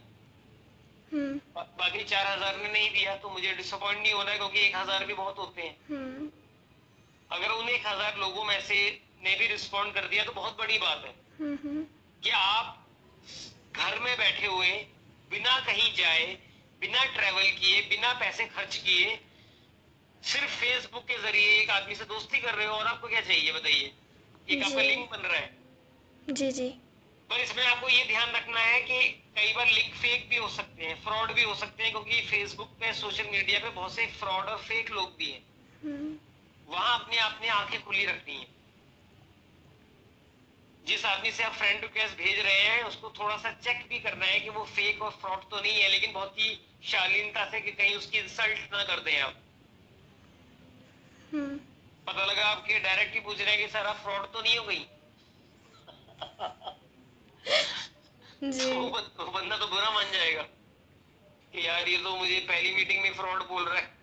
हम्म। 1.12 1.62
बाकी 1.78 2.04
चार 2.04 2.26
हज़ार 2.26 2.56
ने 2.56 2.68
नहीं 2.68 2.90
दिया 2.90 3.16
तो 3.16 3.30
मुझे 3.30 3.52
डिसअपॉइंट 3.54 4.00
नहीं 4.00 4.12
होना 4.12 4.36
क्योंकि 4.36 4.66
एक 4.66 4.76
हज़ार 4.76 5.04
भी 5.04 5.14
बहुत 5.14 5.38
होते 5.38 5.62
हैं। 5.62 5.76
हम्म। 5.90 6.30
अगर 7.30 7.50
उन 7.52 7.68
एक 7.70 7.86
हज़ार 7.86 8.18
लोगों 8.18 8.44
में 8.44 8.60
से 8.62 8.84
ने 9.24 9.36
भी 9.36 9.46
रिस्पॉन्ड 9.48 9.94
कर 9.94 10.08
दिया 10.08 10.24
तो 10.24 10.32
बहुत 10.34 10.58
बड़ी 10.58 10.78
बात 10.78 11.04
है। 11.04 11.14
हम्म, 11.40 11.82
कि 12.22 12.30
आप 12.30 12.80
घर 13.76 13.98
में 13.98 14.18
बैठे 14.18 14.46
हुए 14.46 14.70
बिना 15.30 15.60
कहीं 15.60 15.94
जाए 15.94 16.38
बिना 16.80 17.04
ट्रेवल 17.04 17.42
किए 17.42 17.80
बिना 17.80 18.12
पैसे 18.12 18.44
खर्च 18.44 18.76
किए 18.76 19.20
सिर्फ़ 20.24 20.50
फेसबुक 20.50 21.04
के 21.04 21.18
ज़रिए 21.18 21.62
एक 21.62 21.70
आदमी 21.70 21.94
से 21.94 22.04
दोस्ती 22.04 22.38
कर 22.38 22.54
रहे 22.54 22.66
हो 22.66 22.74
और 22.74 22.86
आपको 22.86 23.08
क्या 23.08 23.20
चाहिए 23.20 23.52
बताइए? 23.52 23.92
एक 24.50 24.62
आपका 24.62 24.82
लिंक 24.82 25.10
बन 25.10 25.18
रहा 25.18 25.36
है। 25.36 25.56
जी 26.30 26.52
जी। 26.52 26.68
पर 27.30 27.40
इसमें 27.40 27.66
आपको 27.66 27.88
ये 27.88 28.04
ध्यान 28.04 28.30
रखना 28.30 28.60
है 28.60 28.80
कि 28.80 29.08
कई 29.08 29.52
बार 29.52 29.66
लिंक 29.66 29.94
फेक 29.94 30.28
भी 30.28 30.36
हो 30.36 30.48
सकते 30.48 30.84
हैं 30.84 31.02
फ्रॉड 31.02 31.32
भी 31.32 31.42
हो 31.42 31.54
सकते 31.54 31.82
हैं 31.82 31.92
क्योंकि 31.92 32.20
फेसबुक 32.20 32.68
पे 32.68 32.92
सोशल 32.92 33.24
मीडिया 33.24 33.58
पे 33.58 33.70
बहुत 33.70 33.94
से 33.94 34.06
फ्रॉड 34.06 34.44
और 34.44 34.58
फेक 34.58 34.90
लोग 34.90 35.16
भी 35.16 35.30
हैं। 35.30 35.42
हम्म। 35.84 36.18
वहाँ 36.72 37.00
अपने 37.00 37.18
अपनी 37.18 37.48
आँखें 37.48 37.84
खुली 37.84 38.04
रखनी 38.04 38.34
है। 38.34 38.46
जिस 40.86 41.04
आदमी 41.04 41.30
से 41.32 41.42
आप 41.42 41.52
फ्रेंड 41.52 41.80
रिक्वेस्ट 41.80 42.16
भेज 42.16 42.38
रहे 42.38 42.60
हैं 42.60 42.82
उसको 42.84 43.10
थोड़ा 43.10 43.36
सा 43.36 43.50
चेक 43.52 43.86
भी 43.88 43.98
करना 43.98 44.26
है 44.26 44.40
कि 44.40 44.48
वो 44.48 44.64
फेक 44.64 45.02
और 45.02 45.10
फ्रॉड 45.10 45.38
तो 45.50 45.60
नहीं 45.60 45.80
है 45.80 45.88
लेकिन 45.88 46.12
बहुत 46.12 46.38
ही 46.38 46.60
शालीनता 46.84 47.50
से 47.50 47.60
कि 47.60 47.72
कहीं 47.72 47.96
उसकी 47.96 48.18
इंसल्ट 48.18 48.72
ना 48.72 48.82
कर 48.84 49.00
दें 49.00 49.20
आप। 49.20 49.34
हम्म। 51.32 51.56
पता 52.06 52.24
लगा 52.24 52.46
आपके 52.46 52.78
डायरेक्ट 52.78 53.14
ही 53.14 53.20
पूछ 53.20 53.40
रहे 53.40 53.54
हैं 53.54 53.66
कि 53.66 53.72
सर 53.72 53.86
आप 53.86 53.96
फ्रॉड 53.96 54.32
तो 54.32 54.40
नहीं 54.40 54.58
हो 54.58 54.64
गई? 54.64 54.86
जी। 58.50 58.74
तो 59.16 59.26
बंदा 59.26 59.56
तो 59.56 59.66
बुरा 59.66 59.90
मान 59.90 60.12
जाएगा 60.12 60.42
कि 61.52 61.66
यार 61.66 61.88
ये 61.88 61.98
तो 61.98 62.16
मुझे 62.16 62.38
पहली 62.40 62.74
मीटिंग 62.74 63.02
में 63.02 63.14
फ्रॉड 63.14 63.48
बोल 63.48 63.64
रहा 63.64 63.78
है। 63.78 63.93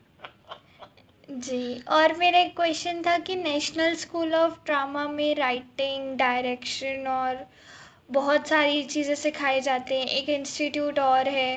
जी 1.31 1.79
और 1.89 2.13
मेरा 2.17 2.39
एक 2.39 2.55
क्वेश्चन 2.55 3.01
था 3.01 3.17
कि 3.17 3.35
नेशनल 3.35 3.93
स्कूल 3.95 4.33
ऑफ़ 4.35 4.53
ड्रामा 4.65 5.07
में 5.07 5.35
राइटिंग 5.35 6.17
डायरेक्शन 6.17 7.07
और 7.07 7.45
बहुत 8.11 8.47
सारी 8.47 8.83
चीज़ें 8.83 9.13
सिखाई 9.15 9.61
जाती 9.61 9.95
हैं। 9.95 10.07
एक 10.07 10.29
इंस्टीट्यूट 10.29 10.99
और 10.99 11.27
है 11.29 11.53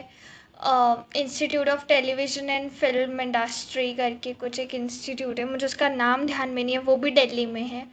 institute 1.17 1.69
of 1.69 1.87
television 1.87 2.51
and 2.51 2.71
film 2.71 3.21
industry 3.21 3.93
करके 3.95 4.33
कुछ 4.35 4.59
एक 4.59 4.75
इंस्टीट्यूट 4.75 5.39
है। 5.39 5.45
मुझे 5.45 5.67
उसका 5.67 5.89
नाम 5.89 6.27
ध्यान 6.27 6.51
में 6.51 6.63
नहीं 6.65 6.75
है 6.75 6.81
वो 6.83 6.97
भी 6.97 7.11
दिल्ली 7.11 7.47
में 7.47 7.63
है। 7.63 7.87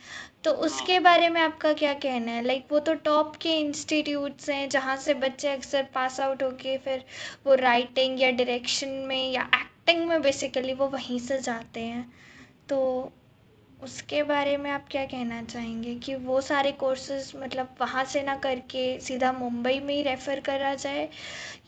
तो 0.44 0.52
उसके 0.68 1.00
बारे 1.00 1.30
में 1.30 1.42
आपका 1.42 1.74
क्या 1.74 1.94
कहना 1.96 2.32
है? 2.32 2.44
लाइक 2.44 2.60
like, 2.60 2.72
वो 2.72 2.80
तो 2.80 2.94
टॉप 2.96 3.36
के 3.36 3.58
इंस्टीट्यूट्स 3.60 4.50
हैं 4.50 4.68
जहाँ 4.70 4.98
से 4.98 5.14
बच्चे 5.16 5.50
अक्सर 5.50 5.88
पास 5.96 6.20
आउट 6.20 6.44
होके 6.44 6.78
फिर 6.78 7.04
वो 7.46 7.56
राइटिंग 7.58 8.22
या 8.22 8.32
डायरेक्शन 8.32 8.90
में 9.08 9.32
या 9.32 9.50
एक्टिंग 9.88 10.08
में 10.08 10.22
बेसिकली 10.22 10.74
वो 10.74 10.88
वहीं 10.88 11.18
से 11.20 11.40
जाते 11.42 11.80
हैं। 11.80 12.14
तो 12.70 12.78
उसके 13.84 14.22
बारे 14.24 14.56
में 14.58 14.70
आप 14.72 14.86
क्या 14.92 15.06
कहना 15.06 15.42
चाहेंगे 15.44 15.96
कि 15.96 16.16
वो 16.16 16.42
सारे 16.42 16.72
कोर्सेज 16.72 17.32
मतलब 17.36 17.76
वहाँ 17.82 18.04
से 18.06 18.22
ना 18.24 18.36
करके 18.38 19.00
सीधा 19.00 19.32
मुंबई 19.32 19.80
में 19.80 19.94
ही 19.96 20.02
रेफ़र 20.04 20.40
करा 20.40 20.74
जाए 20.76 21.10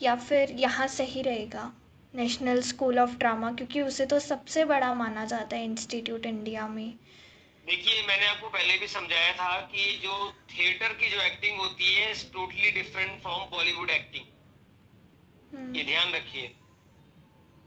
या 0.02 0.14
फिर 0.16 0.50
यहाँ 0.52 0.86
से 0.88 1.04
ही 1.04 1.22
रहेगा? 1.22 1.72
नेशनल 2.14 2.60
स्कूल 2.62 2.98
ऑफ़ 2.98 3.16
ड्रामा 3.18 3.52
क्योंकि 3.52 3.80
उसे 3.82 4.06
तो 4.06 4.18
सबसे 4.20 4.64
बड़ा 4.64 4.94
माना 4.94 5.24
जाता 5.24 5.56
है 5.56 5.64
इंस्टीट्यूट 5.64 6.26
इंडिया 6.26 6.68
में। 6.68 6.88
देखिए 7.66 8.02
मैंने 8.06 8.26
आपको 8.26 8.48
पहले 8.48 8.78
भी 8.78 8.86
समझाया 8.88 9.32
था 9.32 9.60
कि 9.72 10.00
जो 10.02 10.32
थिएटर 10.50 10.92
की 10.92 11.10
जो 11.10 11.20
एक्टिंग 11.20 11.58
होती 11.58 11.94
है 11.94 12.12
totally 12.32 12.70
different 12.72 13.20
from 13.22 13.40
Bollywood 13.50 13.90
acting 13.90 14.24
ये 15.76 15.84
ध्यान 15.84 16.12
रखिए। 16.12 16.54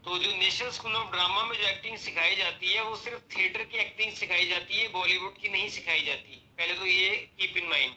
तो 0.08 0.18
जो 0.18 0.30
नेशनल 0.32 0.70
स्कूल 0.70 0.94
ऑफ़ 0.96 1.10
ड्रामा 1.12 1.42
में 1.44 1.56
जो 1.56 1.66
एक्टिंग 1.68 1.96
सिखाई 1.98 2.36
जाती 2.36 2.72
है 2.72 2.82
वो 2.84 2.94
सिर्फ़ 2.96 3.22
थिएटर 3.32 3.64
की 3.64 3.78
एक्टिंग 3.78 4.12
सिखाई 4.12 4.46
जाती 4.48 4.78
है 4.78 4.86
बॉलीवुड 4.88 5.34
की 5.36 5.48
नहीं 5.48 5.68
सिखाई 5.70 6.00
जाती 6.02 6.40
पहले 6.58 6.74
तो 6.74 6.86
ये 6.86 7.10
कीप 7.40 7.56
इन 7.56 7.68
माइंड 7.68 7.96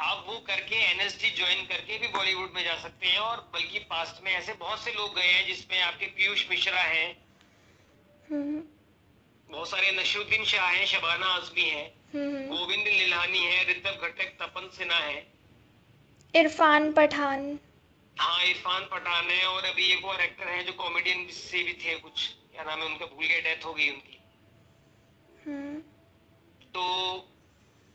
आप 0.00 0.24
वो 0.28 0.38
करके 0.46 0.76
एनएसडी 0.84 1.30
ज्वाइन 1.32 1.66
करके 1.66 1.98
भी 1.98 2.08
बॉलीवुड 2.08 2.54
में 2.54 2.62
जा 2.64 2.76
सकते 2.78 3.06
हैं 3.06 3.18
और 3.18 3.44
बल्कि 3.52 3.78
पास्ट 3.90 4.24
में 4.24 4.30
ऐसे 4.32 4.52
बहुत 4.54 4.84
से 4.84 4.92
लोग 4.92 5.14
गए 5.14 5.26
हैं 5.26 5.46
जिसमें 5.46 5.80
आपके 5.82 6.06
पीयूष 6.16 6.46
मिश्रा 6.50 6.80
हैं। 6.84 7.06
बहुत 9.48 9.68
सारे 9.68 9.92
नशरुद्दीन 9.92 10.44
शाह 10.46 10.68
हैं 10.68 10.86
शबाना 10.86 11.34
आजमी 11.34 11.68
है 11.68 11.86
हम्म। 12.14 12.46
गोविंद 12.48 12.86
लिलानी 12.88 13.44
है 13.44 13.62
ऋतव 13.70 14.08
घटक 14.08 14.36
तपन 14.40 14.70
सिन्हा 14.78 14.98
है 14.98 15.24
इरफान 16.34 16.92
पठान 16.92 17.58
हाँ 18.18 18.44
इरफान 18.44 18.82
पठान 18.84 19.24
है 19.24 19.46
और 19.46 19.64
अभी 19.64 19.92
एक 19.92 20.04
और 20.04 20.20
एक्टर 20.20 20.48
है 20.48 20.64
जो 20.64 20.72
कॉमेडियन 20.72 21.28
से 21.28 21.62
भी 21.62 21.72
थे 21.72 21.98
कुछ। 21.98 22.28
क्या 22.28 22.64
नाम 22.64 22.78
है 22.78 22.86
उनका? 22.86 23.06
भूल 23.06 23.26
गया 23.26 23.40
डेथ 23.40 23.64
हो 23.64 23.74
गई 23.74 23.90
उनकी। 23.90 24.20
हम्म। 25.46 25.80
तो 26.70 26.82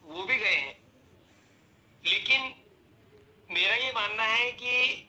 वो 0.04 0.24
भी 0.24 0.38
गए 0.38 0.56
हैं। 0.56 0.78
लेकिन 2.06 2.42
मेरा 3.52 3.76
ये 3.76 3.92
मानना 3.92 4.24
है 4.24 4.52
कि 4.52 5.08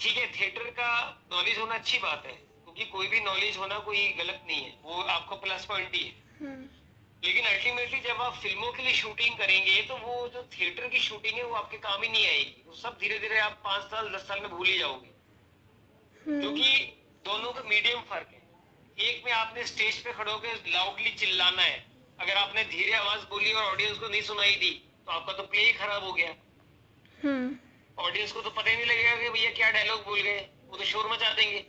ठीक 0.00 0.16
है 0.16 0.40
थिएटर 0.40 0.62
का 0.62 1.20
नॉलेज 1.32 1.58
होना 1.58 1.74
अच्छी 1.74 1.98
बात 1.98 2.26
है 2.26 2.32
क्योंकि 2.32 2.84
कोई 2.84 3.06
भी 3.06 3.20
नॉलेज 3.20 3.56
होना 3.56 3.78
कोई 3.78 4.08
गलत 4.08 4.44
नहीं 4.46 4.64
है। 4.64 4.78
वो 4.82 5.02
आपका 5.02 5.36
प्लस 5.36 5.64
पॉइंट 5.64 5.94
ही 5.94 6.02
है। 6.02 6.22
हम्म। 6.40 6.81
लेकिन 7.24 7.44
अल्टीमेटली 7.46 7.98
जब 8.00 8.20
आप 8.20 8.34
फ़िल्मों 8.34 8.72
के 8.72 8.82
लिए 8.82 8.92
शूटिंग 8.92 9.36
करेंगे 9.38 9.82
तो 9.82 9.96
वो 9.96 10.28
जो 10.28 10.42
थिएटर 10.52 10.88
की 10.88 10.98
शूटिंग 10.98 11.36
है 11.36 11.44
वो 11.44 11.54
आपके 11.54 11.78
काम 11.78 12.02
ही 12.02 12.08
नहीं 12.08 12.26
आएगी। 12.26 12.62
वो 12.66 12.74
सब 12.74 12.96
धीरे 13.00 13.18
धीरे 13.18 13.38
आप 13.38 13.60
पाँच 13.64 13.82
साल 13.82 14.08
दस 14.12 14.20
साल 14.20 14.40
में 14.40 14.50
भूल 14.50 14.66
ही 14.66 14.78
जाओगे। 14.78 15.10
हम्म। 16.26 16.40
क्योंकि 16.40 16.72
दोनों 17.24 17.52
का 17.52 17.62
मीडियम 17.62 18.00
फ़र्क 18.00 18.28
है। 18.32 18.40
एक 18.98 19.22
में 19.24 19.32
आपने 19.32 19.66
स्टेज 19.66 19.98
पे 19.98 20.12
खड़े 20.12 20.32
होकर 20.32 20.62
लाउडली 20.66 21.10
चिल्लाना 21.10 21.62
है। 21.62 21.78
अगर 22.20 22.36
आपने 22.36 22.64
धीरे 22.64 22.92
आवाज़ 22.92 23.20
बोली 23.20 23.52
और 23.52 23.64
ऑडियंस 23.64 23.98
को 23.98 24.08
नहीं 24.08 24.22
सुनाई 24.22 24.54
दी 24.54 24.70
तो 25.06 25.12
आपका 25.12 25.32
तो 25.32 25.42
प्ले 25.42 25.62
ही 25.62 25.72
खराब 25.72 26.04
हो 26.04 26.12
गया। 26.12 26.30
Audience 27.98 28.30
hmm. 28.30 28.34
को 28.34 28.42
तो 28.42 28.50
पता 28.50 28.70
ही 28.70 28.76
नहीं 28.76 28.86
लगेगा 28.86 29.16
कि 29.16 29.28
भैया 29.28 29.50
क्या 29.50 29.70
डायलॉग 29.70 30.04
बोल 30.04 30.20
गए। 30.20 30.40
वो 30.68 30.76
तो 30.76 30.84
शोर 30.84 31.10
मचा 31.10 31.32
देंगे। 31.34 31.60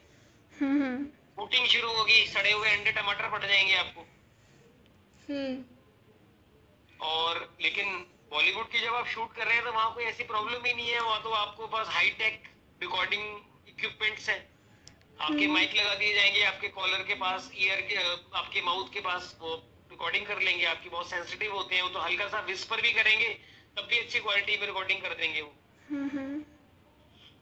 शूटिंग 0.54 1.62
हम्म, 1.62 1.68
शुरू 1.68 1.92
होगी 1.94 2.26
सड़े 2.28 2.52
हुए 2.52 2.70
अंडे 2.70 2.92
टमाटर 2.92 3.30
पड़ 3.30 3.46
जाएँगे 3.46 3.76
आपको। 3.76 4.08
और 7.04 7.48
लेकिन 7.62 8.06
बॉलीवुड 8.32 8.70
की 8.72 8.80
जब 8.80 8.94
आप 8.94 9.08
शूट 9.08 9.36
कर 9.36 9.46
रहे 9.46 9.56
हैं 9.56 9.64
तो 9.64 9.72
वहाँ 9.72 9.94
कोई 9.94 10.04
ऐसी 10.06 10.24
प्रॉब्लम 10.24 10.66
ही 10.66 10.74
नहीं 10.74 10.90
है 10.90 11.02
वहाँ 11.02 11.22
तो 11.24 11.30
आपको 11.36 11.68
पास 11.68 11.88
हाईटेक 11.90 12.44
रिकॉर्डिंग 12.82 13.24
इक्विपमेंट्स 13.70 14.30
है 14.30 14.38
आपके 15.20 15.48
माइक 15.48 15.70
हम्म। 15.70 15.80
लगा 15.80 15.94
दिए 15.96 16.14
जाएँगे 16.14 16.44
आपके 16.44 16.68
कॉलर 16.70 17.04
के 17.04 17.16
पास 17.16 17.52
ईयर 17.56 17.82
के 17.82 17.96
आपके 18.38 18.62
माउथ 18.62 18.94
के 18.94 19.00
पास 19.00 19.36
वो 19.42 19.56
रिकॉर्डिंग 19.92 20.26
कर 20.26 20.42
लेंगे 20.42 20.66
आपकी 20.66 20.90
बहुत 20.90 21.10
सेंसिटिव 21.10 21.54
होते 21.54 21.76
हैं 21.76 21.82
वो 21.84 21.90
तो 21.90 22.00
हल्का 22.00 22.28
सा 22.28 22.40
विस्पर 22.48 22.82
भी 22.82 22.92
करेंगे 22.94 23.30
तब 23.78 23.88
भी 23.90 24.00
अच्छी 24.00 24.20
क्वालिटी 24.20 24.58
में 24.58 24.66
रिकॉर्डिंग 24.68 25.02
कर 25.02 25.14
देंगे 25.14 25.42
वो 25.42 25.54
हम्म। 25.90 26.42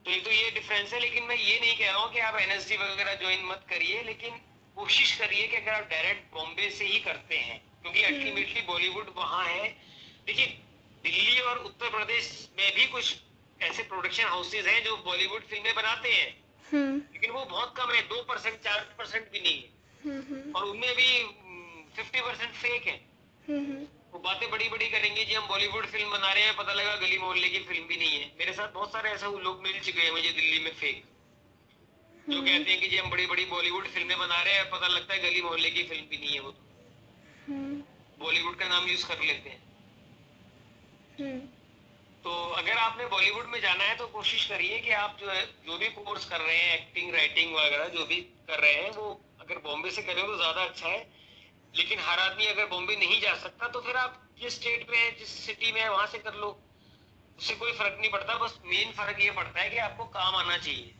तो 0.05 0.11
ये 0.11 0.19
तो 0.19 0.31
ये 0.31 0.51
डिफरेंस 0.51 0.93
है 0.93 0.99
लेकिन 0.99 1.23
मैं 1.23 1.35
ये 1.37 1.59
नहीं 1.59 1.75
कह 1.77 1.91
रहा 1.91 1.99
हूँ 1.99 2.13
कि 2.13 2.19
आप 2.21 2.39
एनएसडी 2.39 2.77
वगैरह 2.77 3.15
ज्वाइन 3.15 3.45
मत 3.45 3.65
करिए 3.69 4.03
लेकिन 4.03 4.39
कोशिश 4.77 5.15
करिए 5.15 5.47
कि 5.47 5.55
अगर 5.55 5.71
आप 5.71 5.89
डायरेक्ट 5.89 6.33
बॉम्बे 6.33 6.69
से 6.71 6.85
ही 6.85 6.99
करते 7.01 7.37
हैं 7.39 7.61
क्योंकि 7.81 8.03
अल्टीमेटली 8.03 8.59
हम्म। 8.59 8.67
बॉलीवुड 8.67 9.13
वहाँ 9.17 9.45
है। 9.45 9.67
देखिए 10.25 10.45
दिल्ली 11.03 11.39
और 11.41 11.57
उत्तर 11.57 11.89
प्रदेश 11.89 12.49
में 12.57 12.71
भी 12.75 12.85
कुछ 12.87 13.15
ऐसे 13.61 13.83
प्रोडक्शन 13.83 14.23
हाउसेज 14.23 14.67
हैं 14.67 14.83
जो 14.83 14.97
बॉलीवुड 15.05 15.43
फ़िल्में 15.43 15.73
बनाते 15.75 16.13
हैं। 16.13 16.29
हम्म। 16.71 16.97
लेकिन 17.13 17.31
वो 17.31 17.45
बहुत 17.45 17.73
कम 17.77 17.91
है 17.91 18.01
दो 18.07 18.21
परसेंट 18.23 18.59
चार 18.59 18.79
परसेंट 18.97 19.31
भी 19.31 19.39
नहीं 19.39 19.61
है। 19.61 19.69
हम्म, 20.03 20.51
और 20.55 20.63
उनमें 20.63 20.95
भी 20.95 21.09
फिफ्टी 21.95 22.21
परसेंट 22.21 22.53
फेक 22.53 22.87
है। 22.87 22.99
वो 24.13 24.19
बातें 24.19 24.49
बड़ी 24.51 24.67
बड़ी 24.69 24.87
करेंगे 24.89 25.23
जी 25.25 25.33
हम 25.33 25.47
बॉलीवुड 25.47 25.85
फ़िल्म 25.85 26.09
बना 26.11 26.31
रहे 26.33 26.43
हैं 26.43 26.55
पता 26.55 26.73
लगा 26.73 26.95
गली 26.95 27.17
मोहल्ले 27.17 27.49
की 27.49 27.59
फ़िल्म 27.59 27.87
भी 27.87 27.97
नहीं 27.97 28.19
है। 28.19 28.31
मेरे 28.39 28.53
साथ 28.53 28.73
बहुत 28.73 28.91
सारे 28.91 29.09
ऐसे 29.09 29.25
लोग 29.43 29.61
मिल 29.63 29.79
चुके 29.79 30.01
हैं 30.01 30.11
मुझे 30.11 30.31
दिल्ली 30.31 30.59
में 30.59 30.71
फेक 30.71 31.03
जो। 32.29 32.41
कहते 32.41 32.71
हैं 32.71 32.79
कि 32.81 32.87
जी 32.87 32.97
हम 32.97 33.09
बड़ी 33.09 33.25
बड़ी 33.25 33.45
बॉलीवुड 33.45 33.87
फ़िल्में 33.87 34.17
बना 34.19 34.41
रहे 34.43 34.53
हैं 34.53 34.69
पता 34.69 34.87
लगता 34.87 35.13
है 35.13 35.19
गली 35.21 35.41
मोहल्ले 35.41 35.69
की 35.71 35.83
फ़िल्म 35.83 36.05
भी 36.09 36.17
नहीं 36.17 36.33
है 36.33 36.39
वो। 36.39 36.55
बॉलीवुड 38.21 38.55
का 38.57 38.67
नाम 38.67 38.87
यूज़ 38.87 39.07
कर 39.07 39.21
लेते 39.21 39.49
हैं 39.49 39.61
हम्म। 41.19 41.39
तो 42.23 42.31
अगर 42.53 42.77
आपने 42.79 43.05
बॉलीवुड 43.07 43.45
में 43.47 43.59
जाना 43.61 43.83
है 43.83 43.95
तो 43.97 44.07
कोशिश 44.09 44.45
करिए 44.45 44.79
कि 44.79 44.91
आप 44.95 45.17
जो 45.21 45.29
है 45.29 45.45
जो 45.65 45.77
भी 45.77 45.87
कोर्स 45.91 46.25
कर 46.25 46.41
रहे 46.41 46.57
हैं 46.57 46.73
एक्टिंग 46.73 47.13
राइटिंग 47.13 47.55
वगैरह 47.55 47.87
जो 47.89 48.05
भी 48.05 48.19
कर 48.47 48.59
रहे 48.59 48.73
हैं 48.73 48.91
वो 48.91 49.07
अगर 49.41 49.61
बॉम्बे 49.61 49.91
से 49.91 50.01
करें 50.01 50.25
तो 50.25 50.35
ज़्यादा 50.35 50.63
अच्छा 50.63 50.87
है 50.87 50.99
लेकिन 51.73 51.99
हर 52.01 52.19
आदमी 52.19 52.45
अगर 52.47 52.65
बॉम्बे 52.67 52.95
नहीं 52.97 53.21
जा 53.21 53.33
सकता 53.37 53.67
तो 53.69 53.81
फिर 53.81 53.97
आप 53.97 54.21
जिस 54.39 54.55
स्टेट 54.55 54.89
में 54.89 54.97
है 54.97 55.11
जिस 55.17 55.29
सिटी 55.39 55.71
में 55.71 55.81
है 55.81 55.89
वहाँ 55.89 56.07
से 56.07 56.19
कर 56.19 56.35
लो 56.35 56.49
उससे 57.39 57.55
कोई 57.55 57.71
फ़र्क 57.73 57.97
नहीं 57.99 58.11
पड़ता 58.11 58.37
बस 58.37 58.59
मेन 58.65 58.91
फ़र्क 58.93 59.19
ये 59.19 59.31
पड़ता 59.33 59.61
है 59.61 59.69
कि 59.69 59.77
आपको 59.79 60.05
काम 60.13 60.35
आना 60.35 60.57
चाहिए 60.57 60.93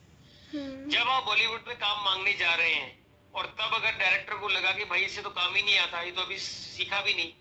हम्म। 0.54 0.90
जब 0.90 1.10
आप 1.10 1.24
बॉलीवुड 1.26 1.68
में 1.68 1.78
काम 1.78 2.04
मांगने 2.06 2.34
जा 2.36 2.54
रहे 2.54 2.74
हैं 2.74 3.01
और 3.34 3.46
तब 3.60 3.76
अगर 3.76 3.92
डायरेक्टर 4.00 4.38
को 4.38 4.48
लगा 4.50 4.72
कि 4.72 4.86
भाई 4.86 5.02
इससे 5.02 5.22
तो 5.22 5.30
काम 5.30 5.54
ही 5.56 5.62
नहीं 5.62 5.78
आता 5.80 6.02
ये 6.02 6.12
तो 6.12 6.22
अभी 6.22 6.38
सीखा 6.40 7.02
भी 7.02 7.14
नहीं 7.14 7.32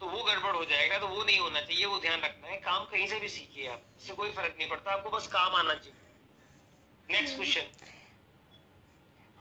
तो 0.00 0.06
वो 0.06 0.22
गड़बड़ 0.24 0.54
हो 0.56 0.64
जाएगा 0.64 0.98
तो 0.98 1.06
वो 1.08 1.22
नहीं 1.24 1.38
होना 1.38 1.60
चाहिए 1.60 1.86
वो 1.86 1.98
ध्यान 1.98 2.20
रखना 2.20 2.48
है। 2.48 2.56
काम 2.56 2.84
कहीं 2.84 3.06
से 3.06 3.18
भी 3.20 3.28
सीखिए 3.28 3.66
आप 3.68 3.82
इससे 3.98 4.14
कोई 4.14 4.30
फ़र्क 4.30 4.54
नहीं 4.58 4.68
पड़ता 4.68 4.92
आपको 4.92 5.10
बस 5.10 5.26
काम 5.26 5.54
आना 5.56 5.74
चाहिए। 5.74 5.96
नेक्स्ट 7.08 7.36
क्वेश्चन 7.36 7.66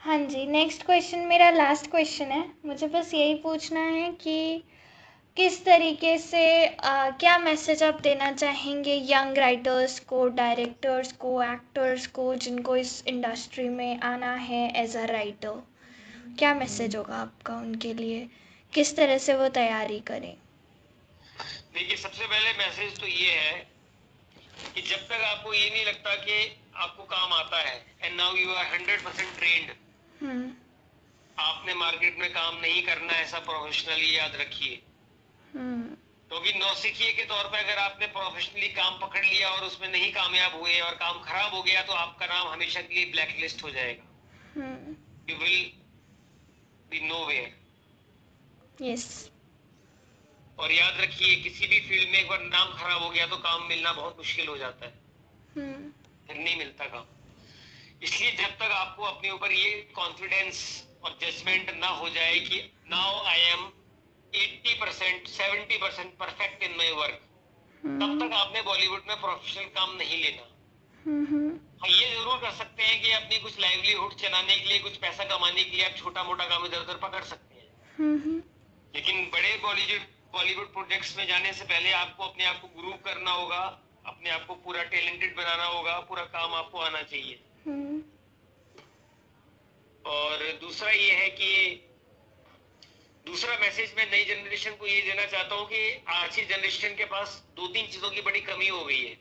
हाँ 0.01 0.17
जी 0.25 0.45
नेक्स्ट 0.47 0.85
क्वेश्चन 0.85 1.19
मेरा 1.27 1.49
लास्ट 1.49 1.89
क्वेश्चन 1.91 2.31
है। 2.31 2.43
मुझे 2.65 2.87
बस 2.87 3.13
यही 3.13 3.35
पूछना 3.35 3.79
है 3.79 4.11
कि 4.15 4.63
किस 5.37 5.63
तरीके 5.65 6.17
से 6.17 6.43
आ, 6.65 7.09
क्या 7.11 7.37
मैसेज 7.37 7.83
आप 7.83 8.01
देना 8.01 8.31
चाहेंगे 8.33 8.95
यंग 9.09 9.37
राइटर्स 9.37 9.99
को 9.99 10.27
डायरेक्टर्स 10.35 11.11
को 11.13 11.41
एक्टर्स 11.43 12.07
को 12.07 12.33
जिनको 12.35 12.75
इस 12.77 13.03
इंडस्ट्री 13.07 13.67
में 13.69 13.99
आना 14.01 14.33
है 14.33 14.69
एज 14.83 14.95
अ 14.97 15.05
राइटर 15.05 15.61
क्या 16.39 16.53
मैसेज 16.55 16.95
होगा 16.95 17.15
आपका 17.17 17.55
उनके 17.57 17.93
लिए? 17.93 18.27
किस 18.73 18.95
तरह 18.95 19.17
से 19.17 19.33
वो 19.33 19.47
तैयारी 19.49 19.99
करें? 19.99 20.35
देखिए 21.73 21.97
सबसे 21.97 22.25
पहले 22.25 22.53
मैसेज 22.57 22.99
तो 22.99 23.07
ये 23.07 23.31
है 23.31 23.55
कि 24.75 24.81
जब 24.81 25.07
तक 25.07 25.21
आपको 25.23 25.53
ये 25.53 25.69
नहीं 25.69 25.85
लगता 25.85 26.15
कि 26.15 26.37
आपको 26.75 27.03
काम 27.03 27.33
आता 27.33 27.59
है 27.59 27.75
and 28.01 28.15
now 28.15 28.35
you 28.35 28.53
are 28.53 28.65
hundred 28.65 29.03
percent 29.03 29.37
trained 29.37 29.71
hmm. 30.21 30.51
आपने 31.37 31.73
मार्केट 31.73 32.19
में 32.19 32.29
काम 32.33 32.57
नहीं 32.57 32.81
करना 32.83 33.13
ऐसा 33.13 33.39
प्रोफेशनली 33.39 34.17
याद 34.17 34.35
रखिए। 34.35 34.81
हम्म। 35.53 35.95
क्योंकि 36.29 36.51
तो 36.51 36.59
नौसिखिए 36.59 37.11
के 37.13 37.23
तौर 37.25 37.43
पर 37.43 37.57
अगर 37.57 37.77
आपने 37.77 38.07
प्रोफेशनली 38.15 38.67
काम 38.73 38.99
पकड़ 38.99 39.25
लिया 39.25 39.49
और 39.49 39.63
उसमें 39.63 39.87
नहीं 39.89 40.11
कामयाब 40.13 40.59
हुए 40.61 40.79
और 40.79 40.95
काम 40.95 41.19
खराब 41.23 41.53
हो 41.53 41.61
गया 41.63 41.81
तो 41.81 41.93
आपका 41.93 42.25
नाम 42.25 42.47
हमेशा 42.47 42.81
के 42.81 42.95
लिए 42.95 43.05
ब्लैक 43.11 43.35
लिस्ट 43.41 43.63
हो 43.63 43.69
जाएगा। 43.69 44.65
You 45.29 45.37
will 45.37 45.71
be 46.89 46.99
nowhere 47.25 47.55
yes 48.81 49.31
और 50.59 50.71
याद 50.71 51.01
रखिए 51.01 51.35
किसी 51.35 51.67
भी 51.67 51.79
फ़ील्ड 51.79 52.09
में 52.09 52.19
एक 52.19 52.29
बार 52.29 52.41
नाम 52.41 52.73
खराब 52.73 53.03
हो 53.03 53.09
गया 53.09 53.27
तो 53.27 53.37
काम 53.37 53.63
मिलना 53.63 53.93
बहुत 53.93 54.17
मुश्किल 54.17 54.47
हो 54.47 54.57
जाता 54.57 54.85
है। 54.85 54.93
हम्म। 55.55 55.91
फिर 56.27 56.35
नहीं 56.35 56.57
मिलता 56.57 56.85
काम। 56.85 57.05
इसलिए 58.03 58.31
जब 58.31 58.55
तक 58.55 58.71
आपको 58.71 59.03
अपने 59.03 59.29
ऊपर 59.31 59.51
ये 59.51 59.71
कॉन्फिडेंस 59.95 60.87
और 61.03 61.17
जजमेंट 61.21 61.69
ना 61.69 61.87
हो 61.87 62.09
जाए 62.09 62.39
कि 62.39 62.61
now 62.89 63.23
I 63.23 63.39
am 63.39 63.69
80 64.33 64.73
percent 64.81 65.27
seventy 65.27 65.77
percent 65.77 66.17
perfect 66.17 66.63
in 66.63 66.77
my 66.77 66.91
work 66.91 67.23
तब 67.85 68.27
तक 68.27 68.33
आपने 68.33 68.61
बॉलीवुड 68.61 69.03
में 69.07 69.21
प्रोफेशनल 69.21 69.63
काम 69.63 69.95
नहीं 69.95 70.23
लेना। 70.23 70.43
हाँ 71.81 71.89
ये 71.89 72.05
ज़रूर 72.11 72.37
कर 72.41 72.51
सकते 72.57 72.83
हैं 72.83 73.01
कि 73.01 73.11
अपनी 73.13 73.37
कुछ 73.39 73.59
लाइवलीहुड 73.59 74.13
चलाने 74.19 74.55
के 74.55 74.69
लिए 74.69 74.79
कुछ 74.79 74.95
पैसा 75.01 75.23
कमाने 75.25 75.63
के 75.63 75.71
लिए 75.71 75.85
आप 75.85 75.95
छोटा 75.97 76.23
मोटा 76.23 76.45
काम 76.45 76.65
इधर 76.65 76.79
उधर 76.79 76.97
पकड़ 77.03 77.23
सकते 77.23 77.55
हैं। 77.55 77.65
लेकिन 78.95 79.29
बड़े 79.33 79.51
बॉलीवुड 79.63 80.07
बॉलीवुड 80.33 80.71
प्रोजेक्ट्स 80.73 81.15
में 81.17 81.25
जाने 81.27 81.51
से 81.53 81.65
पहले 81.65 81.91
आपको 81.93 82.23
अपने 82.23 82.45
आप 82.45 82.61
को 82.61 82.67
ग्रूव 82.79 82.95
करना 83.05 83.31
होगा 83.31 83.59
अपने 84.05 84.29
आप 84.29 84.45
को 84.47 84.55
पूरा 84.65 84.83
टैलेंटेड 84.91 85.35
बनाना 85.35 85.65
होगा 85.65 85.99
पूरा 86.09 86.23
काम 86.33 86.53
आपको 86.55 86.79
आना 86.79 87.01
चाहिए। 87.03 87.39
हम्म। 87.65 88.01
और 90.05 90.43
दूसरा 90.61 90.91
ये 90.91 91.11
है 91.13 91.29
कि 91.29 91.49
दूसरा 93.25 93.57
मैसेज 93.61 93.93
मैं 93.97 94.09
नई 94.11 94.23
जनरेशन 94.25 94.75
को 94.75 94.87
ये 94.87 95.01
देना 95.01 95.25
चाहता 95.27 95.55
हूँ 95.55 95.65
कि 95.67 96.03
आज 96.15 96.35
की 96.35 96.45
जनरेशन 96.45 96.95
के 96.97 97.05
पास 97.05 97.41
दो 97.55 97.67
तीन 97.67 97.87
चीज़ों 97.87 98.11
की 98.11 98.21
बड़ी 98.21 98.41
कमी 98.41 98.67
हो 98.67 98.83
गई 98.85 99.01
है। 99.01 99.15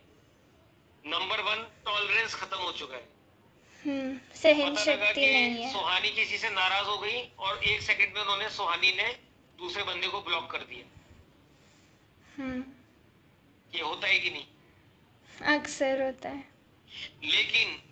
नंबर 1.06 1.40
वन 1.40 1.56
टॉलरेंस 1.84 2.34
खत्म 2.34 2.56
हो 2.56 2.72
चुका 2.72 2.96
है। 2.96 3.08
हम्म, 3.86 4.18
सहन 4.34 4.76
शक्ति 4.76 5.20
नहीं 5.20 5.64
है। 5.64 5.72
सुहानी 5.72 6.10
किसी 6.10 6.38
से 6.38 6.50
नाराज़ 6.50 6.86
हो 6.86 6.98
गई 6.98 7.22
और 7.38 7.64
एक 7.64 7.82
सेकंड 7.82 8.14
में 8.14 8.22
उन्होंने 8.22 8.50
सुहानी 8.50 8.92
ने 8.92 9.20
दूसरे 9.58 9.82
बंदे 9.82 10.08
को 10.08 10.20
ब्लॉक 10.20 10.50
कर 10.50 10.58
दिया। 10.58 11.00
हम्म। 12.36 12.64
ये 13.74 13.82
होता 13.82 14.06
है 14.06 14.18
कि 14.18 14.30
नहीं? 14.30 14.46
अक्सर 15.58 16.02
होता 16.02 16.28
है। 16.28 16.48
लेकिन 17.24 17.82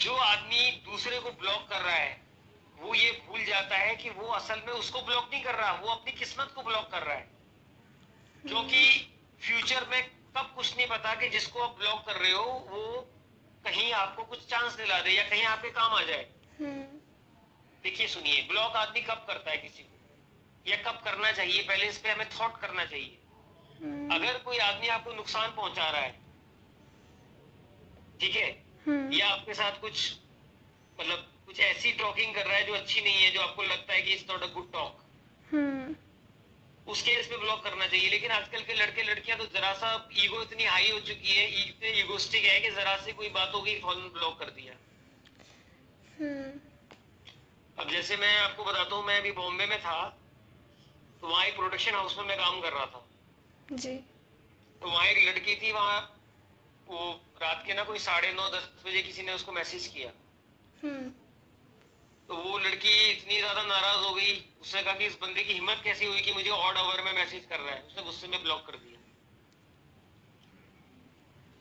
जो 0.00 0.14
आदमी 0.14 0.70
दूसरे 0.70 1.20
को 1.20 1.30
ब्लॉक 1.30 1.68
कर 1.68 1.80
रहा 1.80 1.96
है 1.96 2.22
वो 2.76 2.94
ये 2.94 3.22
भूल 3.26 3.44
जाता 3.44 3.76
है 3.76 3.96
कि 3.96 4.10
वो 4.10 4.28
असल 4.28 4.62
में 4.66 4.72
उसको 4.72 5.02
ब्लॉक 5.02 5.30
नहीं 5.32 5.42
कर 5.42 5.54
रहा 5.54 5.72
वो 5.72 5.88
अपनी 5.88 6.12
किस्मत 6.12 6.52
को 6.54 6.62
ब्लॉक 6.62 6.90
कर 6.90 7.02
रहा 7.02 7.16
है। 7.16 7.30
क्योंकि 8.46 9.14
फ्यूचर 9.40 9.86
में 9.88 10.15
कब 10.36 10.52
कुछ 10.56 10.76
नहीं 10.76 10.86
पता 10.86 11.14
कि 11.14 11.28
जिसको 11.28 11.60
आप 11.60 11.76
ब्लॉक 11.78 12.06
कर 12.06 12.16
रहे 12.16 12.32
हो 12.32 12.44
वो 12.44 13.00
कहीं 13.64 13.92
आपको 13.92 14.24
कुछ 14.24 14.46
चांस 14.46 14.72
दिला 14.72 15.00
दे 15.00 15.10
या 15.10 15.28
कहीं 15.28 15.44
आपके 15.44 15.70
काम 15.70 15.92
आ 15.92 16.02
जाए। 16.02 16.26
देखिए 17.82 18.06
सुनिए 18.06 18.42
ब्लॉक 18.42 18.76
आदमी 18.76 19.00
कब 19.00 19.24
करता 19.28 19.50
है 19.50 19.56
किसी 19.56 19.82
को? 19.82 19.92
या 20.66 20.76
कब 20.76 21.00
करना 21.04 21.32
चाहिए? 21.32 21.62
पहले 21.62 21.88
इस 21.88 21.98
पे 21.98 22.10
हमें 22.10 22.28
थॉट 22.30 22.60
करना 22.60 22.84
चाहिए। 22.84 23.18
अगर 24.12 24.38
कोई 24.38 24.58
आदमी 24.58 24.88
आपको 24.88 25.12
नुकसान 25.12 25.50
पहुँचा 25.50 25.90
रहा 25.90 26.00
है 26.00 26.12
ठीक 28.20 28.36
है? 28.36 28.50
हम्म। 28.86 29.12
या 29.12 29.28
आपके 29.28 29.54
साथ 29.54 29.80
कुछ 29.80 30.12
मतलब 31.00 31.32
कुछ 31.46 31.60
ऐसी 31.60 31.92
टॉकिंग 31.92 32.34
कर 32.34 32.46
रहा 32.46 32.56
है 32.56 32.66
जो 32.66 32.72
अच्छी 32.72 33.00
नहीं 33.00 33.22
है 33.22 33.30
जो 33.30 33.40
आपको 33.40 33.62
लगता 33.62 33.92
है 33.92 34.02
कि 34.02 34.12
it's 34.12 34.30
not 34.30 34.42
a 34.42 34.46
good 34.46 34.72
talk 34.72 35.02
उस 36.86 37.02
केस 37.02 37.28
में 37.30 37.40
ब्लॉक 37.40 37.62
करना 37.64 37.86
चाहिए। 37.86 38.08
लेकिन 38.10 38.30
आजकल 38.30 38.62
के 38.62 38.74
लड़के 38.74 39.02
लड़कियाँ 39.02 39.38
तो 39.38 39.46
जरा 39.54 39.72
सा 39.74 39.88
ईगो 40.16 40.42
इतनी 40.42 40.64
हाई 40.64 40.90
हो 40.90 41.00
चुकी 41.00 41.32
है 41.32 41.46
इतने 41.60 41.90
ईगोस्टिक 42.00 42.44
है 42.44 42.60
कि 42.60 42.70
जरा 42.70 42.96
से 42.96 43.12
कोई 43.12 43.28
बात 43.30 43.54
हो 43.54 43.62
गई 43.62 43.80
फ़ौरन 43.80 44.08
ब्लॉक 44.14 44.38
कर 44.38 44.50
दिया। 44.50 44.74
हम्म। 46.20 46.60
अब 47.78 47.90
जैसे 47.90 48.16
मैं 48.16 48.36
आपको 48.38 48.64
बताता 48.64 48.94
हूँ 48.94 49.04
मैं 49.04 49.18
अभी 49.18 49.32
बॉम्बे 49.32 49.66
में 49.66 49.78
था 49.80 49.98
तो 51.20 51.28
वहाँ 51.28 51.44
एक 51.46 51.56
प्रोडक्शन 51.56 51.94
हाउस 51.94 52.16
में 52.18 52.24
मैं 52.24 52.36
काम 52.38 52.60
कर 52.60 52.72
रहा 52.72 52.86
था। 52.86 53.06
जी। 53.72 53.96
तो 54.80 54.90
वहाँ 54.90 55.06
एक 55.06 55.28
लड़की 55.28 55.54
थी 55.56 55.72
वहाँ 55.72 56.00
वो 56.88 57.12
रात 57.42 57.62
के 57.66 57.74
ना 57.74 57.82
कोई 57.84 57.98
साढ़े 57.98 58.32
नौ 58.32 58.48
दस 58.48 58.68
बजे 58.86 59.02
किसी 59.02 59.22
ने 59.22 59.32
उसको 59.32 59.52
मैसेज 59.52 59.86
किया। 59.86 60.10
हम्म। 60.82 61.12
तो 62.28 62.36
वो 62.36 62.58
लड़की 62.58 62.94
इतनी 63.10 63.36
ज़्यादा 63.36 63.62
नाराज़ 63.62 64.04
हो 64.04 64.14
गई, 64.14 64.32
उसने 64.60 64.82
कहा 64.82 64.94
कि 64.94 65.06
इस 65.06 65.18
बंदे 65.22 65.42
की 65.42 65.52
हिम्मत 65.52 65.80
कैसी 65.84 66.06
हुई 66.06 66.20
कि 66.20 66.32
मुझे 66.32 66.50
ऑड 66.50 66.76
आवर 66.76 67.02
में 67.04 67.12
मैसेज 67.14 67.44
कर 67.50 67.58
रहा 67.58 67.74
है? 67.74 67.82
उसने 67.82 68.02
गुस्से 68.02 68.28
में 68.28 68.42
ब्लॉक 68.42 68.66
कर 68.66 68.76
दिया। 68.76 69.00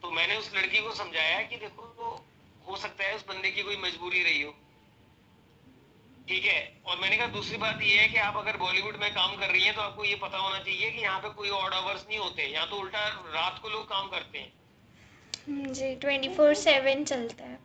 तो 0.01 0.11
मैंने 0.11 0.37
उस 0.37 0.51
लड़की 0.55 0.79
को 0.79 0.93
समझाया 0.95 1.41
कि 1.43 1.57
देखो 1.57 1.85
तो 1.97 2.25
हो 2.67 2.77
सकता 2.77 3.03
है 3.03 3.15
उस 3.15 3.25
बंदे 3.27 3.51
की 3.51 3.63
कोई 3.63 3.77
मजबूरी 3.77 4.23
रही 4.23 4.41
हो। 4.41 4.51
ठीक 6.27 6.45
है? 6.45 6.81
और 6.85 6.97
मैंने 6.99 7.17
कहा, 7.17 7.27
दूसरी 7.27 7.57
बात 7.57 7.81
यह 7.81 8.01
है 8.01 8.07
कि 8.09 8.17
आप 8.19 8.37
अगर 8.37 8.57
बॉलीवुड 8.57 8.95
में 8.97 9.09
काम 9.13 9.35
कर 9.35 9.49
रही 9.49 9.63
हैं 9.63 9.73
तो 9.75 9.81
आपको 9.81 10.03
ये 10.05 10.15
पता 10.15 10.37
होना 10.37 10.59
चाहिए 10.59 10.91
कि 10.91 11.01
यहाँ 11.01 11.19
पे 11.19 11.29
कोई 11.31 11.49
ऑड 11.51 11.73
आवर्स 11.73 12.05
नहीं 12.07 12.19
होते। 12.19 12.47
यहाँ 12.47 12.69
तो 12.69 12.75
उल्टा 12.77 13.07
रात 13.33 13.59
को 13.61 13.69
लोग 13.69 13.83
काम 13.89 14.07
करते 14.09 14.39
हैं। 14.39 15.73
जी 15.73 15.95
ट्वेंटी 15.95 16.29
फोर 16.35 16.53
सेवन 16.55 17.03
चलता 17.05 17.43
है। 17.43 17.59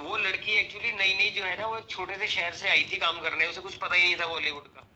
वो 0.00 0.16
लड़की 0.18 0.52
एक्चुअली 0.52 0.92
नई 0.92 1.14
नई 1.14 1.30
जो 1.30 1.44
है 1.44 1.56
ना 1.58 1.66
वो 1.66 1.76
एक 1.78 1.88
छोटे 1.90 2.16
से 2.16 2.26
शहर 2.28 2.54
से 2.54 2.68
आई 2.68 2.84
थी 2.92 2.96
काम 2.96 3.20
करने 3.20 3.46
उसे 3.46 3.60
कुछ 3.60 3.74
पता 3.76 3.94
ही 3.94 4.02
नहीं 4.02 4.16
था 4.16 4.26
बॉलीवुड 4.26 4.66
का। 4.68 4.86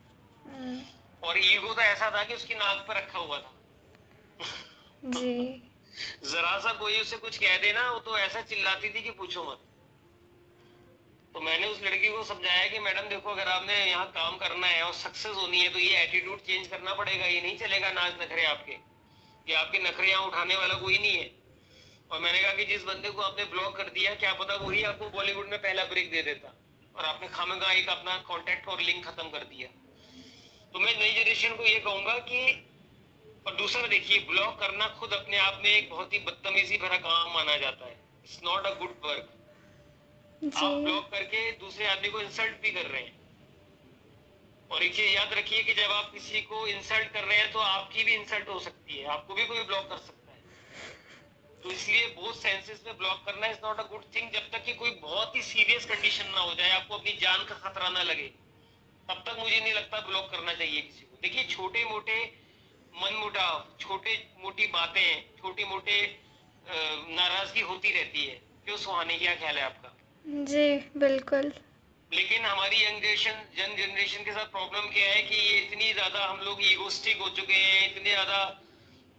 हम्म। 0.47 0.81
और 1.23 1.39
ईगो 1.39 1.75
तो 1.75 1.81
ऐसा 1.83 2.11
था 2.11 2.23
कि 2.25 2.35
उसकी 2.35 2.55
नाक 2.55 2.85
पर 2.89 2.97
रखा 2.97 3.19
हुआ 3.19 3.39
था। 3.39 3.53
जी। 5.11 5.63
जरा 6.25 6.59
सा 6.59 6.73
कोई 6.73 7.01
उसे 7.01 7.17
कुछ 7.17 7.39
कह 7.39 7.57
देना 7.59 7.91
वो 7.91 7.99
तो 8.01 8.19
ऐसा 8.19 8.41
चिल्लाती 8.43 8.89
थी 8.89 9.03
कि 9.03 9.11
पूछो 9.13 9.45
मत। 9.45 9.61
तो 11.35 11.41
मैंने 11.41 11.67
उस 11.67 11.83
लड़की 11.83 12.09
को 12.09 12.23
समझाया 12.25 12.67
कि 12.69 12.79
मैडम 12.79 13.09
देखो 13.09 13.31
अगर 13.31 13.49
आपने 13.49 13.85
यहाँ 13.85 14.07
काम 14.15 14.37
करना 14.39 14.67
है 14.67 14.83
और 14.83 14.93
सक्सेस 14.95 15.37
होनी 15.37 15.61
है 15.61 15.69
तो 15.69 15.79
ये 15.79 16.03
एटीट्यूड 16.03 16.41
चेंज 16.41 16.67
करना 16.69 16.95
पड़ेगा 16.95 17.27
ये 17.27 17.41
नहीं 17.41 17.57
चलेगा 17.59 17.91
नाच 17.93 18.13
नखरे 18.23 18.45
आपके। 18.47 18.73
ये 19.47 19.55
आपके 19.55 19.79
नखरे 19.79 20.11
यहाँ 20.11 20.27
उठाने 20.27 20.57
वाला 20.57 20.75
कोई 20.75 20.99
नहीं 20.99 21.17
है। 21.17 21.31
और 22.11 22.21
मैंने 22.21 22.43
कहा 22.43 22.53
कि 22.53 22.65
जिस 22.65 22.85
बंदे 22.85 23.11
को 23.11 23.23
आपने 23.23 23.45
ब्लॉक 23.45 23.77
कर 23.77 23.89
दिया 23.91 24.15
क्या 24.15 24.33
पता 24.33 24.55
वही 24.57 24.83
आपको 24.83 25.09
बॉलीवुड 25.11 25.49
में 25.49 25.59
पहला 25.59 25.85
ब्रेक 25.85 26.11
दे 26.11 26.23
देता। 26.23 26.53
और 26.97 27.05
आपने 27.05 27.29
खामगा 27.29 27.73
एक 27.73 27.89
अपना 27.89 28.17
कॉन्टेक्ट 28.19 28.69
और 28.69 28.81
लिंक 28.81 29.05
खत्म 29.05 29.29
कर 29.29 29.45
दिया। 29.45 29.69
तो 30.73 30.79
मैं 30.79 30.99
नई 30.99 31.13
जनरेशन 31.13 31.57
को 31.57 31.65
ये 31.65 31.79
कहूँगा 31.81 32.19
कि 32.19 32.41
और 33.47 33.55
दूसरा 33.55 33.87
देखिए 33.87 34.19
ब्लॉक 34.19 34.59
करना 34.61 34.89
खुद 34.89 35.13
अपने 35.13 35.37
आप 35.37 35.61
में 35.65 35.71
एक 35.71 35.91
बहुत 35.91 36.13
ही 36.13 36.19
बदतमीजी 36.19 36.77
भरा 36.77 36.97
काम 36.97 37.33
माना 37.35 37.57
जाता 37.57 37.87
है। 37.87 37.97
It's 38.25 38.41
not 38.45 38.67
a 38.67 38.75
good 38.75 38.95
work 39.05 39.31
आप 40.57 40.73
ब्लॉक 40.73 41.11
करके 41.11 41.51
दूसरे 41.53 41.87
आदमी 41.87 42.09
को 42.09 42.21
इंसल्ट 42.21 42.61
भी 42.63 42.71
कर 42.71 42.87
रहे 42.87 43.03
हैं। 43.03 43.23
और 44.71 44.83
एक 44.83 44.95
चीज़ 44.95 45.11
याद 45.11 45.33
रखिए 45.33 45.63
कि 45.63 45.75
जब 45.75 45.91
आप 45.91 46.11
किसी 46.13 46.41
को 46.43 46.67
इंसल्ट 46.67 47.13
कर 47.13 47.25
रहे 47.25 47.39
हैं 47.39 47.53
तो 47.53 47.59
आपकी 47.59 48.05
भी 48.05 48.15
इंसल्ट 48.15 48.49
हो 48.49 48.59
सकती 48.61 48.99
है। 48.99 49.07
आपको 49.07 49.35
भी 49.35 49.45
कोई 49.45 49.63
ब्लॉक 49.63 49.89
कर 49.89 49.97
सकता 49.97 50.19
है। 50.19 50.24
तो 51.65 51.71
इसलिए 51.73 52.07
बहुत 52.17 52.37
सेंसेस 52.37 52.83
में 52.87 52.97
ब्लॉक 52.97 53.21
करना 53.27 53.47
is 53.47 53.59
not 53.63 53.79
a 53.81 53.83
good 53.91 54.03
thing 54.15 54.31
जब 54.33 54.49
तक 54.53 54.65
कि 54.65 54.73
कोई 54.81 54.91
बहुत 55.03 55.37
ही 55.37 55.43
सीरियस 55.43 55.85
कंडीशन 55.87 56.27
ना 56.31 56.41
हो 56.41 56.55
जाए 56.55 56.71
आपको 56.71 56.95
अपनी 56.95 57.13
जान 57.21 57.45
का 57.45 57.55
खतरा 57.61 57.89
ना 57.91 58.03
लगे 58.03 58.27
तब 59.09 59.23
तक 59.27 59.39
मुझे 59.39 59.61
नहीं 59.61 59.73
लगता 59.75 60.01
ब्लॉक 60.09 60.31
करना 60.31 60.53
चाहिए 60.55 60.81
किसी 60.81 61.05
को। 61.05 61.17
देखिए 61.23 61.45
छोटे 61.49 61.85
मोटे 61.85 62.17
मन 62.95 63.15
मुटाव 63.15 63.65
छोटे 63.81 64.17
मोटी 64.43 64.67
बातें 64.75 65.39
छोटी 65.39 65.65
मोटे 65.65 65.97
नाराज़गी 66.67 67.61
होती 67.63 67.93
रहती 67.93 68.25
है। 68.27 68.35
क्यों 68.65 68.77
सुहानी 68.77 69.17
क्या 69.19 69.35
ख्याल 69.37 69.59
है 69.59 69.65
आपका? 69.65 69.91
जी 70.51 70.67
बिल्कुल। 70.99 71.53
लेकिन 72.11 72.45
हमारी 72.45 72.85
यंग 72.85 73.01
जनरेशन 73.01 73.41
यंग 73.59 73.79
जनरेशन 73.79 74.25
के 74.25 74.33
साथ 74.33 74.53
प्रॉब्लम 74.53 74.93
क्या 74.93 75.09
है 75.09 75.23
कि 75.23 75.37
ये 75.37 75.59
इतनी 75.59 75.93
ज़्यादा 75.93 76.27
हम 76.27 76.41
लोग 76.41 76.63
ईगोस्टिक 76.65 77.21
हो 77.21 77.29
चुके 77.39 77.55
हैं 77.55 77.91
इतने 77.91 78.11
ज़्यादा 78.11 78.39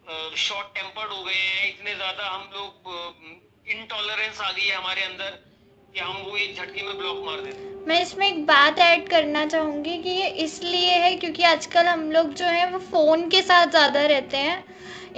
शॉर्ट 0.08 0.68
टेम्पर्ड 0.76 1.12
हो 1.12 1.24
गए 1.24 1.34
हैं, 1.34 1.68
इतने 1.70 1.96
ज़्यादा 1.96 2.28
हम 2.28 2.50
लोग 2.54 2.92
इनटॉलरेंस 3.68 4.42
आ 4.42 4.52
गई 4.52 4.66
है 4.66 4.76
हमारे 4.76 5.02
अंदर 5.04 5.40
कि 5.94 6.00
हम 6.00 6.22
वो 6.24 6.36
एक 6.38 6.56
झटके 6.56 6.82
में 6.84 6.98
ब्लॉक 6.98 7.24
मार 7.26 7.40
देते 7.42 7.58
हैं। 7.58 7.86
मैं 7.88 8.02
इसमें 8.02 8.28
एक 8.28 8.46
बात 8.46 8.80
ऐड 8.80 9.08
करना 9.10 9.46
चाहूँगी 9.46 9.98
कि 10.04 10.10
ये 10.12 10.28
इसलिए 10.44 10.92
है 10.94 11.16
क्योंकि 11.16 11.44
आजकल 11.46 11.88
हम 11.88 12.12
लोग 12.12 12.34
जो 12.34 12.46
है, 12.46 12.70
वो 12.72 12.80
फ़ोन 12.82 13.28
के 13.30 13.42
साथ 13.42 13.68
ज़्यादा 13.68 14.06
रहते 14.06 14.38
हैं। 14.38 14.64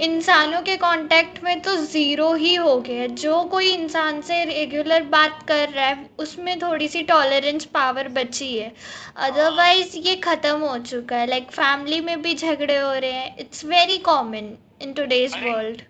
इंसानों 0.00 0.60
के 0.62 0.76
कांटेक्ट 0.76 1.42
में 1.44 1.60
तो 1.62 1.74
ज़ीरो 1.76 2.32
ही 2.34 2.54
हो 2.56 2.76
गया 2.80 3.06
जो 3.16 3.42
कोई 3.46 3.72
इंसान 3.72 4.20
से 4.22 4.44
रेगुलर 4.44 5.02
बात 5.10 5.42
कर 5.48 5.68
रहा 5.68 5.86
है, 5.86 6.08
उसमें 6.18 6.58
थोड़ी 6.58 6.88
सी 6.88 7.02
टॉलरेंस 7.02 7.64
पावर 7.74 8.08
बची 8.10 8.56
है। 8.58 8.72
अदरवाइज़ 9.18 9.96
ये 9.98 10.14
ख़त्म 10.24 10.58
हो 10.60 10.78
चुका 10.84 11.16
है। 11.16 11.26
लाइक 11.26 11.50
फैमिली 11.52 12.00
में 12.00 12.22
भी 12.22 12.34
झगड़े 12.36 12.76
हो 12.76 12.92
रहे 12.94 13.12
हैं। 13.12 13.36
It's 13.38 13.64
very 13.66 13.98
common 14.08 14.56
in 14.80 14.92
today's 14.94 15.34
world 15.36 15.82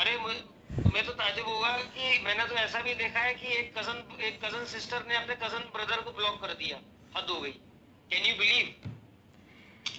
अरे 0.00 0.16
मैं 0.18 1.04
तो 1.06 1.12
ताजुब 1.12 1.46
होगा 1.48 1.70
कि 1.94 2.18
मैंने 2.24 2.44
तो 2.46 2.54
ऐसा 2.56 2.80
भी 2.82 2.94
देखा 2.94 3.20
है 3.20 3.34
कि 3.34 3.46
एक 3.58 3.72
कज़न 3.78 4.22
एक 4.24 4.44
कज़न 4.44 4.64
सिस्टर 4.72 5.04
ने 5.08 5.16
अपने 5.16 5.34
कज़न 5.42 5.62
ब्रदर 5.74 6.00
को 6.00 6.10
ब्लॉक 6.12 6.40
कर 6.40 6.52
दिया। 6.54 6.76
हद 7.16 7.30
हो 7.30 7.40
गई। 7.40 7.50
कैन 8.12 8.26
यू 8.26 8.34
बिलीव 8.38 8.64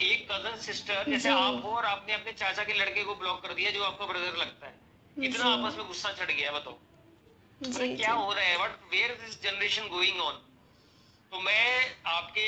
एक 0.03 0.27
कज़न 0.31 0.57
सिस्टर 0.63 1.09
जैसे 1.09 1.29
आप 1.31 1.61
हो 1.63 1.71
और 1.71 1.85
आपने 1.85 2.13
अपने 2.13 2.31
चाचा 2.33 2.63
के 2.63 2.73
लड़के 2.73 3.03
को 3.03 3.15
ब्लॉक 3.15 3.41
कर 3.43 3.53
दिया 3.53 3.71
जो 3.71 3.83
आपका 3.83 4.05
ब्रदर 4.05 4.37
लगता 4.37 4.67
है। 4.67 4.75
इतना 5.27 5.45
आपस 5.47 5.77
में 5.77 5.87
गुस्सा 5.87 6.11
चढ़ 6.13 6.31
गया 6.31 6.51
बताओ। 6.51 6.73
अरे 6.73 7.95
क्या 7.95 8.11
हो 8.13 8.31
रहा 8.33 8.43
है? 8.43 8.57
What 8.57 8.79
where 8.91 9.17
this 9.21 9.41
generation 9.43 9.87
going 9.89 10.21
on 10.21 10.33
तो 11.31 11.39
मैं 11.41 11.67
आपके 12.07 12.47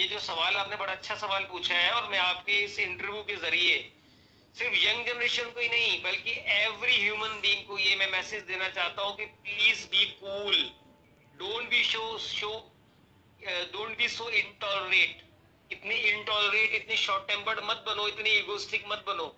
ये 0.00 0.06
जो 0.08 0.18
सवाल 0.20 0.56
आपने 0.56 0.76
बड़ा 0.76 0.92
अच्छा 0.92 1.14
सवाल 1.16 1.44
पूछा 1.50 1.74
है 1.74 1.92
और 1.92 2.08
मैं 2.10 2.18
आपके 2.20 2.58
इस 2.64 2.78
इंटरव्यू 2.80 3.22
के 3.22 3.36
ज़रिए 3.44 3.76
सिर्फ़ 4.54 4.74
यंग 4.76 5.06
जनरेशन 5.06 5.50
को 5.50 5.60
ही 5.60 5.68
नहीं, 5.68 6.02
बल्कि 6.02 6.32
एवरी 6.54 6.96
ह्यूमन 6.96 7.40
बींग 7.40 7.66
को 7.66 7.78
ये 7.78 7.94
मैं 7.96 8.10
मैसेज 8.12 8.42
देना 8.44 8.68
चाहता 8.70 9.02
हूँ 9.02 9.16
कि 9.16 9.24
please 9.24 9.86
be 9.90 10.04
cool 10.20 10.56
don't 11.40 11.68
be 11.70 11.82
show 11.84 12.18
show 12.20 12.50
don't 13.72 13.96
be 13.98 14.08
so 14.08 14.28
intolerant 14.30 15.22
इतनी 15.70 15.94
इनटॉलरेट 15.94 16.74
इतनी 16.74 16.96
शॉर्ट 16.96 17.26
टेम्पर्ड 17.28 17.60
मत 17.64 17.84
बनो, 17.86 18.06
इतनी 18.08 18.30
इगोस्टिक 18.30 18.84
मत 18.88 19.04
बनो. 19.06 19.34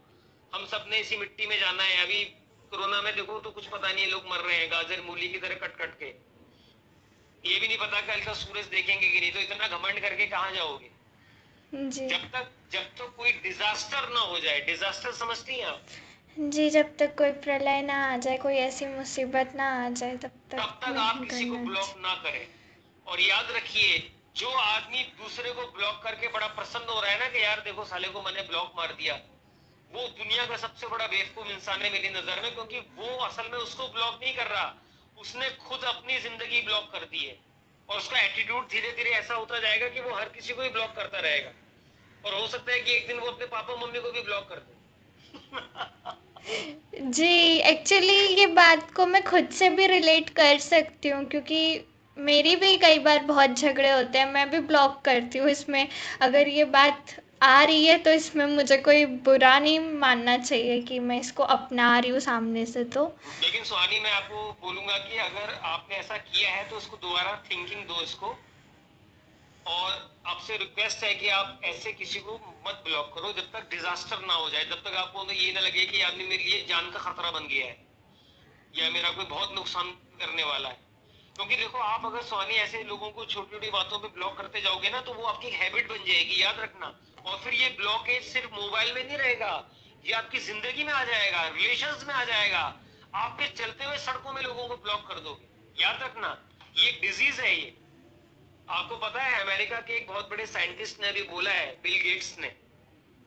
हम 0.53 0.67
सबने 0.67 0.99
इसी 1.01 1.17
मिट्टी 1.17 1.47
में 1.47 1.59
जाना 1.61 1.83
है. 1.83 2.03
अभी 2.05 2.25
कोरोना 2.73 3.01
में 3.03 3.15
देखो 3.17 3.39
तो 3.41 3.51
कुछ 3.51 3.67
पता 3.67 3.93
नहीं 3.93 4.05
है, 4.05 4.11
लोग 4.11 4.27
मर 4.31 4.41
रहे 4.41 4.57
हैं, 4.57 4.71
गाजर, 4.71 5.01
मूली 5.01 5.29
की 5.29 5.39
तरह 5.39 5.55
कट 5.57 5.77
कट 5.77 5.99
के. 5.99 6.07
ये 7.45 7.59
भी 7.61 7.69
नहीं 7.69 7.79
पता 7.79 8.01
कल 8.03 8.25
का 8.25 8.35
सूरज 8.35 8.67
देखेंगे 8.67 9.09
कि 9.09 9.21
नहीं 9.21 9.33
तो 9.33 9.41
इतना 9.41 9.69
घमंड 9.69 10.01
करके 10.01 10.27
कहा 10.27 10.51
जाओगे। 10.51 10.91
जब 11.75 12.25
तक 12.33 12.51
जब 12.73 12.85
तक 12.99 13.15
कोई 13.17 13.33
डिजास्टर 13.43 14.09
ना 14.09 14.21
हो 14.23 14.39
जाए 14.39 14.61
डिजास्टर 14.61 15.13
समझती 15.13 15.55
हैं 15.55 15.67
आप? 15.67 15.81
जी 16.51 16.69
जब 16.71 16.97
तक 16.97 17.15
कोई 17.19 17.31
प्रलय 17.45 17.81
ना 17.83 17.97
आ 18.05 18.17
जाए 18.17 18.37
कोई 18.39 18.57
ऐसी 18.57 18.87
मुसीबत 18.87 19.53
ना 19.57 19.71
आ 19.85 19.89
जाए 19.91 20.17
तब 20.17 20.31
तक 20.51 20.57
तब 20.57 20.79
तक 20.83 20.99
आप 20.99 21.25
किसी 21.25 21.49
को 21.49 21.57
ब्लॉक 21.59 21.95
ना 21.99 22.15
करें। 22.15 22.47
और 23.07 23.21
याद 23.21 23.51
रखिए 23.51 23.99
जो 24.37 24.51
आदमी 24.51 25.03
दूसरे 25.19 25.53
को 25.53 25.67
ब्लॉक 25.71 26.03
करके 26.03 26.29
बड़ा 26.29 26.47
प्रसन्न 26.53 26.89
हो 26.91 27.01
रहा 27.01 27.11
है 27.11 27.19
ना 27.19 27.29
कि 27.29 27.43
यार 27.45 27.61
देखो 27.61 27.85
साले 27.85 28.09
को 28.09 28.23
मैंने 28.23 28.43
ब्लॉक 28.43 28.73
मार 28.77 28.93
दिया 28.93 29.15
वो 29.91 30.07
दुनिया 30.19 30.47
का 30.47 30.57
सबसे 30.57 30.87
बड़ा 30.87 31.07
बेवकूफ़ 31.07 31.49
इंसान 31.49 31.83
है 31.83 31.91
मेरी 31.93 32.09
नज़र 32.11 32.43
में 32.43 32.55
क्योंकि 32.55 32.79
वो 32.99 33.17
असल 33.27 33.51
में 33.53 33.59
उसको 33.59 33.89
ब्लॉक 33.89 34.19
नहीं 34.23 34.35
कर 34.37 34.47
रहा। 34.47 34.75
उसने 35.17 35.51
खुद 35.61 35.85
अपनी 35.85 36.19
ज़िंदगी 36.21 36.63
ब्लॉक 36.63 36.91
कर 36.93 37.05
दी 37.05 37.25
है। 37.27 37.37
और 37.89 37.99
उसका 37.99 38.21
एटीट्यूड 38.21 38.67
धीरे 38.69 38.91
धीरे 38.93 39.11
ऐसा 39.11 39.35
होता 39.35 39.59
जाएगा 39.59 39.89
कि 39.89 40.01
वो 40.01 40.15
हर 40.15 40.29
किसी 40.29 40.55
को 40.55 40.63
ही 40.63 40.69
ब्लॉक 40.69 40.95
करता 40.97 41.19
रहेगा। 41.19 41.51
और 42.27 42.35
हो 42.35 42.47
सकता 42.49 42.73
है 42.73 42.81
कि 42.81 42.93
एक 42.93 43.07
दिन 43.07 43.19
वो 43.19 43.27
अपने 43.27 43.47
पापा 43.47 43.77
मम्मी 43.77 44.01
को 44.01 44.11
भी 44.11 44.23
ब्लॉक 44.23 44.49
कर 44.49 44.57
दे। 44.59 44.73
जी 47.11 47.59
एक्चुअली 47.69 48.17
ये 48.37 48.47
बात 48.55 48.91
को 48.95 49.07
मैं 49.07 49.23
खुद 49.25 49.49
से 49.53 49.69
भी 49.71 49.87
रिलेट 49.87 50.31
कर 50.37 50.59
सकती 50.61 51.09
हूँ 51.09 51.25
क्योंकि 51.25 51.61
मेरी 52.17 52.55
भी 52.57 52.77
कई 52.77 52.99
बार 52.99 53.19
बहुत 53.25 53.51
झगड़े 53.51 53.91
होते 53.91 54.19
हैं 54.19 54.33
मैं 54.33 54.49
भी 54.51 54.59
ब्लॉक 54.67 55.01
करती 55.05 55.39
हूँ 55.39 55.49
इसमें। 55.51 55.89
अगर 56.23 56.49
ये 56.49 56.65
बात 56.75 57.15
आ 57.43 57.63
रही 57.63 57.85
है 57.87 57.97
तो 57.99 58.11
इसमें 58.13 58.45
मुझे 58.47 58.77
कोई 58.79 59.05
बुरा 59.25 59.59
नहीं 59.59 59.79
मानना 59.99 60.37
चाहिए 60.39 60.81
कि 60.83 60.99
मैं 61.01 61.19
इसको 61.21 61.43
अपना 61.55 61.99
रही 61.99 62.11
हूँ 62.11 62.21
सामने 62.21 62.65
से 62.67 62.85
तो। 62.87 63.05
लेकिन 63.43 63.65
सुहानी 63.65 64.01
मैं 64.01 64.11
आपको 64.11 64.51
बोलूँगा 64.63 64.99
कि 64.99 65.19
अगर 65.19 65.55
आपने 65.65 65.97
ऐसा 65.97 66.17
किया 66.17 66.51
है 66.51 66.69
तो 66.71 66.77
उसको 66.77 66.97
दोबारा 66.97 67.35
थिंकिंग 67.51 67.83
दो 67.85 68.03
इसको। 68.03 68.35
और 69.67 69.93
आपसे 70.27 70.57
रिक्वेस्ट 70.57 71.05
है 71.05 71.15
कि 71.15 71.29
आप 71.31 71.61
ऐसे 71.65 71.93
किसी 71.95 72.21
को 72.21 72.35
मत 72.67 72.83
ब्लॉक 72.85 73.13
करो 73.15 73.33
जब 73.33 73.51
तक 73.53 73.69
डिजास्टर 73.71 74.25
ना 74.27 74.35
हो 74.35 74.49
जाए, 74.51 74.65
जब 74.65 74.83
तक 74.83 74.97
आपको 74.97 75.33
ये 75.33 75.53
ना 75.53 75.61
लगे 75.61 75.85
कि 75.87 76.01
आदमी 76.03 76.25
मेरे 76.25 76.45
लिए 76.45 76.65
जान 76.67 76.91
का 76.91 76.99
खतरा 77.01 77.31
बन 77.31 77.47
गया 77.49 77.67
है, 77.67 77.77
या 78.75 78.91
मेरा 78.91 79.11
कोई 79.11 79.25
बहुत 79.27 79.55
नुकसान 79.55 79.91
करने 80.21 80.45
वाला 80.45 80.69
है। 80.69 80.83
क्योंकि 81.37 81.57
देखो, 81.57 81.79
आप 81.79 82.05
अगर 82.07 82.23
सोनी 82.25 82.55
ऐसे 82.57 82.83
लोगों 82.85 83.11
को 83.11 83.25
छोटी 83.25 83.51
छोटी 83.51 83.71
बातों 83.71 83.99
पे 83.99 84.09
ब्लॉक 84.09 84.37
करते 84.39 84.61
जाओगे 84.61 84.91
ना 84.91 85.01
तो 85.01 85.15
वो 85.15 85.25
आपकी 85.25 85.51
हैबिट 85.53 85.89
बन 85.89 86.05
जाएगी, 86.07 86.43
याद 86.43 86.61
रखना। 86.61 86.87
और 87.25 87.39
फिर 87.39 87.55
ये 87.55 87.69
ब्लॉकेज 87.79 88.23
सिर्फ़ 88.25 88.55
मोबाइल 88.55 88.93
में 88.95 89.05
नहीं 89.05 89.17
रहेगा, 89.19 89.53
ये 90.05 90.13
आपकी 90.15 90.39
ज़िंदगी 90.41 90.85
में 90.85 90.93
आ 90.93 91.05
जाएगा 91.05 91.47
रिलेशन 91.49 92.05
में 92.07 92.15
आ 92.15 92.25
जाएगा। 92.25 92.61
आपके 93.17 93.47
चलते 93.55 93.85
हुए 93.85 93.99
सड़कों 94.01 94.33
में 94.33 94.43
लोगों 94.43 94.69
को 94.69 94.77
ब्लॉक 94.77 95.07
कर 95.09 95.21
दोगे। 95.21 95.83
याद 95.83 96.03
रखना, 96.03 96.37
ये 96.77 96.93
डिज़ीज़ 97.01 97.41
है 97.41 97.55
ये। 97.55 97.75
आपको 98.69 98.97
पता 98.97 99.23
है 99.23 99.41
अमेरिका 99.41 99.77
के 99.79 99.97
एक 99.97 100.07
बहुत 100.09 100.31
बड़े 100.31 100.47
साइंटिस्ट 100.47 101.01
ने 101.01 101.13
भी 101.13 101.23
बोला 101.31 101.51
है 101.51 101.67
बिल 101.83 101.97
गेट्स 102.03 102.37
ने 102.41 102.51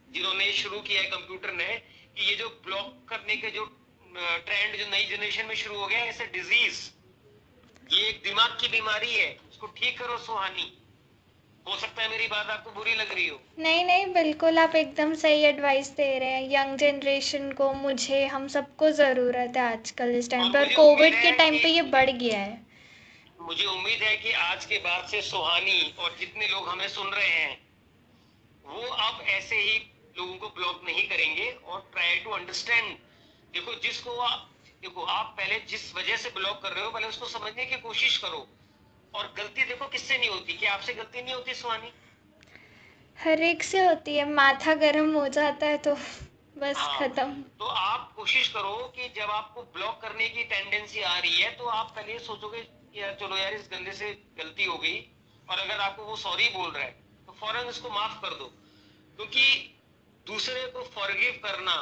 जिन्होंने 0.10 0.52
शुरू 0.54 0.80
किया 0.80 1.02
है 1.02 1.08
कंप्यूटर 1.10 1.54
ने 1.54 1.68
कि 2.16 2.30
ये 2.30 2.36
जो 2.36 2.48
ब्लॉक 2.66 2.94
करने 3.10 3.36
के 3.36 3.52
जो 3.52 3.66
ट्रेंड 4.16 4.78
जो 4.78 4.86
नई 4.92 5.06
जनरेशन 5.06 5.46
में 5.46 5.56
शुरू 5.56 5.80
हो 5.80 5.88
गया 5.88 6.00
है 6.00 6.08
ऐसे 6.10 6.26
डिज़ीज़ 6.34 6.80
ये 7.94 8.08
एक 8.10 8.22
दिमाग 8.24 8.58
की 8.62 8.68
बीमारी 8.68 9.14
है 9.14 9.30
उसको 9.50 9.68
ठीक 9.78 10.00
करो 10.00 10.18
सुहानी। 10.18 10.72
हो 11.66 11.78
सकता 11.78 12.02
है 12.04 12.10
मेरी 12.10 12.28
बात 12.28 12.50
आपको 12.50 12.72
बुरी 12.72 12.94
लग 12.96 13.12
रही 13.14 13.28
हो। 13.28 13.40
नहीं 13.60 13.84
नहीं 13.86 14.06
बिल्कुल 14.14 14.60
आप 14.60 14.76
एकदम 14.76 15.14
सही 15.22 15.42
एडवाइस 15.46 15.90
दे 15.96 16.08
रहे 16.20 16.30
हैं। 16.30 16.44
यंग 16.52 16.78
जनरेशन 16.78 17.52
को 17.52 17.72
मुझे 17.74 18.26
हम 18.28 18.48
सबको 18.48 18.92
ज़रूरत 19.00 19.58
है 19.58 19.64
आजकल 19.72 20.16
इस 20.18 20.30
टाइम 20.32 20.54
पर। 20.54 20.74
कोविड 20.76 21.22
के 21.22 21.32
टाइम 21.38 21.58
पे 21.64 21.70
ये 21.70 21.82
बढ़ 21.96 22.10
गया 22.12 22.40
है। 22.40 22.67
मुझे 23.48 23.66
उम्मीद 23.66 24.02
है 24.04 24.16
कि 24.18 24.32
आज 24.32 24.66
के 24.66 24.78
बाद 24.78 25.06
से 25.08 25.22
सुहानी 25.22 25.96
और 26.00 26.16
जितने 26.20 26.48
लोग 26.48 26.68
हमें 26.70 26.88
सुन 26.88 27.08
रहे 27.08 27.28
हैं 27.28 27.58
वो 28.66 28.82
अब 28.82 29.22
ऐसे 29.28 29.56
ही 29.56 29.78
लोगों 30.18 30.36
को 30.38 30.48
ब्लॉक 30.48 30.82
नहीं 30.86 31.08
करेंगे 31.10 31.50
और 31.52 31.80
ट्राई 31.94 32.16
टू 32.16 32.30
अंडरस्टैंड 32.30 32.98
देखो 33.54 33.74
जिसको 33.74 34.18
आप 34.18 34.50
देखो 34.82 35.04
आप 35.04 35.34
पहले 35.38 35.60
जिस 35.60 35.96
वजह 35.96 36.18
से 36.18 36.30
ब्लॉक 36.30 36.62
कर 36.64 36.72
रहे 36.72 36.86
हो 36.86 36.92
पहले 36.92 37.08
उसको 37.08 37.26
समझने 37.26 37.66
की 37.66 37.80
कोशिश 37.80 38.18
करो। 38.18 38.48
और 39.14 39.34
गलती 39.38 39.64
देखो 39.64 39.88
किससे 39.88 40.18
नहीं 40.18 40.30
होती? 40.30 40.54
क्या 40.54 40.74
आपसे 40.74 40.94
गलती 40.94 41.22
नहीं 41.22 41.36
होती 41.36 41.54
सुहानी? 41.54 41.92
हर 43.24 43.42
एक 43.42 43.64
से 43.64 43.86
होती 43.86 44.16
है। 44.16 44.30
माथा 44.34 44.74
गर्म 44.74 45.14
हो 45.14 45.28
जाता 45.28 45.66
है 45.66 45.78
तो 45.78 45.94
बस 46.58 46.76
हाँ, 46.78 47.00
खत्म। 47.00 47.42
तो 47.60 47.66
आप 47.66 48.14
कोशिश 48.16 48.48
करो 48.48 48.76
कि 48.98 49.10
जब 49.18 49.32
आपको 49.32 49.62
ब्लॉक 49.62 50.02
करने 50.02 50.30
की 50.30 50.44
टेंडेंसी 50.44 51.02
आ 51.02 51.18
रही 51.20 51.42
है 51.42 51.52
तो 51.52 51.66
आप 51.66 51.94
पहले 51.96 52.20
सोचोगे 52.20 52.62
यार 52.98 53.18
चलो 53.20 53.38
यार 53.38 53.54
इस 53.54 53.68
गंदे 53.72 53.92
से 53.94 54.12
गलती 54.38 54.66
हो 54.66 54.78
गई 54.78 55.00
और 55.50 55.60
अगर 55.60 55.80
आपको 55.80 56.04
वो 56.04 56.16
सॉरी 56.16 56.48
बोल 56.50 56.70
रहा 56.72 56.84
है 56.84 56.92
तो 57.28 57.34
फ़ौरन 57.40 57.68
उसको 57.68 57.90
माफ़ 57.90 58.22
कर 58.22 58.34
दो। 58.36 58.46
क्योंकि 59.18 59.44
दूसरे 60.28 60.66
को 60.68 60.84
फॉरगिव 60.96 61.40
करना 61.44 61.76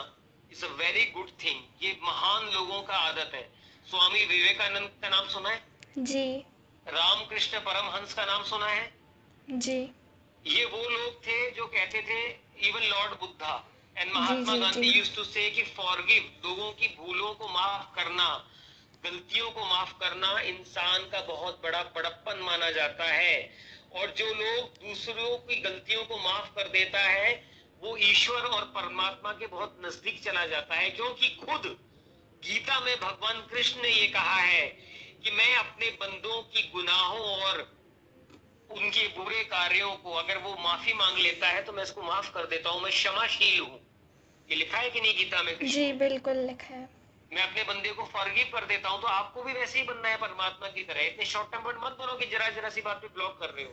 is 0.52 0.66
a 0.66 0.68
very 0.76 1.06
good 1.12 1.30
thing 1.44 1.84
ये 1.84 1.98
महान 2.04 2.50
लोगों 2.54 2.82
का 2.82 2.98
आदत 3.00 3.32
है। 3.36 3.44
स्वामी 3.90 4.26
विवेकानंद 4.26 4.90
का 5.02 5.10
नाम 5.10 5.28
सुना 5.28 5.50
है? 5.50 5.62
जी। 5.98 6.26
रामकृष्ण 6.88 7.60
परमहंस 7.60 8.14
का 8.14 8.26
नाम 8.26 8.44
सुना 8.44 8.68
है? 8.68 8.92
जी। 9.50 9.80
ये 10.48 10.66
वो 10.66 10.90
लोग 10.90 11.22
थे 11.28 11.52
जो 11.52 11.66
कहते 11.68 12.02
थे 12.02 12.20
even 12.68 12.84
lord 12.84 13.20
Buddha 13.20 13.54
and 13.98 14.12
Mahatma 14.14 14.58
Gandhi 14.58 14.88
used 14.88 15.16
to 15.16 15.24
say 15.24 15.50
कि 15.52 15.64
फॉरगिव 15.78 16.32
लोगों 16.46 16.72
की 16.72 16.88
भूलों 16.98 17.34
को 17.34 17.48
माफ़ 17.48 17.96
करना। 17.96 18.28
गलतियों 19.06 19.50
को 19.52 19.66
माफ़ 19.66 19.94
करना 19.94 20.40
इंसान 20.42 21.10
का 21.10 21.22
बहुत 21.22 21.62
बड़ा 21.64 21.84
बड़प्पन 21.96 22.40
माना 22.42 22.72
जाता 22.72 23.06
है। 23.06 23.50
और 23.96 24.14
जो 24.18 24.26
लोग 24.26 24.88
दूसरों 24.88 25.38
की 25.38 25.62
गलतियों 25.62 26.06
को 26.06 26.18
माफ़ 26.18 26.50
कर 26.56 26.68
देता 26.70 27.00
है, 27.00 27.34
वो 27.82 27.98
ईश्वर 27.98 28.42
और 28.50 28.64
परमात्मा 28.76 29.32
के 29.32 29.48
बहुत 29.48 29.78
नज़दीक 29.86 30.24
चला 30.24 30.46
जाता 30.46 30.76
है, 30.76 30.90
क्योंकि 30.90 31.30
खुद 31.36 31.68
गीता 32.44 32.80
में 32.80 32.96
भगवान 32.96 33.40
कृष्ण 33.52 33.82
ने 33.82 33.90
ये 33.90 34.08
कहा 34.08 34.36
है 34.36 34.66
कि 35.24 35.32
मैं 35.32 35.56
अपने 35.56 35.90
बंदों 36.02 36.42
की 36.44 36.70
गुनाहों 36.74 37.20
और 37.20 37.62
उनके 38.70 39.08
बुरे 39.08 39.44
कार्यों 39.44 39.92
को 39.96 40.14
अगर 40.14 40.38
वो 40.38 40.56
माफ़ी 40.60 40.94
मांग 40.94 41.18
लेता 41.18 41.48
है 41.48 41.64
तो 41.64 41.72
मैं 41.72 41.84
इसको 41.84 42.04
माफ़ 42.04 42.32
कर 42.34 42.46
देता 42.46 42.70
हूँ, 42.70 42.82
मैं 42.82 42.92
क्षमाशील 42.92 43.60
हूँ। 43.60 43.80
ये 44.50 44.56
लिखा 44.56 44.78
है 44.78 44.90
कि 44.90 45.02
नहीं 45.02 45.18
गीता 45.18 45.44
में? 45.44 45.58
जी, 45.64 45.92
बिल्कुल 45.94 46.38
लिखा 46.38 46.74
है। 46.74 46.88
मैं 47.32 47.44
अपने 47.44 47.64
बंदे 47.64 47.90
को 47.92 48.04
फॉरगिव 48.08 48.50
कर 48.54 48.66
देता 48.66 48.90
हूँ 48.90 49.02
तो 49.02 49.08
आपको 49.10 49.44
भी 49.44 49.54
वैसे 49.54 49.80
ही 49.80 49.86
बनना 49.86 50.10
है 50.10 50.18
परमात्मा 50.18 50.68
की 50.70 50.84
तरह। 50.84 51.02
इतने 51.04 51.26
शॉर्ट 51.26 51.52
टर्म 51.52 51.68
मत 51.86 51.98
बनो 52.00 52.14
कि 52.16 52.26
जरा 52.28 52.50
जरा 52.52 52.70
सी 52.70 52.82
बात 52.82 53.02
पे 53.02 53.08
ब्लॉक 53.16 53.40
कर 53.40 53.50
रहे 53.50 53.66
हो। 53.66 53.72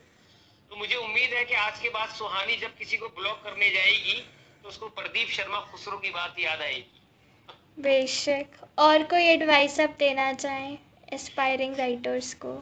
तो 0.70 0.76
मुझे 0.76 0.96
उम्मीद 0.96 1.32
है 1.32 1.44
कि 1.44 1.54
आज 1.56 1.80
के 1.80 1.88
बाद 1.90 2.08
सुहानी 2.10 2.56
जब 2.56 2.76
किसी 2.76 2.96
को 2.96 3.08
ब्लॉक 3.16 3.42
करने 3.44 3.70
जाएगी 3.70 4.14
तो 4.62 4.68
उसको 4.68 4.88
प्रदीप 4.90 5.28
शर्मा 5.30 5.60
खुसरो 5.70 5.98
की 5.98 6.10
बात 6.10 6.38
याद 6.38 6.60
आएगी। 6.62 7.00
बेशक। 7.78 8.58
और 8.78 9.02
कोई 9.04 9.24
एडवाइस 9.26 9.78
आप 9.80 9.96
देना 9.98 10.32
चाहें 10.34 10.78
एस्पायरिंग 11.12 11.76
राइटर्स 11.76 12.32
को? 12.36 12.54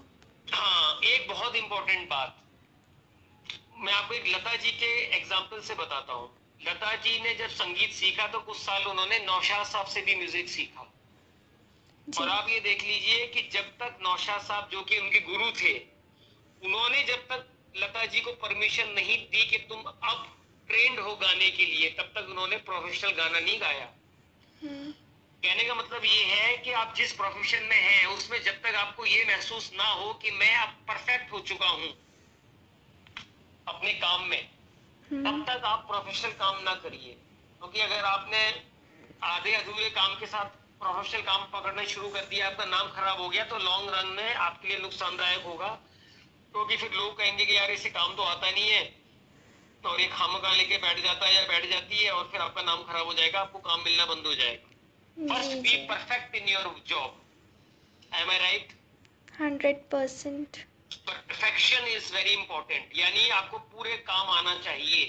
हाँ 0.52 1.00
एक 1.04 1.28
बहुत 1.28 1.56
इंपॉर्टेंट 1.56 2.08
बात। 2.08 2.36
मैं 3.78 3.92
आपको 3.92 4.14
एक 4.14 4.26
लता 4.28 4.54
जी 4.56 4.70
के 4.72 4.92
एग्ज़ाम्पल 5.16 5.60
से 5.60 5.74
बताता 5.74 6.12
हूँ। 6.12 6.28
लता 6.60 6.94
जी 6.96 7.20
ने 7.20 7.34
जब 7.34 7.48
संगीत 7.50 7.92
सीखा 7.92 8.26
तो 8.26 8.38
कुछ 8.40 8.56
साल 8.56 8.82
उन्होंने 8.86 9.18
नौशाद 9.18 9.66
साहब 9.66 9.86
से 9.86 10.00
भी 10.02 10.14
म्यूज़िक 10.14 10.48
सीखा 10.48 10.86
और 12.20 12.28
आप 12.28 12.48
ये 12.48 12.60
देख 12.60 12.82
लीजिए 12.84 13.26
कि 13.26 13.42
जब 13.52 13.70
तक 13.80 13.98
नौशाद 14.02 14.40
साहब 14.42 14.68
जो 14.72 14.82
कि 14.82 14.98
उनके 14.98 15.20
गुरु 15.20 15.50
थे 15.52 15.72
उन्होंने 16.62 17.02
जब 17.04 17.26
तक 17.28 17.46
लता 17.76 18.04
जी 18.06 18.20
को 18.20 18.32
परमिशन 18.42 18.88
नहीं 18.90 19.16
दी 19.26 19.46
कि 19.50 19.58
तुम 19.68 19.82
अब 19.82 20.26
ट्रेंड 20.68 20.98
हो 21.00 21.14
गाने 21.16 21.50
के 21.50 21.64
लिए 21.64 21.90
तब 21.90 22.12
तक 22.16 22.28
उन्होंने 22.30 22.56
प्रोफेशनल 22.66 23.12
गाना 23.12 23.38
नहीं 23.38 23.60
गाया 23.60 23.88
हम्म। 24.62 24.90
कहने 25.42 25.64
का 25.64 25.74
मतलब 25.74 26.04
ये 26.04 26.24
है 26.24 26.56
कि 26.56 26.72
आप 26.72 26.94
जिस 26.96 27.12
प्रोफेशन 27.12 27.62
में 27.62 27.76
हैं 27.76 28.06
उसमें 28.06 28.42
जब 28.42 28.60
तक 28.62 28.74
आपको 28.74 29.06
ये 29.06 29.24
महसूस 29.24 29.70
ना 29.74 29.90
हो 29.90 30.12
कि 30.22 30.30
मैं 30.30 30.54
अब 30.56 30.76
परफेक्ट 30.88 31.32
हो 31.32 31.40
चुका 31.50 31.68
हूँ 31.68 31.92
अपने 33.66 33.92
काम 33.94 34.24
में। 34.24 34.59
तब 35.12 35.44
तक 35.48 35.64
आप 35.64 35.86
प्रोफेशनल 35.88 36.32
काम 36.40 36.62
ना 36.64 36.74
करिए 36.84 37.12
क्योंकि 37.60 37.78
तो 37.78 37.84
अगर 37.84 38.04
आपने 38.06 38.42
आधे 39.30 39.54
अधूरे 39.54 39.90
काम 39.98 40.14
के 40.20 40.26
साथ 40.26 40.56
प्रोफेशनल 40.80 41.22
काम 41.22 41.44
पकड़ना 41.52 41.84
शुरू 41.92 42.08
कर 42.08 42.24
दिया 42.30 42.46
आपका 42.46 42.64
नाम 42.66 42.88
खराब 42.96 43.20
हो 43.20 43.28
गया 43.28 43.44
तो 43.52 43.58
लॉन्ग 43.64 43.94
रन 43.94 44.14
में 44.16 44.34
आपके 44.46 44.68
लिए 44.68 44.78
नुकसानदायक 44.78 45.44
होगा 45.44 45.68
क्योंकि 46.52 46.76
तो 46.76 46.80
फिर 46.80 46.96
लोग 46.96 47.18
कहेंगे 47.18 47.46
कि 47.46 47.56
यार 47.56 47.70
इसे 47.70 47.90
काम 47.90 48.16
तो 48.16 48.22
आता 48.32 48.50
नहीं 48.50 48.70
है 48.70 48.82
और 49.84 50.00
एक 50.00 50.12
खामका 50.12 50.54
लेके 50.54 50.76
बैठ 50.78 51.04
जाता 51.04 51.26
है 51.26 51.34
या 51.34 51.46
बैठ 51.48 51.70
जाती 51.70 52.04
है 52.04 52.10
और 52.12 52.28
फिर 52.32 52.40
आपका 52.40 52.62
नाम 52.62 52.82
खराब 52.82 53.06
हो 53.06 53.14
जाएगा 53.14 53.40
आपको 53.40 53.58
काम 53.68 53.80
मिलना 53.84 54.06
बंद 54.06 54.26
हो 54.26 54.34
जाएगा 54.34 54.70
First, 55.16 55.62
be 55.62 55.86
perfect 55.86 56.34
in 56.34 56.48
your 56.48 56.62
job. 56.86 57.12
Am 58.12 58.30
I 58.30 58.38
right? 58.38 58.74
Hundred 59.32 59.88
percent. 59.90 60.64
Perfection 60.90 61.88
is 61.96 62.10
very 62.10 62.34
important. 62.34 62.98
यानी 62.98 63.28
आपको 63.30 63.58
पूरे 63.58 63.96
काम 64.06 64.28
आना 64.28 64.54
चाहिए। 64.64 65.04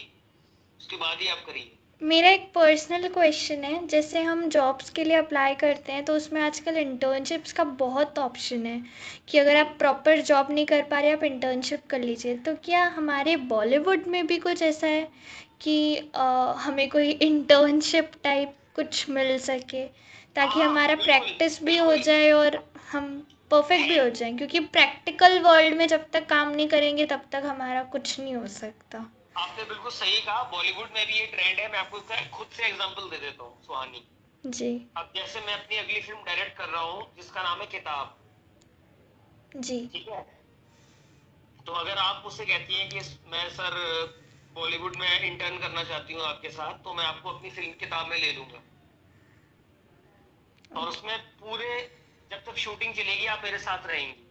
उसके 0.80 0.98
बाद 0.98 1.18
ही 1.22 1.28
आप 1.28 1.44
करिए। 1.46 1.72
मेरा 2.02 2.30
एक 2.30 2.52
पर्सनल 2.56 3.08
क्वेश्चन 3.08 3.64
है। 3.64 3.88
जैसे 3.88 4.22
हम 4.22 4.48
जॉब्स 4.50 4.90
के 4.90 5.04
लिए 5.04 5.18
अप्लाई 5.18 5.56
करते 5.56 5.92
हैं 5.92 6.06
तो 6.06 6.16
उसमें 6.16 6.42
आजकल 6.42 6.78
इंटर्नशिप्स 6.78 7.54
का 7.54 7.64
बहुत 7.64 8.20
ऑप्शन 8.20 8.66
है 8.66 8.82
कि 9.30 9.38
अगर 9.38 9.56
आप 9.56 9.76
प्रॉपर 9.80 10.22
जॉब 10.22 10.52
नहीं 10.52 10.66
कर 10.66 10.82
पा 10.82 11.00
रहे 11.00 11.12
आप 11.12 11.24
इंटर्नशिप 11.24 11.86
कर 11.90 12.00
लीजिए। 12.00 12.38
तो 12.38 12.56
क्या 12.56 12.84
हमारे 12.96 13.36
बॉलीवुड 13.36 14.08
में 14.08 14.26
भी 14.28 14.38
कुछ 14.38 14.62
ऐसा 14.62 14.88
है 14.88 15.08
कि 15.62 15.98
आ, 16.16 16.54
हमें 16.54 16.90
कोई 16.90 17.12
इंटर्नशिप 17.12 18.12
टाइप 18.24 18.56
कुछ 18.76 19.10
मिल 19.10 19.38
सके 19.40 19.86
ताकि 20.36 20.60
हाँ, 20.60 20.70
हमारा 20.70 20.96
प्रैक्टिस 20.96 21.64
भी 21.64 21.78
हो 21.78 21.96
जाए 21.98 22.32
और 22.32 22.64
हम 22.92 23.28
परफेक्ट 23.52 23.88
भी 23.88 23.98
हो 23.98 24.10
जाए 24.10 24.32
क्योंकि 24.34 24.60
प्रैक्टिकल 24.76 25.40
वर्ल्ड 25.40 25.76
में 25.78 25.88
जब 25.88 26.10
तक 26.12 26.28
काम 26.28 26.52
नहीं 26.52 26.68
करेंगे 26.68 27.06
तब 27.06 27.26
तक 27.32 27.44
हमारा 27.46 27.84
कुछ 27.94 28.20
नहीं 28.20 28.36
हो 28.36 28.48
सकता। 28.48 29.00
आपने 29.38 29.64
बिल्कुल 29.64 29.92
सही 29.92 30.22
कहा 30.22 30.44
बॉलीवुड 30.52 30.90
में 30.96 31.06
भी 31.08 31.20
ये 31.20 31.26
ट्रेंड 31.28 31.60
है 31.60 31.72
मैं 31.72 31.80
आपको 31.80 32.00
खुद 32.38 32.48
से 32.58 32.66
एग्जांपल 32.66 33.10
दे 33.10 33.18
देता 33.18 33.44
हूँ 33.44 33.62
सुहानी। 33.66 34.04
जी। 34.44 34.70
अब 34.98 35.12
जैसे 35.16 35.40
मैं 35.40 35.54
अपनी 35.54 35.78
अगली 35.78 36.02
फ़िल्म 36.02 36.24
डायरेक्ट 36.26 36.58
कर 36.58 36.70
रहा 36.70 36.82
हूँ 36.82 37.06
जिसका 37.18 37.44
नाम 37.44 37.60
है 37.60 37.66
किताब। 37.68 38.18
जी। 39.58 39.80
ठीक 39.94 40.08
है? 40.10 40.22
तो 41.66 41.72
अगर 41.74 41.98
आप 41.98 42.22
मुझसे 42.24 42.46
कहती 42.46 42.74
हैं 42.74 42.90
कि 42.90 43.00
मैं 43.32 43.48
सर 43.50 43.76
बॉलीवुड 44.56 44.96
में 44.96 45.08
इंटर्न 45.22 45.58
करना 45.58 45.84
चाहती 45.84 46.14
हूँ 46.14 46.24
आपके 46.24 46.50
साथ 46.50 46.84
तो 46.84 46.94
मैं 46.94 47.06
आपको 47.06 47.30
अपनी 47.30 47.50
फ़िल्म 47.50 47.72
किताब 47.80 48.08
में 48.08 48.18
ले 48.18 48.32
लूँगा 48.32 48.62
और 50.76 50.88
उसमें 50.88 51.18
पूरे 51.40 51.70
जब 52.32 52.44
तक 52.46 52.58
शूटिंग 52.58 52.94
चलेगी 52.96 53.26
आप 53.28 53.42
मेरे 53.44 53.58
साथ 53.60 53.88
रहेंगी। 53.88 54.28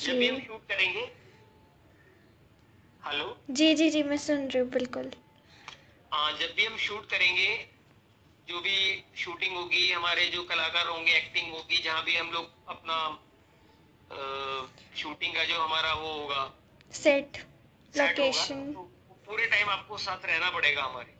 जब 0.00 0.18
भी 0.18 0.28
हम 0.28 0.38
शूट 0.40 0.66
करेंगे। 0.68 1.00
हेलो 3.02 3.26
जी 3.50 3.74
जी 3.74 3.88
जी 3.90 4.02
मैं 4.02 4.16
सुन 4.18 4.46
रही 4.46 4.58
हूँ 4.58 4.68
बिल्कुल। 4.70 5.10
हाँ 6.12 6.32
जब 6.38 6.54
भी 6.56 6.66
हम 6.66 6.76
शूट 6.86 7.08
करेंगे 7.10 7.48
जो 8.48 8.60
भी 8.60 8.76
शूटिंग 9.16 9.56
होगी 9.56 9.90
हमारे 9.92 10.26
जो 10.28 10.42
कलाकार 10.44 10.86
होंगे 10.88 11.12
एक्टिंग 11.16 11.52
होगी 11.52 11.82
जहाँ 11.82 12.04
भी 12.04 12.16
हम 12.16 12.30
लोग 12.32 12.50
अपना 12.68 12.98
शूटिंग 14.96 15.34
का 15.34 15.44
जो 15.44 15.60
हमारा 15.60 15.92
वो 15.94 16.12
होगा। 16.12 16.44
सेट 16.94 17.44
लोकेशन 17.94 18.72
तो 18.72 18.82
पूरे 19.26 19.46
टाइम 19.46 19.68
आपको 19.70 19.98
साथ 20.00 20.26
रहना 20.26 20.50
पड़ेगा 20.50 20.82
हमारे। 20.84 21.15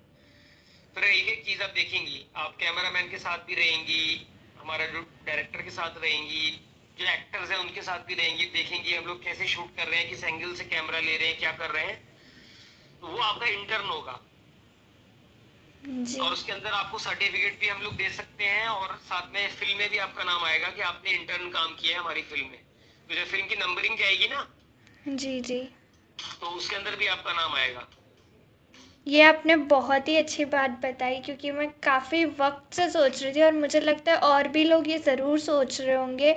फिर 0.96 1.04
एक 1.04 1.26
एक 1.28 1.44
चीज़ 1.46 1.62
आप 1.62 1.70
देखेंगी। 1.70 2.24
आप 2.36 2.54
कैमरामैन 2.60 3.08
के 3.10 3.18
साथ 3.18 3.38
भी 3.46 3.54
रहेंगी 3.54 4.26
हमारा 4.60 4.86
जो 4.86 5.00
डायरेक्टर 5.26 5.62
के 5.62 5.70
साथ 5.70 5.98
रहेंगी 6.02 6.50
जो 6.98 7.04
एक्टर्स 7.04 7.50
हैं 7.50 7.58
उनके 7.58 7.82
साथ 7.82 8.06
भी 8.06 8.14
रहेंगी 8.14 8.44
देखेंगी 8.54 8.94
हम 8.94 9.04
लोग 9.04 9.22
कैसे 9.24 9.46
शूट 9.46 9.76
कर 9.76 9.88
रहे 9.88 9.98
हैं 10.00 10.08
किस 10.10 10.24
एंगल 10.24 10.54
से 10.54 10.64
कैमरा 10.64 11.00
ले 11.00 11.16
रहे 11.16 11.28
हैं 11.28 11.38
क्या 11.38 11.52
कर 11.52 11.70
रहे 11.70 11.84
हैं। 11.84 11.98
तो 13.00 13.06
वो 13.06 13.18
आपका 13.18 13.46
इंटर्न 13.46 13.86
होगा। 13.86 14.12
और 16.22 16.32
उसके 16.32 16.52
अंदर 16.52 16.70
आपको 16.70 16.98
सर्टिफिकेट 16.98 17.60
भी 17.60 17.68
हम 17.68 17.82
लोग 17.82 17.96
दे 17.96 18.08
सकते 18.10 18.44
हैं 18.44 18.66
और 18.68 18.96
साथ 19.04 19.32
में 19.34 19.48
फ़िल्म 19.50 19.78
में 19.78 19.90
भी 19.90 19.98
आपका 19.98 20.24
नाम 20.24 20.44
आएगा 20.44 20.68
कि 20.68 20.80
आपने 20.82 21.10
इंटर्न 21.10 21.50
काम 21.50 21.74
किया 21.74 21.96
है 21.96 22.00
हमारी 22.00 22.22
फ़िल्म 22.22 22.46
में। 22.46 22.62
तो 23.08 23.14
जब 23.14 23.26
फ़िल्म 23.26 23.46
की 23.46 23.56
नंबरिंग 23.56 23.98
जाएगी 23.98 24.28
ना 24.28 24.46
जी 25.08 25.40
जी। 25.40 25.60
तो 26.40 26.46
उसके 26.46 26.76
अंदर 26.76 26.96
भी 26.96 27.06
आपका 27.06 27.32
नाम 27.32 27.54
आएगा। 27.54 27.86
ये 29.06 29.22
आपने 29.22 29.54
बहुत 29.66 30.08
ही 30.08 30.16
अच्छी 30.16 30.44
बात 30.44 30.70
बताई 30.82 31.18
क्योंकि 31.20 31.50
मैं 31.50 31.68
काफ़ी 31.82 32.24
वक्त 32.38 32.74
से 32.74 32.88
सोच 32.90 33.22
रही 33.22 33.32
थी 33.34 33.42
और 33.42 33.52
मुझे 33.52 33.80
लगता 33.80 34.12
है 34.12 34.18
और 34.18 34.48
भी 34.48 34.64
लोग 34.64 34.88
ये 34.88 34.98
ज़रूर 34.98 35.38
सोच 35.38 35.80
रहे 35.80 35.94
होंगे 35.94 36.32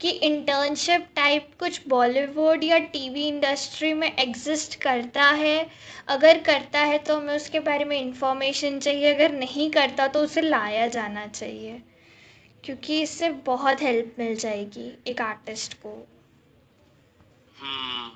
कि 0.00 0.10
इंटर्नशिप 0.10 1.06
टाइप 1.16 1.50
कुछ 1.60 1.80
बॉलीवुड 1.88 2.64
या 2.64 2.78
टीवी 2.78 3.26
इंडस्ट्री 3.28 3.92
में 3.94 4.08
एग्जिस्ट 4.08 4.74
करता 4.82 5.24
है। 5.24 5.66
अगर 6.08 6.38
करता 6.42 6.80
है 6.80 6.98
तो 6.98 7.16
हमें 7.16 7.34
उसके 7.36 7.60
बारे 7.60 7.84
में 7.84 7.96
इंफॉर्मेशन 8.00 8.78
चाहिए 8.78 9.14
अगर 9.14 9.32
नहीं 9.32 9.70
करता 9.70 10.06
तो 10.08 10.20
उसे 10.20 10.40
लाया 10.40 10.86
जाना 10.88 11.26
चाहिए 11.26 11.80
क्योंकि 12.64 13.00
इससे 13.02 13.30
बहुत 13.46 13.82
हेल्प 13.82 14.14
मिल 14.18 14.34
जाएगी 14.36 14.92
एक 15.06 15.20
आर्टिस्ट 15.20 15.74
को। 15.74 15.94
हम्म। 17.56 18.10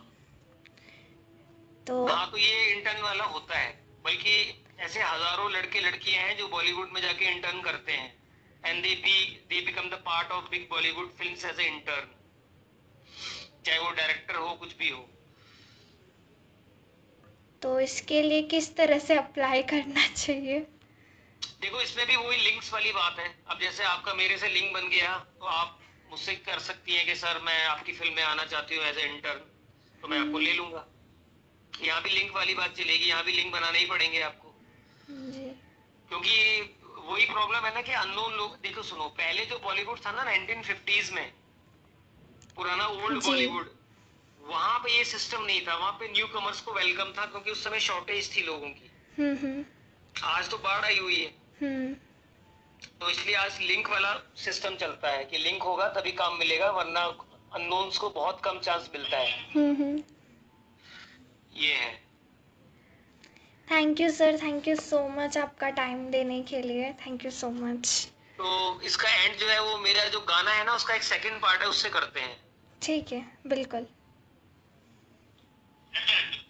तो 1.86 2.06
हाँ 2.06 2.30
तो 2.30 2.38
ये 2.38 2.72
इंटर्न 2.72 3.02
वाला 3.02 3.24
होता 3.24 3.58
है। 3.58 3.83
बल्कि 4.04 4.34
ऐसे 4.80 5.02
हज़ारों 5.02 5.50
लड़के 5.52 5.80
लड़कियाँ 5.80 6.22
हैं 6.22 6.36
जो 6.38 6.48
बॉलीवुड 6.48 6.92
में 6.94 7.00
जाके 7.02 7.24
इंटर्न 7.26 7.60
करते 7.62 7.92
हैं। 7.92 8.12
And 8.64 8.82
they 8.82 8.94
be 8.96 9.16
they 9.48 9.60
become 9.66 9.88
the 9.90 10.02
part 10.04 10.30
of 10.32 10.50
big 10.50 10.68
Bollywood 10.70 11.10
films 11.18 11.44
as 11.44 11.60
a 11.60 11.66
intern 11.68 12.12
चाहे 13.66 13.78
वो 13.78 13.90
डायरेक्टर 13.92 14.36
हो 14.36 14.54
कुछ 14.56 14.76
भी 14.78 14.88
हो। 14.88 15.08
तो 17.62 17.78
इसके 17.80 18.22
लिए 18.22 18.42
किस 18.48 18.74
तरह 18.76 18.98
से 19.00 19.14
अप्लाई 19.16 19.62
करना 19.64 20.06
चाहिए? 20.08 20.58
देखो 21.60 21.80
इसमें 21.82 22.06
भी 22.06 22.16
वही 22.16 22.36
लिंक्स 22.40 22.72
वाली 22.72 22.92
बात 22.92 23.18
है। 23.18 23.28
अब 23.46 23.60
जैसे 23.60 23.84
आपका 23.84 24.14
मेरे 24.14 24.36
से 24.38 24.48
लिंक 24.50 24.72
बन 24.74 24.88
गया 24.88 25.16
तो 25.40 25.46
आप 25.54 25.78
मुझसे 26.10 26.34
कर 26.48 26.58
सकती 26.60 26.94
हैं 26.94 27.06
कि 27.06 27.14
सर 27.16 27.40
मैं 27.44 27.64
आपकी 27.66 27.92
फ़िल्म 27.92 28.14
में 28.14 28.22
आना 28.24 28.44
चाहती 28.46 28.76
हूँ 28.76 28.84
एज 28.86 28.98
ए 28.98 29.06
इंटर्न 29.06 29.38
तो 30.02 30.08
मैं 30.08 30.18
आपको 30.18 30.38
ले 30.38 30.52
लूँगा। 30.52 30.86
यहाँ 31.82 32.02
भी 32.02 32.10
लिंक 32.10 32.34
वाली 32.36 32.54
बात 32.54 32.74
चलेगी 32.76 33.04
यहाँ 33.04 33.24
भी 33.24 33.32
लिंक 33.32 33.52
बनाने 33.52 33.78
ही 33.78 33.86
पड़ेंगे 33.86 34.20
आपको। 34.20 34.54
क्योंकि 36.08 36.60
वही 37.08 37.24
प्रॉब्लम 37.24 37.64
है 37.66 37.74
ना 37.74 37.80
कि 37.80 37.92
अननोन 37.92 38.32
लोग 38.32 38.56
देखो 38.56 38.82
सुनो 38.82 39.04
पहले 39.04 39.46
जो 39.46 39.58
बॉलीवुड 39.58 39.98
था 40.06 40.12
ना 40.12 40.24
1950s 40.24 41.12
में 41.12 41.32
पुराना 42.56 42.86
ओल्ड 42.86 43.24
बॉलीवुड 43.24 43.70
वहाँ 44.40 44.78
पे 44.78 44.96
ये 44.98 45.04
सिस्टम 45.04 45.44
नहीं 45.44 45.66
था 45.66 45.76
वहाँ 45.76 45.92
पे 45.92 46.08
न्यू 46.08 46.26
कमर्स 46.26 46.60
को 46.60 46.72
वेलकम 46.72 47.12
था 47.18 47.26
क्योंकि 47.26 47.50
उस 47.50 47.64
समय 47.64 47.80
शॉर्टेज 47.80 48.36
थी 48.36 48.42
लोगों 48.42 48.68
की। 48.68 48.90
हम्म 49.18 49.36
हम्म। 49.36 49.64
आज 50.24 50.50
तो 50.50 50.58
बाढ़ 50.58 50.84
आई 50.84 50.98
हुई 50.98 51.20
है। 51.20 51.34
हम्म। 51.60 51.94
तो 53.00 53.10
इसलिए 53.10 53.34
आज 53.34 53.60
लिंक 53.60 53.88
वाला 53.88 54.14
सिस्टम 54.36 54.76
चलता 54.76 55.10
है 55.10 55.24
कि 55.24 55.38
लिंक 55.38 55.62
होगा 55.62 55.88
तभी 55.88 56.12
काम 56.12 56.36
मिलेगा 56.36 56.70
वरना 56.70 57.00
अननोन्स 57.54 57.98
को 57.98 58.10
बहुत 58.10 58.40
कम 58.44 58.58
चांस 58.58 58.90
मिलता 58.94 59.16
है। 59.16 59.54
ये 61.56 61.74
है। 61.74 61.92
Thank 63.68 64.00
you 64.00 64.10
sir 64.10 64.38
thank 64.42 64.68
you 64.68 64.74
so 64.76 65.08
much 65.08 65.38
आपका 65.38 65.70
टाइम 65.70 66.10
देने 66.10 66.42
के 66.42 66.60
लिए. 66.62 66.92
थैंक 67.06 67.24
यू 67.24 67.30
सो 67.30 67.50
मच 67.50 67.88
तो 68.38 68.80
इसका 68.80 69.10
एंड 69.14 69.36
जो 69.38 69.48
है 69.48 69.60
वो 69.62 69.76
मेरा 69.78 70.04
जो 70.08 70.20
गाना 70.20 70.50
है 70.50 70.64
ना 70.64 70.74
उसका 70.74 70.94
एक 70.94 71.02
सेकंड 71.02 71.40
पार्ट 71.42 71.62
है 71.62 71.68
उससे 71.68 71.90
करते 71.90 72.20
हैं। 72.20 72.36
ठीक 72.82 73.12
है 73.12 73.26
बिल्कुल. 73.46 73.86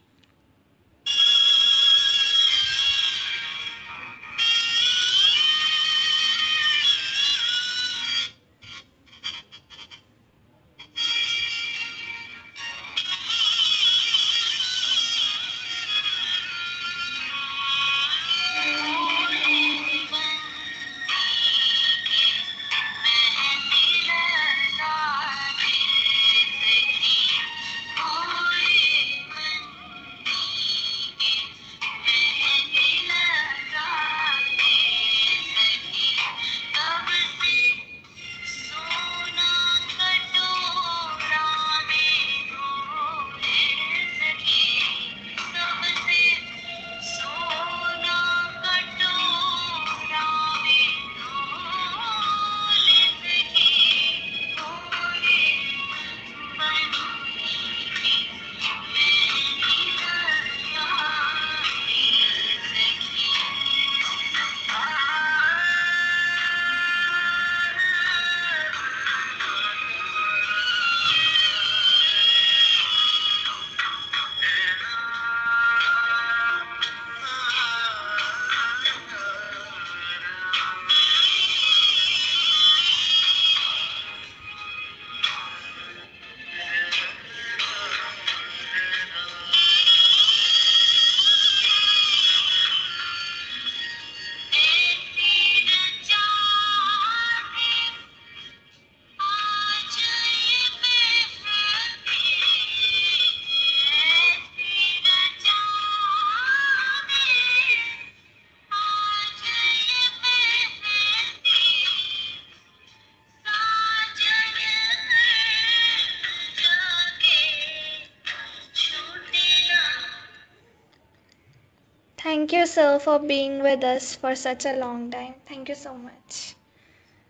sir, 122.74 122.98
for 122.98 123.18
being 123.30 123.62
with 123.62 123.84
us 123.84 124.14
for 124.16 124.34
such 124.42 124.64
a 124.66 124.76
long 124.76 125.10
time. 125.10 125.34
Thank 125.48 125.68
you 125.68 125.78
so 125.80 125.94
much. 126.02 126.42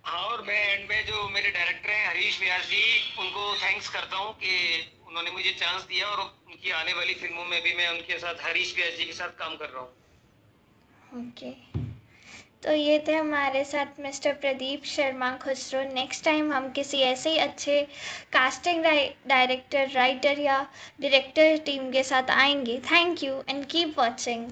हाँ 0.04 0.22
और 0.30 0.42
मैं 0.46 0.56
एंड 0.72 0.88
में 0.88 1.04
जो 1.06 1.28
मेरे 1.34 1.50
डायरेक्टर 1.50 1.90
हैं 1.90 2.08
हरीश 2.08 2.40
व्यास 2.40 2.64
जी 2.70 2.82
उनको 3.20 3.54
थैंक्स 3.62 3.88
करता 3.88 4.16
हूँ 4.16 4.32
कि 4.40 4.56
उन्होंने 5.08 5.30
मुझे 5.30 5.50
चांस 5.60 5.82
दिया 5.92 6.06
और 6.06 6.20
उनकी 6.20 6.70
आने 6.80 6.92
वाली 6.94 7.14
फ़िल्मों 7.20 7.44
में 7.44 7.62
भी 7.62 7.72
मैं 7.76 7.88
उनके 7.88 8.18
साथ 8.18 8.42
हरीश 8.46 8.74
व्यास 8.76 8.98
जी 8.98 9.04
के 9.04 9.12
साथ 9.12 9.38
काम 9.38 9.56
कर 9.56 9.68
रहा 9.68 9.80
हूँ। 9.80 9.92
ओके 11.20 11.52
तो 12.64 12.72
ये 12.72 12.98
थे 13.08 13.14
हमारे 13.14 13.64
साथ 13.64 14.00
mister 14.00 14.32
Pradeep 14.42 14.84
Sharma 14.86 15.30
Khusro. 15.42 15.80
Next 15.94 16.24
time 16.24 16.52
हम 16.52 16.68
किसी 16.78 17.00
ऐसे 17.02 17.30
ही 17.30 17.38
अच्छे 17.38 17.80
कास्टिंग 18.32 18.84
डायरेक्टर 19.28 19.88
राइटर 19.94 20.38
या 20.40 20.60
डायरेक्टर 21.00 21.56
टीम 21.66 21.90
के 21.92 22.02
साथ 22.02 22.30
आएँगे। 22.36 22.78
Thank 22.90 23.22
you 23.24 23.42
and 23.48 23.64
keep 23.70 23.98
watching 23.98 24.50